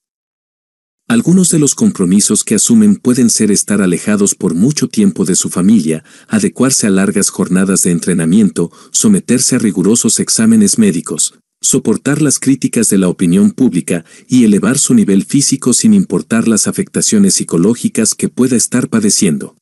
Algunos 1.08 1.50
de 1.50 1.58
los 1.58 1.74
compromisos 1.74 2.44
que 2.44 2.54
asumen 2.54 2.98
pueden 2.98 3.32
ser 3.32 3.50
estar 3.50 3.82
alejados 3.82 4.36
por 4.36 4.54
mucho 4.54 4.88
tiempo 4.88 5.26
de 5.26 5.34
su 5.34 5.50
familia, 5.50 6.04
adecuarse 6.28 6.86
a 6.86 6.92
largas 6.92 7.32
jornadas 7.32 7.82
de 7.82 7.90
entrenamiento, 7.90 8.72
someterse 8.92 9.56
a 9.56 9.58
rigurosos 9.58 10.20
exámenes 10.20 10.78
médicos, 10.78 11.34
soportar 11.62 12.22
las 12.22 12.40
críticas 12.40 12.90
de 12.90 12.98
la 12.98 13.08
opinión 13.08 13.52
pública 13.52 14.04
y 14.28 14.44
elevar 14.44 14.80
su 14.80 14.96
nivel 14.96 15.24
físico 15.24 15.74
sin 15.74 15.94
importar 15.94 16.48
las 16.48 16.68
afectaciones 16.68 17.36
psicológicas 17.36 18.16
que 18.16 18.30
pueda 18.30 18.56
estar 18.56 18.90
padeciendo. 18.90 19.56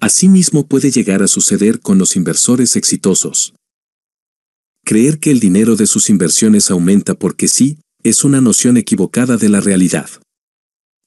Asimismo 0.00 0.66
puede 0.66 0.90
llegar 0.90 1.22
a 1.22 1.28
suceder 1.28 1.80
con 1.80 1.98
los 1.98 2.16
inversores 2.16 2.74
exitosos. 2.76 3.54
Creer 4.84 5.18
que 5.18 5.30
el 5.30 5.40
dinero 5.40 5.76
de 5.76 5.86
sus 5.86 6.10
inversiones 6.10 6.70
aumenta 6.70 7.14
porque 7.14 7.48
sí, 7.48 7.78
es 8.02 8.24
una 8.24 8.40
noción 8.40 8.76
equivocada 8.76 9.36
de 9.36 9.48
la 9.48 9.60
realidad. 9.60 10.10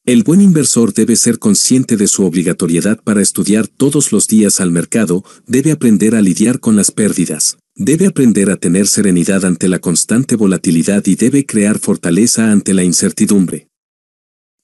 El 0.06 0.24
buen 0.24 0.42
inversor 0.42 0.94
debe 0.94 1.18
ser 1.18 1.38
consciente 1.38 1.98
de 1.98 2.08
su 2.08 2.26
obligatoriedad 2.26 3.04
para 3.04 3.22
estudiar 3.22 3.68
todos 3.68 4.14
los 4.14 4.28
días 4.28 4.62
al 4.62 4.72
mercado, 4.72 5.24
debe 5.46 5.74
aprender 5.74 6.16
a 6.16 6.22
lidiar 6.22 6.62
con 6.62 6.78
las 6.78 6.92
pérdidas, 6.92 7.58
Debe 7.80 8.08
aprender 8.08 8.50
a 8.50 8.56
tener 8.56 8.88
serenidad 8.88 9.46
ante 9.46 9.68
la 9.68 9.78
constante 9.78 10.36
volatilidad 10.36 11.06
y 11.06 11.14
debe 11.14 11.46
crear 11.46 11.78
fortaleza 11.78 12.52
ante 12.52 12.74
la 12.74 12.84
incertidumbre. 12.84 13.68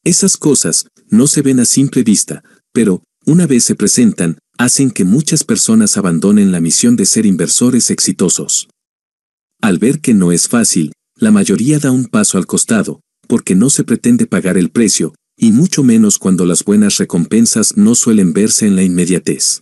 Esas 0.03 0.35
cosas 0.35 0.87
no 1.09 1.27
se 1.27 1.43
ven 1.43 1.59
a 1.59 1.65
simple 1.65 2.01
vista, 2.01 2.43
pero, 2.71 3.03
una 3.23 3.45
vez 3.45 3.65
se 3.65 3.75
presentan, 3.75 4.39
hacen 4.57 4.89
que 4.89 5.05
muchas 5.05 5.43
personas 5.43 5.95
abandonen 5.95 6.51
la 6.51 6.59
misión 6.59 6.95
de 6.95 7.05
ser 7.05 7.27
inversores 7.27 7.91
exitosos. 7.91 8.67
Al 9.61 9.77
ver 9.77 10.01
que 10.01 10.15
no 10.15 10.31
es 10.31 10.47
fácil, 10.47 10.91
la 11.15 11.29
mayoría 11.29 11.77
da 11.77 11.91
un 11.91 12.05
paso 12.05 12.39
al 12.39 12.47
costado, 12.47 12.99
porque 13.27 13.53
no 13.53 13.69
se 13.69 13.83
pretende 13.83 14.25
pagar 14.25 14.57
el 14.57 14.71
precio, 14.71 15.13
y 15.37 15.51
mucho 15.51 15.83
menos 15.83 16.17
cuando 16.17 16.47
las 16.47 16.63
buenas 16.65 16.97
recompensas 16.97 17.77
no 17.77 17.93
suelen 17.93 18.33
verse 18.33 18.65
en 18.65 18.75
la 18.75 18.81
inmediatez. 18.81 19.61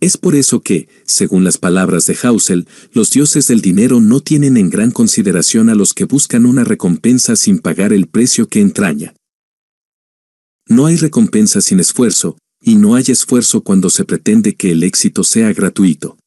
Es 0.00 0.18
por 0.18 0.34
eso 0.34 0.60
que, 0.60 0.88
según 1.04 1.42
las 1.42 1.56
palabras 1.56 2.04
de 2.06 2.16
Hausel, 2.22 2.68
los 2.92 3.10
dioses 3.10 3.46
del 3.46 3.62
dinero 3.62 4.00
no 4.00 4.20
tienen 4.20 4.56
en 4.56 4.68
gran 4.68 4.90
consideración 4.90 5.70
a 5.70 5.74
los 5.74 5.94
que 5.94 6.04
buscan 6.04 6.44
una 6.44 6.64
recompensa 6.64 7.34
sin 7.34 7.58
pagar 7.58 7.92
el 7.92 8.06
precio 8.06 8.48
que 8.48 8.60
entraña. 8.60 9.14
No 10.68 10.86
hay 10.86 10.96
recompensa 10.96 11.60
sin 11.60 11.80
esfuerzo, 11.80 12.36
y 12.60 12.76
no 12.76 12.94
hay 12.94 13.04
esfuerzo 13.08 13.62
cuando 13.62 13.88
se 13.88 14.04
pretende 14.04 14.54
que 14.54 14.72
el 14.72 14.82
éxito 14.82 15.24
sea 15.24 15.52
gratuito. 15.52 16.18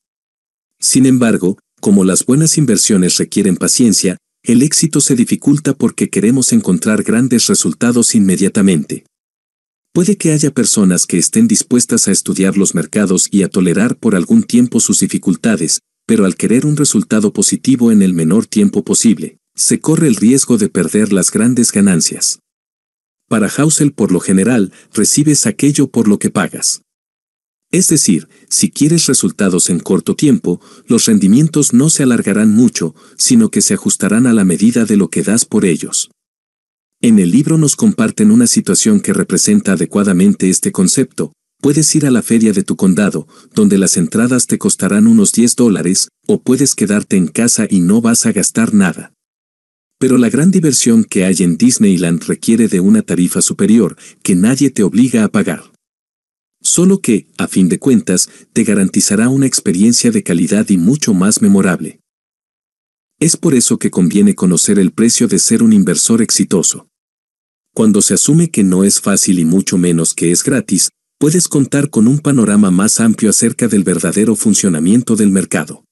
Sin 0.80 1.06
embargo, 1.06 1.60
como 1.80 2.04
las 2.06 2.26
buenas 2.26 2.58
inversiones 2.58 3.18
requieren 3.18 3.56
paciencia, 3.56 4.18
el 4.44 4.64
éxito 4.64 5.02
se 5.02 5.16
dificulta 5.16 5.74
porque 5.74 6.10
queremos 6.10 6.54
encontrar 6.54 7.04
grandes 7.04 7.48
resultados 7.48 8.16
inmediatamente. 8.16 9.06
Puede 9.92 10.18
que 10.18 10.32
haya 10.32 10.52
personas 10.52 11.06
que 11.08 11.18
estén 11.18 11.48
dispuestas 11.48 12.08
a 12.08 12.12
estudiar 12.12 12.58
los 12.58 12.76
mercados 12.76 13.28
y 13.32 13.42
a 13.44 13.50
tolerar 13.50 13.98
por 13.98 14.16
algún 14.16 14.44
tiempo 14.44 14.80
sus 14.80 15.00
dificultades, 15.00 15.82
pero 16.06 16.26
al 16.26 16.36
querer 16.36 16.66
un 16.66 16.78
resultado 16.78 17.34
positivo 17.34 17.92
en 17.92 18.02
el 18.02 18.14
menor 18.14 18.46
tiempo 18.46 18.84
posible, 18.84 19.38
se 19.56 19.80
corre 19.80 20.08
el 20.08 20.16
riesgo 20.16 20.58
de 20.58 20.70
perder 20.70 21.12
las 21.12 21.32
grandes 21.32 21.72
ganancias. 21.72 22.40
Para 23.28 23.48
Hausel 23.48 23.92
por 23.92 24.12
lo 24.12 24.20
general, 24.20 24.72
recibes 24.94 25.46
aquello 25.46 25.90
por 25.90 26.08
lo 26.08 26.20
que 26.20 26.30
pagas. 26.30 26.82
Es 27.72 27.88
decir, 27.88 28.28
si 28.48 28.72
quieres 28.72 29.06
resultados 29.06 29.70
en 29.70 29.80
corto 29.80 30.16
tiempo, 30.16 30.60
los 30.88 31.06
rendimientos 31.06 31.74
no 31.74 31.90
se 31.90 32.04
alargarán 32.04 32.52
mucho, 32.56 32.96
sino 33.18 33.52
que 33.52 33.62
se 33.62 33.76
ajustarán 33.76 34.26
a 34.26 34.34
la 34.34 34.46
medida 34.46 34.86
de 34.86 34.98
lo 34.98 35.10
que 35.10 35.22
das 35.22 35.46
por 35.46 35.66
ellos. 35.66 36.10
En 37.02 37.18
el 37.18 37.32
libro 37.32 37.58
nos 37.58 37.78
comparten 37.78 38.30
una 38.30 38.46
situación 38.46 39.00
que 39.00 39.14
representa 39.14 39.72
adecuadamente 39.72 40.50
este 40.50 40.74
concepto. 40.74 41.32
Puedes 41.62 41.96
ir 41.96 42.06
a 42.06 42.12
la 42.12 42.22
feria 42.22 42.52
de 42.52 42.64
tu 42.64 42.76
condado, 42.76 43.26
donde 43.54 43.78
las 43.78 43.96
entradas 43.96 44.48
te 44.48 44.58
costarán 44.58 45.08
unos 45.08 45.32
10 45.32 45.56
dólares, 45.56 46.10
o 46.28 46.42
puedes 46.42 46.76
quedarte 46.76 47.16
en 47.16 47.28
casa 47.28 47.68
y 47.70 47.80
no 47.80 48.02
vas 48.02 48.26
a 48.26 48.34
gastar 48.34 48.74
nada. 48.74 49.14
Pero 49.98 50.18
la 50.18 50.30
gran 50.30 50.52
diversión 50.52 51.06
que 51.06 51.24
hay 51.24 51.38
en 51.40 51.56
Disneyland 51.56 52.24
requiere 52.24 52.68
de 52.68 52.82
una 52.82 53.02
tarifa 53.02 53.42
superior, 53.42 53.96
que 54.22 54.36
nadie 54.36 54.70
te 54.70 54.84
obliga 54.84 55.24
a 55.24 55.30
pagar. 55.30 55.72
solo 56.62 57.00
que, 57.00 57.28
a 57.38 57.48
fin 57.48 57.70
de 57.70 57.80
cuentas, 57.80 58.30
te 58.52 58.66
garantizará 58.66 59.30
una 59.30 59.46
experiencia 59.46 60.12
de 60.12 60.24
calidad 60.24 60.68
y 60.68 60.78
mucho 60.78 61.14
más 61.14 61.42
memorable. 61.42 62.02
Es 63.22 63.38
por 63.38 63.56
eso 63.56 63.80
que 63.80 63.90
conviene 63.90 64.36
conocer 64.36 64.78
el 64.78 64.92
precio 64.92 65.30
de 65.30 65.40
ser 65.40 65.64
un 65.64 65.72
inversor 65.72 66.22
exitoso. 66.22 66.89
Cuando 67.80 68.02
se 68.02 68.14
asume 68.14 68.50
que 68.50 68.66
no 68.66 68.84
es 68.84 69.00
fácil 69.00 69.40
y 69.40 69.46
mucho 69.46 69.78
menos 69.78 70.14
que 70.14 70.34
es 70.34 70.44
gratis, 70.44 70.90
puedes 71.18 71.48
contar 71.48 71.90
con 71.90 72.10
un 72.10 72.20
panorama 72.20 72.72
más 72.72 73.00
amplio 73.00 73.30
acerca 73.30 73.70
del 73.70 73.86
verdadero 73.86 74.36
funcionamiento 74.36 75.16
del 75.16 75.32
mercado. 75.32 75.86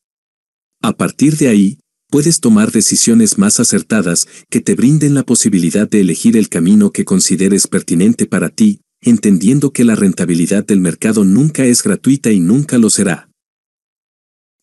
A 0.81 0.97
partir 0.97 1.37
de 1.37 1.47
ahí, 1.47 1.79
puedes 2.11 2.41
tomar 2.41 2.73
decisiones 2.73 3.37
más 3.37 3.61
acertadas 3.61 4.27
que 4.49 4.59
te 4.59 4.75
brinden 4.75 5.13
la 5.13 5.23
posibilidad 5.23 5.89
de 5.89 6.01
elegir 6.01 6.35
el 6.35 6.49
camino 6.49 6.91
que 6.91 7.05
consideres 7.05 7.67
pertinente 7.67 8.25
para 8.25 8.49
ti, 8.49 8.81
entendiendo 8.99 9.71
que 9.71 9.85
la 9.85 9.95
rentabilidad 9.95 10.65
del 10.65 10.81
mercado 10.81 11.23
nunca 11.23 11.63
es 11.63 11.81
gratuita 11.83 12.33
y 12.33 12.41
nunca 12.41 12.77
lo 12.77 12.89
será. 12.89 13.29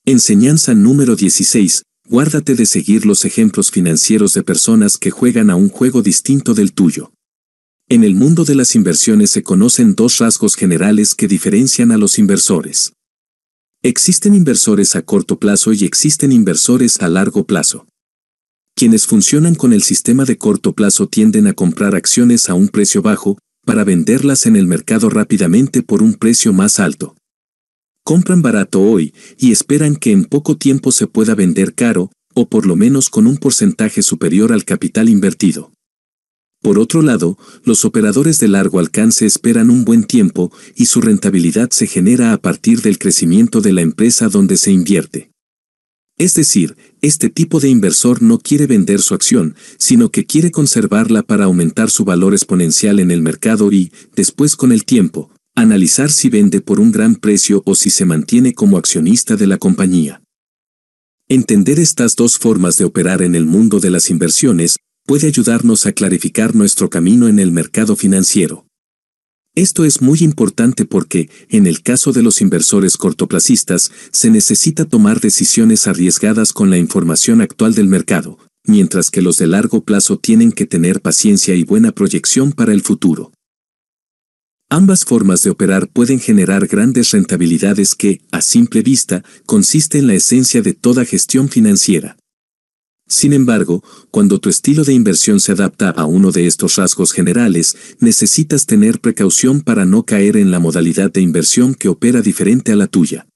Enseñanza 0.04 0.74
número 0.74 1.16
16. 1.16 1.84
Guárdate 2.06 2.54
de 2.54 2.66
seguir 2.66 3.06
los 3.06 3.24
ejemplos 3.24 3.70
financieros 3.70 4.34
de 4.34 4.42
personas 4.42 4.98
que 4.98 5.10
juegan 5.10 5.48
a 5.48 5.56
un 5.56 5.70
juego 5.70 6.02
distinto 6.02 6.52
del 6.52 6.74
tuyo. 6.74 7.13
En 7.94 8.02
el 8.02 8.16
mundo 8.16 8.44
de 8.44 8.56
las 8.56 8.74
inversiones 8.74 9.30
se 9.30 9.44
conocen 9.44 9.94
dos 9.94 10.18
rasgos 10.18 10.56
generales 10.56 11.14
que 11.14 11.28
diferencian 11.28 11.92
a 11.92 11.96
los 11.96 12.18
inversores. 12.18 12.92
Existen 13.84 14.34
inversores 14.34 14.96
a 14.96 15.02
corto 15.02 15.38
plazo 15.38 15.72
y 15.72 15.84
existen 15.84 16.32
inversores 16.32 17.00
a 17.00 17.08
largo 17.08 17.44
plazo. 17.46 17.86
Quienes 18.74 19.06
funcionan 19.06 19.54
con 19.54 19.72
el 19.72 19.84
sistema 19.84 20.24
de 20.24 20.36
corto 20.36 20.72
plazo 20.72 21.06
tienden 21.06 21.46
a 21.46 21.52
comprar 21.52 21.94
acciones 21.94 22.50
a 22.50 22.54
un 22.54 22.66
precio 22.66 23.00
bajo, 23.00 23.38
para 23.64 23.84
venderlas 23.84 24.46
en 24.46 24.56
el 24.56 24.66
mercado 24.66 25.08
rápidamente 25.08 25.84
por 25.84 26.02
un 26.02 26.14
precio 26.14 26.52
más 26.52 26.80
alto. 26.80 27.14
Compran 28.02 28.42
barato 28.42 28.82
hoy 28.82 29.14
y 29.38 29.52
esperan 29.52 29.94
que 29.94 30.10
en 30.10 30.24
poco 30.24 30.56
tiempo 30.56 30.90
se 30.90 31.06
pueda 31.06 31.36
vender 31.36 31.74
caro, 31.76 32.10
o 32.34 32.48
por 32.48 32.66
lo 32.66 32.74
menos 32.74 33.08
con 33.08 33.28
un 33.28 33.36
porcentaje 33.36 34.02
superior 34.02 34.52
al 34.52 34.64
capital 34.64 35.08
invertido. 35.08 35.70
Por 36.64 36.78
otro 36.78 37.02
lado, 37.02 37.36
los 37.62 37.84
operadores 37.84 38.40
de 38.40 38.48
largo 38.48 38.78
alcance 38.78 39.26
esperan 39.26 39.68
un 39.68 39.84
buen 39.84 40.02
tiempo 40.02 40.50
y 40.74 40.86
su 40.86 41.02
rentabilidad 41.02 41.68
se 41.68 41.86
genera 41.86 42.32
a 42.32 42.38
partir 42.38 42.80
del 42.80 42.98
crecimiento 42.98 43.60
de 43.60 43.74
la 43.74 43.82
empresa 43.82 44.30
donde 44.30 44.56
se 44.56 44.72
invierte. 44.72 45.30
Es 46.16 46.32
decir, 46.32 46.74
este 47.02 47.28
tipo 47.28 47.60
de 47.60 47.68
inversor 47.68 48.22
no 48.22 48.38
quiere 48.38 48.66
vender 48.66 49.02
su 49.02 49.12
acción, 49.12 49.56
sino 49.76 50.10
que 50.10 50.24
quiere 50.24 50.50
conservarla 50.52 51.22
para 51.22 51.44
aumentar 51.44 51.90
su 51.90 52.06
valor 52.06 52.32
exponencial 52.32 52.98
en 52.98 53.10
el 53.10 53.20
mercado 53.20 53.70
y, 53.70 53.92
después 54.16 54.56
con 54.56 54.72
el 54.72 54.86
tiempo, 54.86 55.30
analizar 55.54 56.10
si 56.10 56.30
vende 56.30 56.62
por 56.62 56.80
un 56.80 56.92
gran 56.92 57.16
precio 57.16 57.62
o 57.66 57.74
si 57.74 57.90
se 57.90 58.06
mantiene 58.06 58.54
como 58.54 58.78
accionista 58.78 59.36
de 59.36 59.48
la 59.48 59.58
compañía. 59.58 60.22
Entender 61.28 61.78
estas 61.78 62.16
dos 62.16 62.38
formas 62.38 62.78
de 62.78 62.86
operar 62.86 63.20
en 63.20 63.34
el 63.34 63.44
mundo 63.44 63.80
de 63.80 63.90
las 63.90 64.08
inversiones 64.08 64.78
puede 65.06 65.26
ayudarnos 65.26 65.86
a 65.86 65.92
clarificar 65.92 66.54
nuestro 66.54 66.88
camino 66.90 67.28
en 67.28 67.38
el 67.38 67.52
mercado 67.52 67.96
financiero. 67.96 68.66
Esto 69.54 69.84
es 69.84 70.02
muy 70.02 70.18
importante 70.22 70.84
porque, 70.84 71.30
en 71.48 71.66
el 71.66 71.82
caso 71.82 72.12
de 72.12 72.22
los 72.22 72.40
inversores 72.40 72.96
cortoplacistas, 72.96 73.92
se 74.10 74.30
necesita 74.30 74.84
tomar 74.84 75.20
decisiones 75.20 75.86
arriesgadas 75.86 76.52
con 76.52 76.70
la 76.70 76.78
información 76.78 77.40
actual 77.40 77.74
del 77.74 77.86
mercado, 77.86 78.38
mientras 78.66 79.10
que 79.10 79.22
los 79.22 79.36
de 79.36 79.46
largo 79.46 79.84
plazo 79.84 80.18
tienen 80.18 80.50
que 80.50 80.66
tener 80.66 81.00
paciencia 81.00 81.54
y 81.54 81.62
buena 81.62 81.92
proyección 81.92 82.52
para 82.52 82.72
el 82.72 82.82
futuro. 82.82 83.32
Ambas 84.70 85.04
formas 85.04 85.42
de 85.42 85.50
operar 85.50 85.88
pueden 85.88 86.18
generar 86.18 86.66
grandes 86.66 87.12
rentabilidades 87.12 87.94
que, 87.94 88.22
a 88.32 88.40
simple 88.40 88.82
vista, 88.82 89.22
consiste 89.46 89.98
en 89.98 90.08
la 90.08 90.14
esencia 90.14 90.62
de 90.62 90.72
toda 90.72 91.04
gestión 91.04 91.48
financiera. 91.48 92.16
Sin 93.06 93.34
embargo, 93.34 93.84
cuando 94.10 94.38
tu 94.38 94.48
estilo 94.48 94.82
de 94.82 94.94
inversión 94.94 95.38
se 95.38 95.52
adapta 95.52 95.90
a 95.90 96.06
uno 96.06 96.32
de 96.32 96.46
estos 96.46 96.76
rasgos 96.76 97.12
generales, 97.12 97.76
necesitas 98.00 98.64
tener 98.64 99.00
precaución 99.00 99.60
para 99.60 99.84
no 99.84 100.04
caer 100.04 100.36
en 100.36 100.50
la 100.50 100.58
modalidad 100.58 101.12
de 101.12 101.20
inversión 101.20 101.74
que 101.74 101.88
opera 101.88 102.22
diferente 102.22 102.72
a 102.72 102.76
la 102.76 102.86
tuya. 102.86 103.26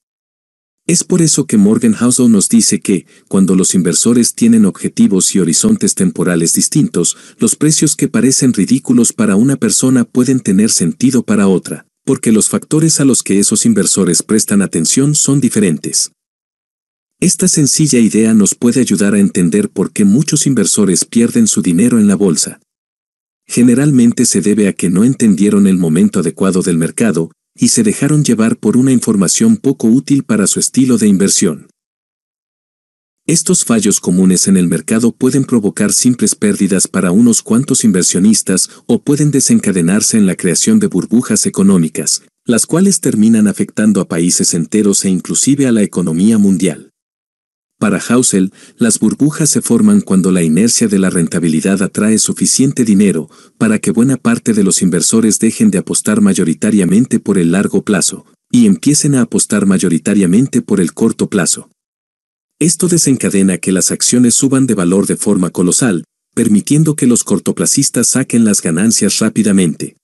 Es 0.86 1.04
por 1.04 1.20
eso 1.20 1.46
que 1.46 1.58
Morgan 1.58 1.92
Housel 1.92 2.32
nos 2.32 2.48
dice 2.48 2.80
que, 2.80 3.04
cuando 3.28 3.54
los 3.54 3.74
inversores 3.74 4.34
tienen 4.34 4.64
objetivos 4.64 5.34
y 5.34 5.38
horizontes 5.38 5.94
temporales 5.94 6.54
distintos, 6.54 7.14
los 7.38 7.56
precios 7.56 7.94
que 7.94 8.08
parecen 8.08 8.54
ridículos 8.54 9.12
para 9.12 9.36
una 9.36 9.56
persona 9.56 10.04
pueden 10.04 10.40
tener 10.40 10.70
sentido 10.70 11.24
para 11.24 11.46
otra, 11.46 11.86
porque 12.06 12.32
los 12.32 12.48
factores 12.48 13.00
a 13.00 13.04
los 13.04 13.22
que 13.22 13.38
esos 13.38 13.66
inversores 13.66 14.22
prestan 14.22 14.62
atención 14.62 15.14
son 15.14 15.42
diferentes. 15.42 16.10
Esta 17.20 17.48
sencilla 17.48 17.98
idea 17.98 18.32
nos 18.32 18.54
puede 18.54 18.80
ayudar 18.80 19.14
a 19.14 19.18
entender 19.18 19.70
por 19.70 19.92
qué 19.92 20.04
muchos 20.04 20.46
inversores 20.46 21.04
pierden 21.04 21.48
su 21.48 21.62
dinero 21.62 21.98
en 21.98 22.06
la 22.06 22.14
bolsa. 22.14 22.60
Generalmente 23.44 24.24
se 24.24 24.40
debe 24.40 24.68
a 24.68 24.72
que 24.72 24.88
no 24.88 25.02
entendieron 25.02 25.66
el 25.66 25.78
momento 25.78 26.20
adecuado 26.20 26.62
del 26.62 26.78
mercado 26.78 27.32
y 27.56 27.68
se 27.68 27.82
dejaron 27.82 28.22
llevar 28.22 28.56
por 28.56 28.76
una 28.76 28.92
información 28.92 29.56
poco 29.56 29.88
útil 29.88 30.22
para 30.22 30.46
su 30.46 30.60
estilo 30.60 30.96
de 30.96 31.08
inversión. 31.08 31.66
Estos 33.26 33.64
fallos 33.64 33.98
comunes 33.98 34.46
en 34.46 34.56
el 34.56 34.68
mercado 34.68 35.10
pueden 35.10 35.44
provocar 35.44 35.92
simples 35.92 36.36
pérdidas 36.36 36.86
para 36.86 37.10
unos 37.10 37.42
cuantos 37.42 37.82
inversionistas 37.82 38.70
o 38.86 39.02
pueden 39.02 39.32
desencadenarse 39.32 40.18
en 40.18 40.26
la 40.26 40.36
creación 40.36 40.78
de 40.78 40.86
burbujas 40.86 41.46
económicas, 41.46 42.22
las 42.44 42.64
cuales 42.64 43.00
terminan 43.00 43.48
afectando 43.48 44.00
a 44.00 44.06
países 44.06 44.54
enteros 44.54 45.04
e 45.04 45.10
inclusive 45.10 45.66
a 45.66 45.72
la 45.72 45.82
economía 45.82 46.38
mundial. 46.38 46.92
Para 47.78 48.00
Hausel, 48.00 48.52
las 48.76 48.98
burbujas 48.98 49.50
se 49.50 49.62
forman 49.62 50.00
cuando 50.00 50.32
la 50.32 50.42
inercia 50.42 50.88
de 50.88 50.98
la 50.98 51.10
rentabilidad 51.10 51.80
atrae 51.80 52.18
suficiente 52.18 52.84
dinero 52.84 53.30
para 53.56 53.78
que 53.78 53.92
buena 53.92 54.16
parte 54.16 54.52
de 54.52 54.64
los 54.64 54.82
inversores 54.82 55.38
dejen 55.38 55.70
de 55.70 55.78
apostar 55.78 56.20
mayoritariamente 56.20 57.20
por 57.20 57.38
el 57.38 57.52
largo 57.52 57.82
plazo 57.82 58.26
y 58.50 58.66
empiecen 58.66 59.14
a 59.14 59.22
apostar 59.22 59.66
mayoritariamente 59.66 60.60
por 60.60 60.80
el 60.80 60.92
corto 60.92 61.28
plazo. 61.28 61.70
Esto 62.58 62.88
desencadena 62.88 63.58
que 63.58 63.70
las 63.70 63.92
acciones 63.92 64.34
suban 64.34 64.66
de 64.66 64.74
valor 64.74 65.06
de 65.06 65.16
forma 65.16 65.50
colosal, 65.50 66.02
permitiendo 66.34 66.96
que 66.96 67.06
los 67.06 67.22
cortoplacistas 67.22 68.08
saquen 68.08 68.44
las 68.44 68.60
ganancias 68.60 69.20
rápidamente. 69.20 69.96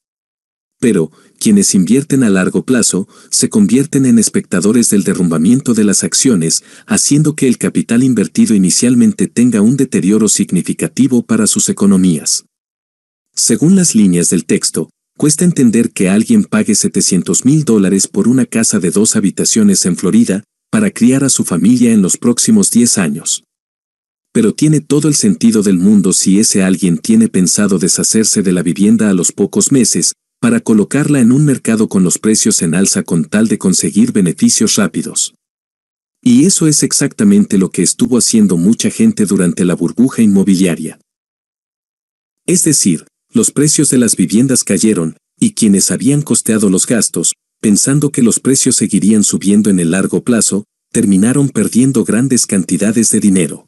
Pero, 0.84 1.10
quienes 1.38 1.74
invierten 1.74 2.24
a 2.24 2.28
largo 2.28 2.66
plazo, 2.66 3.08
se 3.30 3.48
convierten 3.48 4.04
en 4.04 4.18
espectadores 4.18 4.90
del 4.90 5.02
derrumbamiento 5.02 5.72
de 5.72 5.82
las 5.82 6.04
acciones, 6.04 6.62
haciendo 6.86 7.34
que 7.34 7.48
el 7.48 7.56
capital 7.56 8.02
invertido 8.02 8.54
inicialmente 8.54 9.26
tenga 9.26 9.62
un 9.62 9.78
deterioro 9.78 10.28
significativo 10.28 11.24
para 11.24 11.46
sus 11.46 11.70
economías. 11.70 12.44
Según 13.34 13.76
las 13.76 13.94
líneas 13.94 14.28
del 14.28 14.44
texto, 14.44 14.90
cuesta 15.16 15.46
entender 15.46 15.90
que 15.90 16.10
alguien 16.10 16.44
pague 16.44 16.74
700 16.74 17.46
mil 17.46 17.64
dólares 17.64 18.06
por 18.06 18.28
una 18.28 18.44
casa 18.44 18.78
de 18.78 18.90
dos 18.90 19.16
habitaciones 19.16 19.86
en 19.86 19.96
Florida, 19.96 20.44
para 20.70 20.90
criar 20.90 21.24
a 21.24 21.30
su 21.30 21.44
familia 21.44 21.92
en 21.92 22.02
los 22.02 22.18
próximos 22.18 22.70
10 22.70 22.98
años. 22.98 23.42
Pero 24.34 24.52
tiene 24.52 24.80
todo 24.80 25.08
el 25.08 25.14
sentido 25.14 25.62
del 25.62 25.78
mundo 25.78 26.12
si 26.12 26.40
ese 26.40 26.62
alguien 26.62 26.98
tiene 26.98 27.28
pensado 27.28 27.78
deshacerse 27.78 28.42
de 28.42 28.52
la 28.52 28.62
vivienda 28.62 29.08
a 29.08 29.14
los 29.14 29.32
pocos 29.32 29.72
meses, 29.72 30.12
para 30.44 30.60
colocarla 30.60 31.20
en 31.20 31.32
un 31.32 31.46
mercado 31.46 31.88
con 31.88 32.04
los 32.04 32.18
precios 32.18 32.60
en 32.60 32.74
alza 32.74 33.02
con 33.02 33.24
tal 33.24 33.48
de 33.48 33.56
conseguir 33.56 34.12
beneficios 34.12 34.76
rápidos. 34.76 35.34
Y 36.22 36.44
eso 36.44 36.66
es 36.66 36.82
exactamente 36.82 37.56
lo 37.56 37.70
que 37.70 37.82
estuvo 37.82 38.18
haciendo 38.18 38.58
mucha 38.58 38.90
gente 38.90 39.24
durante 39.24 39.64
la 39.64 39.74
burbuja 39.74 40.20
inmobiliaria. 40.20 41.00
Es 42.44 42.62
decir, 42.62 43.06
los 43.32 43.52
precios 43.52 43.88
de 43.88 43.96
las 43.96 44.16
viviendas 44.16 44.64
cayeron, 44.64 45.16
y 45.40 45.54
quienes 45.54 45.90
habían 45.90 46.20
costeado 46.20 46.68
los 46.68 46.86
gastos, 46.86 47.32
pensando 47.62 48.10
que 48.10 48.22
los 48.22 48.38
precios 48.38 48.76
seguirían 48.76 49.24
subiendo 49.24 49.70
en 49.70 49.80
el 49.80 49.92
largo 49.92 50.24
plazo, 50.24 50.64
terminaron 50.92 51.48
perdiendo 51.48 52.04
grandes 52.04 52.46
cantidades 52.46 53.10
de 53.10 53.20
dinero. 53.20 53.66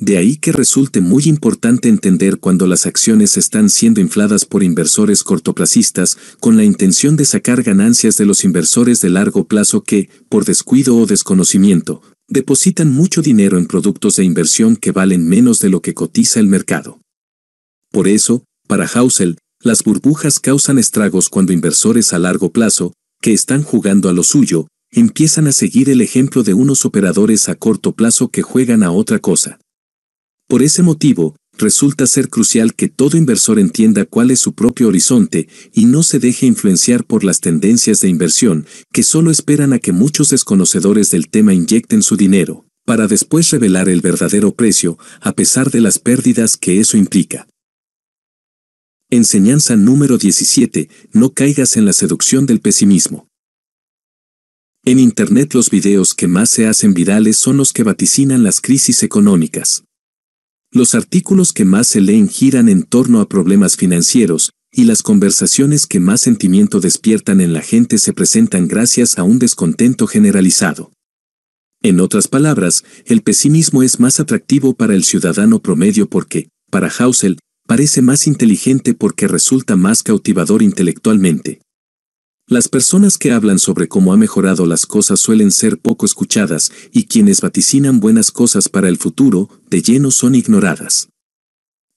De 0.00 0.16
ahí 0.16 0.36
que 0.36 0.52
resulte 0.52 1.00
muy 1.00 1.24
importante 1.24 1.88
entender 1.88 2.38
cuando 2.38 2.68
las 2.68 2.86
acciones 2.86 3.36
están 3.36 3.68
siendo 3.68 4.00
infladas 4.00 4.44
por 4.44 4.62
inversores 4.62 5.24
cortoplacistas 5.24 6.16
con 6.38 6.56
la 6.56 6.62
intención 6.62 7.16
de 7.16 7.24
sacar 7.24 7.64
ganancias 7.64 8.16
de 8.16 8.24
los 8.24 8.44
inversores 8.44 9.00
de 9.00 9.10
largo 9.10 9.48
plazo 9.48 9.82
que, 9.82 10.08
por 10.28 10.44
descuido 10.44 10.96
o 10.96 11.06
desconocimiento, 11.06 12.00
depositan 12.28 12.92
mucho 12.92 13.22
dinero 13.22 13.58
en 13.58 13.66
productos 13.66 14.14
de 14.14 14.24
inversión 14.24 14.76
que 14.76 14.92
valen 14.92 15.28
menos 15.28 15.58
de 15.58 15.68
lo 15.68 15.82
que 15.82 15.94
cotiza 15.94 16.38
el 16.38 16.46
mercado. 16.46 17.00
Por 17.90 18.06
eso, 18.06 18.44
para 18.68 18.86
Hausel, 18.86 19.38
las 19.60 19.82
burbujas 19.82 20.38
causan 20.38 20.78
estragos 20.78 21.28
cuando 21.28 21.52
inversores 21.52 22.12
a 22.12 22.20
largo 22.20 22.52
plazo, 22.52 22.92
que 23.20 23.32
están 23.32 23.64
jugando 23.64 24.08
a 24.08 24.12
lo 24.12 24.22
suyo, 24.22 24.68
empiezan 24.92 25.48
a 25.48 25.52
seguir 25.52 25.90
el 25.90 26.00
ejemplo 26.02 26.44
de 26.44 26.54
unos 26.54 26.84
operadores 26.84 27.48
a 27.48 27.56
corto 27.56 27.96
plazo 27.96 28.28
que 28.28 28.42
juegan 28.42 28.84
a 28.84 28.92
otra 28.92 29.18
cosa. 29.18 29.58
Por 30.48 30.62
ese 30.62 30.82
motivo, 30.82 31.36
resulta 31.58 32.06
ser 32.06 32.30
crucial 32.30 32.74
que 32.74 32.88
todo 32.88 33.18
inversor 33.18 33.58
entienda 33.58 34.06
cuál 34.06 34.30
es 34.30 34.40
su 34.40 34.54
propio 34.54 34.88
horizonte 34.88 35.46
y 35.74 35.84
no 35.84 36.02
se 36.02 36.18
deje 36.18 36.46
influenciar 36.46 37.04
por 37.04 37.22
las 37.22 37.40
tendencias 37.40 38.00
de 38.00 38.08
inversión 38.08 38.66
que 38.90 39.02
solo 39.02 39.30
esperan 39.30 39.74
a 39.74 39.78
que 39.78 39.92
muchos 39.92 40.30
desconocedores 40.30 41.10
del 41.10 41.28
tema 41.28 41.52
inyecten 41.52 42.02
su 42.02 42.16
dinero, 42.16 42.64
para 42.86 43.06
después 43.06 43.50
revelar 43.50 43.90
el 43.90 44.00
verdadero 44.00 44.54
precio, 44.54 44.96
a 45.20 45.32
pesar 45.32 45.70
de 45.70 45.82
las 45.82 45.98
pérdidas 45.98 46.56
que 46.56 46.80
eso 46.80 46.96
implica. 46.96 47.46
Enseñanza 49.10 49.76
número 49.76 50.16
17. 50.16 50.88
No 51.12 51.34
caigas 51.34 51.76
en 51.76 51.84
la 51.84 51.92
seducción 51.92 52.46
del 52.46 52.60
pesimismo. 52.60 53.28
En 54.82 54.98
Internet 54.98 55.52
los 55.52 55.68
videos 55.68 56.14
que 56.14 56.26
más 56.26 56.48
se 56.48 56.66
hacen 56.66 56.94
virales 56.94 57.36
son 57.36 57.58
los 57.58 57.74
que 57.74 57.82
vaticinan 57.82 58.42
las 58.42 58.62
crisis 58.62 59.02
económicas. 59.02 59.84
Los 60.70 60.94
artículos 60.94 61.52
que 61.52 61.64
más 61.64 61.86
se 61.86 62.00
leen 62.00 62.28
giran 62.28 62.68
en 62.68 62.82
torno 62.82 63.20
a 63.20 63.28
problemas 63.28 63.76
financieros, 63.76 64.52
y 64.70 64.84
las 64.84 65.02
conversaciones 65.02 65.86
que 65.86 65.98
más 65.98 66.20
sentimiento 66.20 66.80
despiertan 66.80 67.40
en 67.40 67.54
la 67.54 67.62
gente 67.62 67.96
se 67.96 68.12
presentan 68.12 68.68
gracias 68.68 69.18
a 69.18 69.22
un 69.22 69.38
descontento 69.38 70.06
generalizado. 70.06 70.92
En 71.82 72.00
otras 72.00 72.28
palabras, 72.28 72.84
el 73.06 73.22
pesimismo 73.22 73.82
es 73.82 73.98
más 73.98 74.20
atractivo 74.20 74.74
para 74.74 74.94
el 74.94 75.04
ciudadano 75.04 75.60
promedio 75.60 76.08
porque, 76.08 76.48
para 76.70 76.90
Hausel, 76.98 77.38
parece 77.66 78.02
más 78.02 78.26
inteligente 78.26 78.94
porque 78.94 79.26
resulta 79.26 79.76
más 79.76 80.02
cautivador 80.02 80.62
intelectualmente. 80.62 81.60
Las 82.50 82.66
personas 82.68 83.18
que 83.18 83.30
hablan 83.30 83.58
sobre 83.58 83.88
cómo 83.88 84.14
ha 84.14 84.16
mejorado 84.16 84.64
las 84.64 84.86
cosas 84.86 85.20
suelen 85.20 85.50
ser 85.50 85.76
poco 85.76 86.06
escuchadas 86.06 86.72
y 86.92 87.04
quienes 87.04 87.42
vaticinan 87.42 88.00
buenas 88.00 88.30
cosas 88.30 88.70
para 88.70 88.88
el 88.88 88.96
futuro, 88.96 89.50
de 89.68 89.82
lleno 89.82 90.10
son 90.10 90.34
ignoradas. 90.34 91.10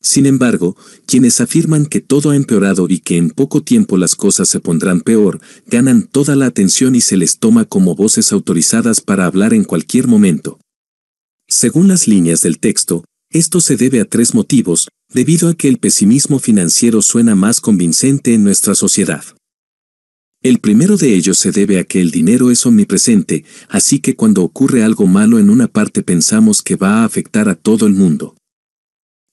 Sin 0.02 0.26
embargo, 0.26 0.76
quienes 1.06 1.40
afirman 1.40 1.86
que 1.86 2.02
todo 2.02 2.32
ha 2.32 2.36
empeorado 2.36 2.88
y 2.90 3.00
que 3.00 3.16
en 3.16 3.30
poco 3.30 3.64
tiempo 3.64 3.96
las 3.96 4.16
cosas 4.16 4.50
se 4.50 4.60
pondrán 4.60 5.00
peor, 5.00 5.40
ganan 5.68 6.04
toda 6.04 6.36
la 6.36 6.48
atención 6.48 6.96
y 6.96 7.02
se 7.02 7.16
les 7.16 7.38
toma 7.38 7.64
como 7.64 7.96
voces 7.96 8.34
autorizadas 8.34 9.00
para 9.00 9.28
hablar 9.28 9.54
en 9.54 9.64
cualquier 9.64 10.08
momento. 10.08 10.60
Según 11.48 11.88
las 11.88 12.10
líneas 12.10 12.42
del 12.42 12.60
texto, 12.60 13.06
esto 13.30 13.62
se 13.62 13.78
debe 13.78 14.02
a 14.02 14.06
tres 14.06 14.34
motivos, 14.34 14.90
debido 15.14 15.48
a 15.48 15.54
que 15.54 15.70
el 15.70 15.78
pesimismo 15.78 16.40
financiero 16.40 17.02
suena 17.02 17.36
más 17.36 17.62
convincente 17.62 18.34
en 18.34 18.44
nuestra 18.44 18.76
sociedad. 18.76 19.24
El 20.44 20.58
primero 20.58 20.98
de 20.98 21.14
ellos 21.14 21.38
se 21.38 21.52
debe 21.52 21.78
a 21.78 21.84
que 21.84 22.02
el 22.02 22.10
dinero 22.10 22.50
es 22.50 22.66
omnipresente, 22.66 23.46
así 23.70 24.00
que 24.00 24.16
cuando 24.16 24.42
ocurre 24.42 24.84
algo 24.84 25.06
malo 25.06 25.38
en 25.38 25.52
una 25.52 25.68
parte 25.68 26.02
pensamos 26.02 26.64
que 26.64 26.76
va 26.76 27.02
a 27.02 27.06
afectar 27.06 27.48
a 27.48 27.54
todo 27.54 27.86
el 27.86 27.94
mundo. 27.94 28.36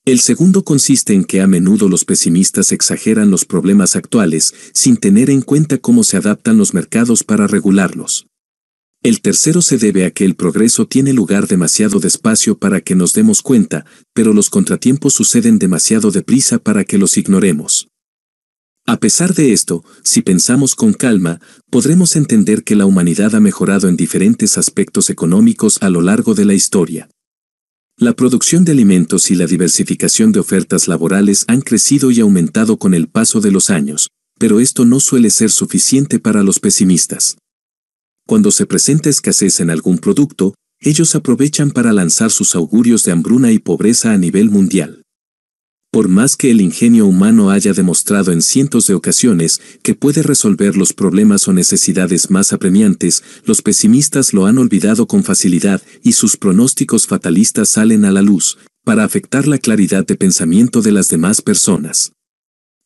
El 0.05 0.19
segundo 0.19 0.63
consiste 0.63 1.15
en 1.15 1.23
que 1.23 1.41
a 1.41 1.47
menudo 1.47 1.89
los 1.89 2.05
pesimistas 2.05 2.71
exageran 2.71 3.31
los 3.31 3.43
problemas 3.45 3.95
actuales 3.95 4.53
sin 4.71 4.97
tener 4.97 5.31
en 5.31 5.41
cuenta 5.41 5.79
cómo 5.79 6.03
se 6.03 6.15
adaptan 6.15 6.59
los 6.59 6.75
mercados 6.75 7.23
para 7.23 7.47
regularlos. 7.47 8.27
El 9.01 9.21
tercero 9.21 9.63
se 9.63 9.79
debe 9.79 10.05
a 10.05 10.11
que 10.11 10.25
el 10.25 10.35
progreso 10.35 10.85
tiene 10.85 11.13
lugar 11.13 11.47
demasiado 11.47 11.99
despacio 11.99 12.59
para 12.59 12.81
que 12.81 12.93
nos 12.93 13.13
demos 13.13 13.41
cuenta, 13.41 13.83
pero 14.13 14.31
los 14.31 14.51
contratiempos 14.51 15.15
suceden 15.15 15.57
demasiado 15.57 16.11
deprisa 16.11 16.59
para 16.59 16.83
que 16.83 16.99
los 16.99 17.17
ignoremos. 17.17 17.88
A 18.89 18.97
pesar 18.97 19.35
de 19.35 19.53
esto, 19.53 19.85
si 20.01 20.23
pensamos 20.23 20.73
con 20.73 20.93
calma, 20.93 21.39
podremos 21.69 22.15
entender 22.15 22.63
que 22.63 22.75
la 22.75 22.87
humanidad 22.87 23.35
ha 23.35 23.39
mejorado 23.39 23.87
en 23.87 23.95
diferentes 23.95 24.57
aspectos 24.57 25.11
económicos 25.11 25.77
a 25.83 25.91
lo 25.91 26.01
largo 26.01 26.33
de 26.33 26.43
la 26.43 26.55
historia. 26.55 27.07
La 27.97 28.13
producción 28.13 28.65
de 28.65 28.71
alimentos 28.71 29.29
y 29.29 29.35
la 29.35 29.45
diversificación 29.45 30.31
de 30.31 30.39
ofertas 30.39 30.87
laborales 30.87 31.45
han 31.47 31.61
crecido 31.61 32.09
y 32.09 32.19
aumentado 32.19 32.77
con 32.77 32.95
el 32.95 33.07
paso 33.07 33.41
de 33.41 33.51
los 33.51 33.69
años, 33.69 34.09
pero 34.39 34.59
esto 34.59 34.85
no 34.85 34.99
suele 34.99 35.29
ser 35.29 35.51
suficiente 35.51 36.17
para 36.17 36.41
los 36.41 36.59
pesimistas. 36.59 37.37
Cuando 38.25 38.49
se 38.49 38.65
presenta 38.65 39.07
escasez 39.11 39.59
en 39.59 39.69
algún 39.69 39.99
producto, 39.99 40.55
ellos 40.79 41.13
aprovechan 41.13 41.69
para 41.69 41.93
lanzar 41.93 42.31
sus 42.31 42.55
augurios 42.55 43.03
de 43.03 43.11
hambruna 43.11 43.51
y 43.51 43.59
pobreza 43.59 44.13
a 44.13 44.17
nivel 44.17 44.49
mundial. 44.49 45.03
Por 45.91 46.07
más 46.07 46.35
que 46.35 46.51
el 46.51 46.61
ingenio 46.61 47.07
humano 47.07 47.49
haya 47.49 47.73
demostrado 47.73 48.31
en 48.31 48.43
cientos 48.43 48.85
de 48.85 48.93
ocasiones 48.93 49.59
que 49.81 49.95
puede 49.95 50.21
resolver 50.21 50.77
los 50.77 50.93
problemas 50.93 51.47
o 51.47 51.53
necesidades 51.53 52.29
más 52.29 52.53
apremiantes, 52.53 53.23
los 53.43 53.63
pesimistas 53.63 54.31
lo 54.31 54.45
han 54.45 54.59
olvidado 54.59 55.07
con 55.07 55.23
facilidad 55.23 55.81
y 56.03 56.11
sus 56.11 56.37
pronósticos 56.37 57.07
fatalistas 57.07 57.69
salen 57.69 58.05
a 58.05 58.11
la 58.11 58.21
luz, 58.21 58.59
para 58.83 59.03
afectar 59.03 59.47
la 59.47 59.57
claridad 59.57 60.05
de 60.05 60.15
pensamiento 60.15 60.83
de 60.83 60.91
las 60.91 61.09
demás 61.09 61.41
personas. 61.41 62.11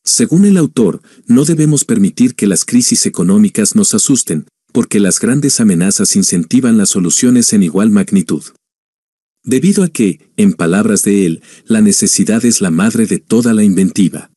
Según 0.02 0.46
el 0.46 0.56
autor, 0.56 1.02
no 1.26 1.44
debemos 1.44 1.84
permitir 1.84 2.34
que 2.34 2.46
las 2.46 2.64
crisis 2.64 3.04
económicas 3.04 3.74
nos 3.74 3.92
asusten, 3.94 4.46
porque 4.72 4.98
las 4.98 5.20
grandes 5.20 5.60
amenazas 5.60 6.16
incentivan 6.16 6.78
las 6.78 6.88
soluciones 6.88 7.52
en 7.52 7.62
igual 7.62 7.90
magnitud. 7.90 8.42
Debido 9.44 9.84
a 9.84 9.88
que, 9.88 10.20
en 10.38 10.54
palabras 10.54 11.02
de 11.02 11.26
él, 11.26 11.42
la 11.66 11.82
necesidad 11.82 12.44
es 12.46 12.62
la 12.62 12.70
madre 12.70 13.06
de 13.06 13.18
toda 13.18 13.52
la 13.52 13.62
inventiva. 13.62 14.30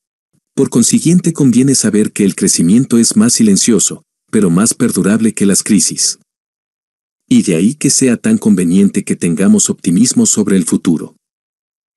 Por 0.54 0.70
consiguiente 0.70 1.32
conviene 1.32 1.76
saber 1.76 2.12
que 2.12 2.26
el 2.26 2.36
crecimiento 2.36 2.98
es 2.98 3.16
más 3.16 3.34
silencioso, 3.34 4.04
pero 4.30 4.50
más 4.50 4.74
perdurable 4.74 5.34
que 5.34 5.46
las 5.46 5.64
crisis. 5.64 6.20
Y 7.30 7.44
de 7.44 7.56
ahí 7.56 7.76
que 7.76 7.90
sea 7.90 8.18
tan 8.18 8.38
conveniente 8.38 9.06
que 9.06 9.16
tengamos 9.16 9.70
optimismo 9.70 10.26
sobre 10.26 10.58
el 10.58 10.66
futuro. 10.66 11.16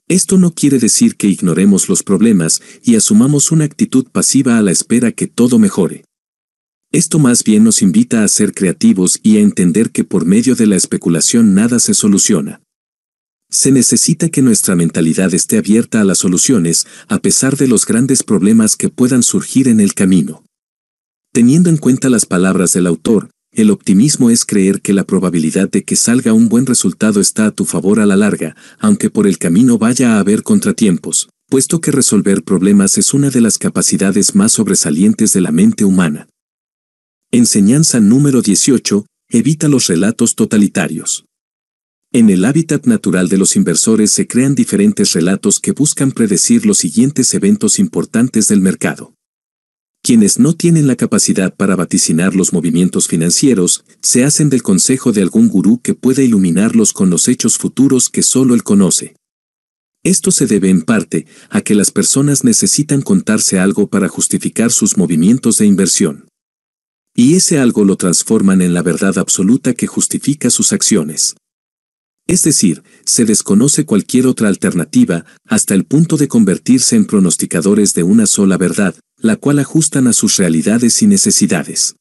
Esto 0.08 0.38
no 0.38 0.52
quiere 0.52 0.78
decir 0.78 1.16
que 1.16 1.28
ignoremos 1.28 1.88
los 1.88 2.04
problemas 2.04 2.62
y 2.82 2.94
asumamos 2.94 3.50
una 3.50 3.64
actitud 3.64 4.06
pasiva 4.10 4.56
a 4.58 4.62
la 4.62 4.70
espera 4.70 5.10
que 5.10 5.26
todo 5.26 5.58
mejore. 5.58 6.04
Esto 6.92 7.18
más 7.18 7.42
bien 7.42 7.64
nos 7.64 7.82
invita 7.82 8.22
a 8.22 8.28
ser 8.28 8.52
creativos 8.52 9.18
y 9.22 9.36
a 9.36 9.40
entender 9.40 9.90
que 9.90 10.04
por 10.04 10.26
medio 10.26 10.54
de 10.54 10.66
la 10.66 10.76
especulación 10.76 11.54
nada 11.54 11.78
se 11.78 11.94
soluciona. 11.94 12.60
Se 13.50 13.72
necesita 13.72 14.28
que 14.28 14.42
nuestra 14.42 14.76
mentalidad 14.76 15.34
esté 15.34 15.58
abierta 15.58 16.00
a 16.00 16.04
las 16.04 16.18
soluciones, 16.18 16.86
a 17.08 17.18
pesar 17.18 17.56
de 17.56 17.66
los 17.66 17.84
grandes 17.84 18.22
problemas 18.22 18.76
que 18.76 18.88
puedan 18.88 19.24
surgir 19.24 19.66
en 19.66 19.80
el 19.80 19.92
camino. 19.94 20.44
Teniendo 21.32 21.68
en 21.68 21.76
cuenta 21.76 22.08
las 22.08 22.26
palabras 22.26 22.72
del 22.72 22.86
autor, 22.86 23.30
el 23.52 23.72
optimismo 23.72 24.30
es 24.30 24.44
creer 24.44 24.80
que 24.80 24.92
la 24.92 25.02
probabilidad 25.02 25.68
de 25.68 25.82
que 25.82 25.96
salga 25.96 26.32
un 26.32 26.48
buen 26.48 26.66
resultado 26.66 27.20
está 27.20 27.46
a 27.46 27.50
tu 27.50 27.64
favor 27.64 27.98
a 27.98 28.06
la 28.06 28.16
larga, 28.16 28.54
aunque 28.78 29.10
por 29.10 29.26
el 29.26 29.38
camino 29.38 29.76
vaya 29.76 30.14
a 30.14 30.20
haber 30.20 30.44
contratiempos, 30.44 31.28
puesto 31.48 31.80
que 31.80 31.90
resolver 31.90 32.44
problemas 32.44 32.96
es 32.98 33.12
una 33.12 33.30
de 33.30 33.40
las 33.40 33.58
capacidades 33.58 34.36
más 34.36 34.52
sobresalientes 34.52 35.32
de 35.32 35.40
la 35.40 35.50
mente 35.50 35.84
humana. 35.84 36.28
Enseñanza 37.32 37.98
número 37.98 38.42
18. 38.42 39.06
Evita 39.28 39.68
los 39.68 39.88
relatos 39.88 40.36
totalitarios. 40.36 41.24
En 42.12 42.28
el 42.28 42.44
hábitat 42.44 42.86
natural 42.86 43.28
de 43.28 43.38
los 43.38 43.54
inversores 43.54 44.10
se 44.10 44.26
crean 44.26 44.56
diferentes 44.56 45.12
relatos 45.12 45.60
que 45.60 45.70
buscan 45.70 46.10
predecir 46.10 46.66
los 46.66 46.78
siguientes 46.78 47.32
eventos 47.34 47.78
importantes 47.78 48.48
del 48.48 48.60
mercado. 48.60 49.14
Quienes 50.02 50.40
no 50.40 50.54
tienen 50.54 50.88
la 50.88 50.96
capacidad 50.96 51.54
para 51.54 51.76
vaticinar 51.76 52.34
los 52.34 52.52
movimientos 52.52 53.06
financieros, 53.06 53.84
se 54.02 54.24
hacen 54.24 54.50
del 54.50 54.64
consejo 54.64 55.12
de 55.12 55.22
algún 55.22 55.46
gurú 55.46 55.80
que 55.80 55.94
pueda 55.94 56.22
iluminarlos 56.22 56.92
con 56.92 57.10
los 57.10 57.28
hechos 57.28 57.58
futuros 57.58 58.08
que 58.08 58.24
solo 58.24 58.54
él 58.54 58.64
conoce. 58.64 59.14
Esto 60.02 60.32
se 60.32 60.46
debe 60.46 60.68
en 60.68 60.82
parte 60.82 61.26
a 61.48 61.60
que 61.60 61.76
las 61.76 61.92
personas 61.92 62.42
necesitan 62.42 63.02
contarse 63.02 63.60
algo 63.60 63.88
para 63.88 64.08
justificar 64.08 64.72
sus 64.72 64.96
movimientos 64.96 65.58
de 65.58 65.66
inversión. 65.66 66.26
Y 67.14 67.36
ese 67.36 67.60
algo 67.60 67.84
lo 67.84 67.94
transforman 67.94 68.62
en 68.62 68.74
la 68.74 68.82
verdad 68.82 69.16
absoluta 69.16 69.74
que 69.74 69.86
justifica 69.86 70.50
sus 70.50 70.72
acciones. 70.72 71.36
Es 72.30 72.44
decir, 72.44 72.84
se 73.04 73.24
desconoce 73.24 73.84
cualquier 73.84 74.28
otra 74.28 74.46
alternativa 74.46 75.24
hasta 75.48 75.74
el 75.74 75.84
punto 75.84 76.16
de 76.16 76.28
convertirse 76.28 76.94
en 76.94 77.04
pronosticadores 77.04 77.92
de 77.92 78.04
una 78.04 78.24
sola 78.26 78.56
verdad, 78.56 78.94
la 79.18 79.34
cual 79.34 79.58
ajustan 79.58 80.06
a 80.06 80.12
sus 80.12 80.36
realidades 80.36 81.02
y 81.02 81.08
necesidades. 81.08 81.96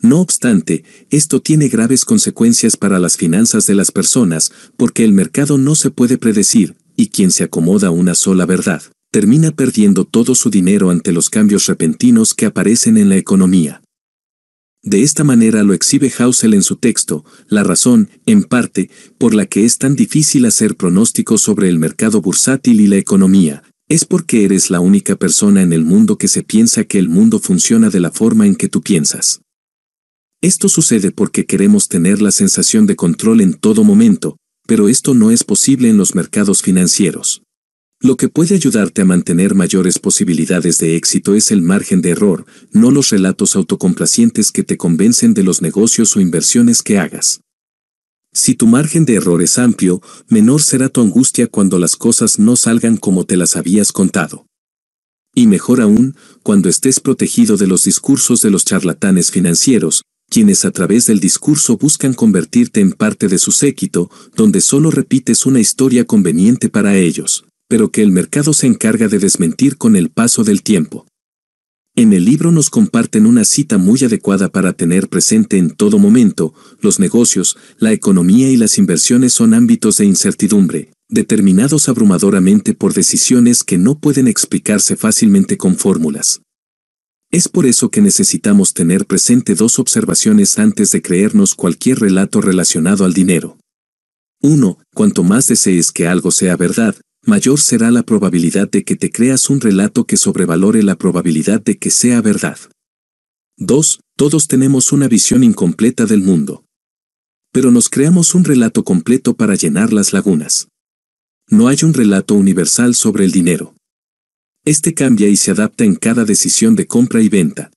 No 0.00 0.20
obstante, 0.20 0.82
esto 1.10 1.40
tiene 1.40 1.68
graves 1.68 2.04
consecuencias 2.04 2.76
para 2.76 2.98
las 2.98 3.16
finanzas 3.16 3.68
de 3.68 3.76
las 3.76 3.92
personas, 3.92 4.50
porque 4.76 5.04
el 5.04 5.12
mercado 5.12 5.58
no 5.58 5.76
se 5.76 5.92
puede 5.92 6.18
predecir, 6.18 6.74
y 6.96 7.10
quien 7.10 7.30
se 7.30 7.44
acomoda 7.44 7.86
a 7.86 7.92
una 7.92 8.16
sola 8.16 8.46
verdad, 8.46 8.82
termina 9.12 9.52
perdiendo 9.52 10.04
todo 10.04 10.34
su 10.34 10.50
dinero 10.50 10.90
ante 10.90 11.12
los 11.12 11.30
cambios 11.30 11.66
repentinos 11.66 12.34
que 12.34 12.46
aparecen 12.46 12.98
en 12.98 13.10
la 13.10 13.16
economía. 13.16 13.80
De 14.86 15.02
esta 15.02 15.24
manera 15.24 15.64
lo 15.64 15.74
exhibe 15.74 16.12
Hausel 16.16 16.54
en 16.54 16.62
su 16.62 16.76
texto, 16.76 17.24
la 17.48 17.64
razón, 17.64 18.08
en 18.24 18.44
parte, 18.44 18.88
por 19.18 19.34
la 19.34 19.46
que 19.46 19.64
es 19.64 19.78
tan 19.78 19.96
difícil 19.96 20.44
hacer 20.46 20.76
pronósticos 20.76 21.40
sobre 21.40 21.68
el 21.68 21.80
mercado 21.80 22.20
bursátil 22.22 22.80
y 22.80 22.86
la 22.86 22.96
economía, 22.96 23.64
es 23.88 24.04
porque 24.04 24.44
eres 24.44 24.70
la 24.70 24.78
única 24.78 25.16
persona 25.16 25.62
en 25.62 25.72
el 25.72 25.84
mundo 25.84 26.18
que 26.18 26.28
se 26.28 26.44
piensa 26.44 26.84
que 26.84 27.00
el 27.00 27.08
mundo 27.08 27.40
funciona 27.40 27.90
de 27.90 27.98
la 27.98 28.12
forma 28.12 28.46
en 28.46 28.54
que 28.54 28.68
tú 28.68 28.80
piensas. 28.80 29.40
Esto 30.40 30.68
sucede 30.68 31.10
porque 31.10 31.46
queremos 31.46 31.88
tener 31.88 32.22
la 32.22 32.30
sensación 32.30 32.86
de 32.86 32.94
control 32.94 33.40
en 33.40 33.54
todo 33.54 33.82
momento, 33.82 34.36
pero 34.68 34.88
esto 34.88 35.14
no 35.14 35.32
es 35.32 35.42
posible 35.42 35.88
en 35.88 35.96
los 35.96 36.14
mercados 36.14 36.62
financieros. 36.62 37.42
Lo 38.00 38.18
que 38.18 38.28
puede 38.28 38.54
ayudarte 38.54 39.02
a 39.02 39.04
mantener 39.06 39.54
mayores 39.54 39.98
posibilidades 39.98 40.78
de 40.78 40.96
éxito 40.96 41.34
es 41.34 41.50
el 41.50 41.62
margen 41.62 42.02
de 42.02 42.10
error, 42.10 42.44
no 42.70 42.90
los 42.90 43.08
relatos 43.08 43.56
autocomplacientes 43.56 44.52
que 44.52 44.62
te 44.62 44.76
convencen 44.76 45.32
de 45.32 45.42
los 45.42 45.62
negocios 45.62 46.14
o 46.14 46.20
inversiones 46.20 46.82
que 46.82 46.98
hagas. 46.98 47.40
Si 48.34 48.54
tu 48.54 48.66
margen 48.66 49.06
de 49.06 49.14
error 49.14 49.40
es 49.40 49.56
amplio, 49.56 50.02
menor 50.28 50.60
será 50.60 50.90
tu 50.90 51.00
angustia 51.00 51.46
cuando 51.46 51.78
las 51.78 51.96
cosas 51.96 52.38
no 52.38 52.54
salgan 52.56 52.98
como 52.98 53.24
te 53.24 53.38
las 53.38 53.56
habías 53.56 53.92
contado. 53.92 54.46
Y 55.34 55.46
mejor 55.46 55.80
aún, 55.80 56.16
cuando 56.42 56.68
estés 56.68 57.00
protegido 57.00 57.56
de 57.56 57.66
los 57.66 57.84
discursos 57.84 58.42
de 58.42 58.50
los 58.50 58.66
charlatanes 58.66 59.30
financieros, 59.30 60.02
quienes 60.28 60.66
a 60.66 60.70
través 60.70 61.06
del 61.06 61.18
discurso 61.18 61.78
buscan 61.78 62.12
convertirte 62.12 62.80
en 62.80 62.92
parte 62.92 63.28
de 63.28 63.38
su 63.38 63.52
séquito, 63.52 64.10
donde 64.34 64.60
solo 64.60 64.90
repites 64.90 65.46
una 65.46 65.60
historia 65.60 66.04
conveniente 66.04 66.68
para 66.68 66.94
ellos 66.94 67.45
pero 67.68 67.90
que 67.90 68.02
el 68.02 68.12
mercado 68.12 68.52
se 68.52 68.66
encarga 68.66 69.08
de 69.08 69.18
desmentir 69.18 69.76
con 69.76 69.96
el 69.96 70.10
paso 70.10 70.44
del 70.44 70.62
tiempo. 70.62 71.06
En 71.98 72.12
el 72.12 72.26
libro 72.26 72.52
nos 72.52 72.68
comparten 72.68 73.24
una 73.24 73.44
cita 73.44 73.78
muy 73.78 74.04
adecuada 74.04 74.50
para 74.50 74.74
tener 74.74 75.08
presente 75.08 75.56
en 75.56 75.70
todo 75.70 75.98
momento, 75.98 76.52
los 76.80 77.00
negocios, 77.00 77.56
la 77.78 77.92
economía 77.92 78.50
y 78.50 78.58
las 78.58 78.76
inversiones 78.76 79.32
son 79.32 79.54
ámbitos 79.54 79.96
de 79.96 80.04
incertidumbre, 80.04 80.92
determinados 81.08 81.88
abrumadoramente 81.88 82.74
por 82.74 82.92
decisiones 82.92 83.64
que 83.64 83.78
no 83.78 83.98
pueden 83.98 84.28
explicarse 84.28 84.96
fácilmente 84.96 85.56
con 85.56 85.76
fórmulas. 85.76 86.42
Es 87.30 87.48
por 87.48 87.64
eso 87.64 87.90
que 87.90 88.02
necesitamos 88.02 88.74
tener 88.74 89.06
presente 89.06 89.54
dos 89.54 89.78
observaciones 89.78 90.58
antes 90.58 90.92
de 90.92 91.00
creernos 91.00 91.54
cualquier 91.54 92.00
relato 92.00 92.42
relacionado 92.42 93.06
al 93.06 93.14
dinero. 93.14 93.56
1. 94.42 94.78
Cuanto 94.94 95.24
más 95.24 95.48
desees 95.48 95.92
que 95.92 96.06
algo 96.06 96.30
sea 96.30 96.56
verdad, 96.56 96.94
mayor 97.26 97.60
será 97.60 97.90
la 97.90 98.04
probabilidad 98.04 98.70
de 98.70 98.84
que 98.84 98.96
te 98.96 99.10
creas 99.10 99.50
un 99.50 99.60
relato 99.60 100.06
que 100.06 100.16
sobrevalore 100.16 100.82
la 100.82 100.96
probabilidad 100.96 101.60
de 101.60 101.76
que 101.76 101.90
sea 101.90 102.22
verdad. 102.22 102.58
2. 103.58 104.00
Todos 104.16 104.48
tenemos 104.48 104.92
una 104.92 105.08
visión 105.08 105.42
incompleta 105.42 106.06
del 106.06 106.22
mundo. 106.22 106.64
Pero 107.52 107.70
nos 107.70 107.88
creamos 107.88 108.34
un 108.34 108.44
relato 108.44 108.84
completo 108.84 109.34
para 109.34 109.54
llenar 109.54 109.92
las 109.92 110.12
lagunas. 110.12 110.68
No 111.48 111.68
hay 111.68 111.78
un 111.82 111.94
relato 111.94 112.34
universal 112.34 112.94
sobre 112.94 113.24
el 113.24 113.32
dinero. 113.32 113.74
Este 114.64 114.94
cambia 114.94 115.28
y 115.28 115.36
se 115.36 115.50
adapta 115.50 115.84
en 115.84 115.94
cada 115.94 116.24
decisión 116.24 116.76
de 116.76 116.86
compra 116.86 117.22
y 117.22 117.28
venta. 117.28 117.70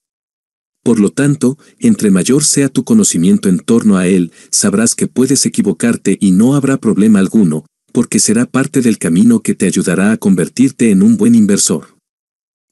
Por 0.84 1.00
lo 1.00 1.12
tanto, 1.12 1.58
entre 1.80 2.10
mayor 2.10 2.44
sea 2.44 2.70
tu 2.70 2.84
conocimiento 2.84 3.50
en 3.50 3.60
torno 3.60 3.98
a 3.98 4.08
él, 4.08 4.32
sabrás 4.50 4.96
que 4.96 5.08
puedes 5.08 5.46
equivocarte 5.46 6.18
y 6.20 6.32
no 6.32 6.56
habrá 6.56 6.78
problema 6.78 7.20
alguno, 7.20 7.66
porque 7.92 8.20
será 8.20 8.46
parte 8.46 8.82
del 8.82 8.98
camino 8.98 9.42
que 9.42 9.56
te 9.56 9.66
ayudará 9.66 10.12
a 10.12 10.18
convertirte 10.18 10.92
en 10.92 11.04
un 11.04 11.18
buen 11.18 11.36
inversor. 11.36 11.98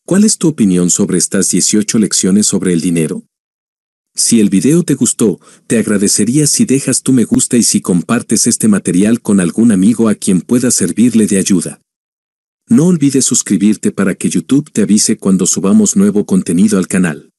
¿Cuál 0.06 0.24
es 0.24 0.38
tu 0.38 0.48
opinión 0.48 0.90
sobre 0.90 1.18
estas 1.18 1.50
18 1.50 2.00
lecciones 2.00 2.48
sobre 2.48 2.74
el 2.74 2.82
dinero? 2.82 3.26
Si 4.16 4.40
el 4.40 4.50
video 4.50 4.84
te 4.84 4.96
gustó, 4.96 5.40
te 5.68 5.78
agradecería 5.78 6.48
si 6.48 6.66
dejas 6.66 7.04
tu 7.04 7.14
me 7.14 7.24
gusta 7.24 7.56
y 7.58 7.64
si 7.64 7.82
compartes 7.82 8.48
este 8.48 8.68
material 8.68 9.22
con 9.22 9.40
algún 9.40 9.72
amigo 9.72 10.10
a 10.10 10.16
quien 10.16 10.42
pueda 10.42 10.72
servirle 10.72 11.28
de 11.28 11.38
ayuda. 11.38 11.82
No 12.68 12.88
olvides 12.88 13.26
suscribirte 13.26 13.92
para 13.92 14.16
que 14.16 14.30
YouTube 14.30 14.72
te 14.72 14.82
avise 14.82 15.18
cuando 15.18 15.46
subamos 15.46 15.96
nuevo 15.96 16.26
contenido 16.26 16.80
al 16.80 16.88
canal. 16.88 17.30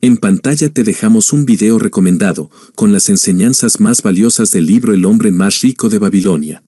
En 0.00 0.16
pantalla 0.16 0.70
te 0.70 0.84
dejamos 0.84 1.34
un 1.34 1.44
video 1.44 1.78
recomendado, 1.78 2.50
con 2.74 2.92
las 2.92 3.10
enseñanzas 3.10 3.80
más 3.80 4.02
valiosas 4.02 4.50
del 4.50 4.64
libro 4.64 4.94
El 4.94 5.04
hombre 5.04 5.30
más 5.30 5.60
rico 5.60 5.90
de 5.90 5.98
Babilonia. 5.98 6.64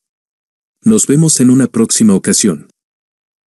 Nos 0.85 1.07
vemos 1.07 1.39
en 1.39 1.51
una 1.51 1.69
próxima 1.69 2.13
ocasión. 2.13 2.72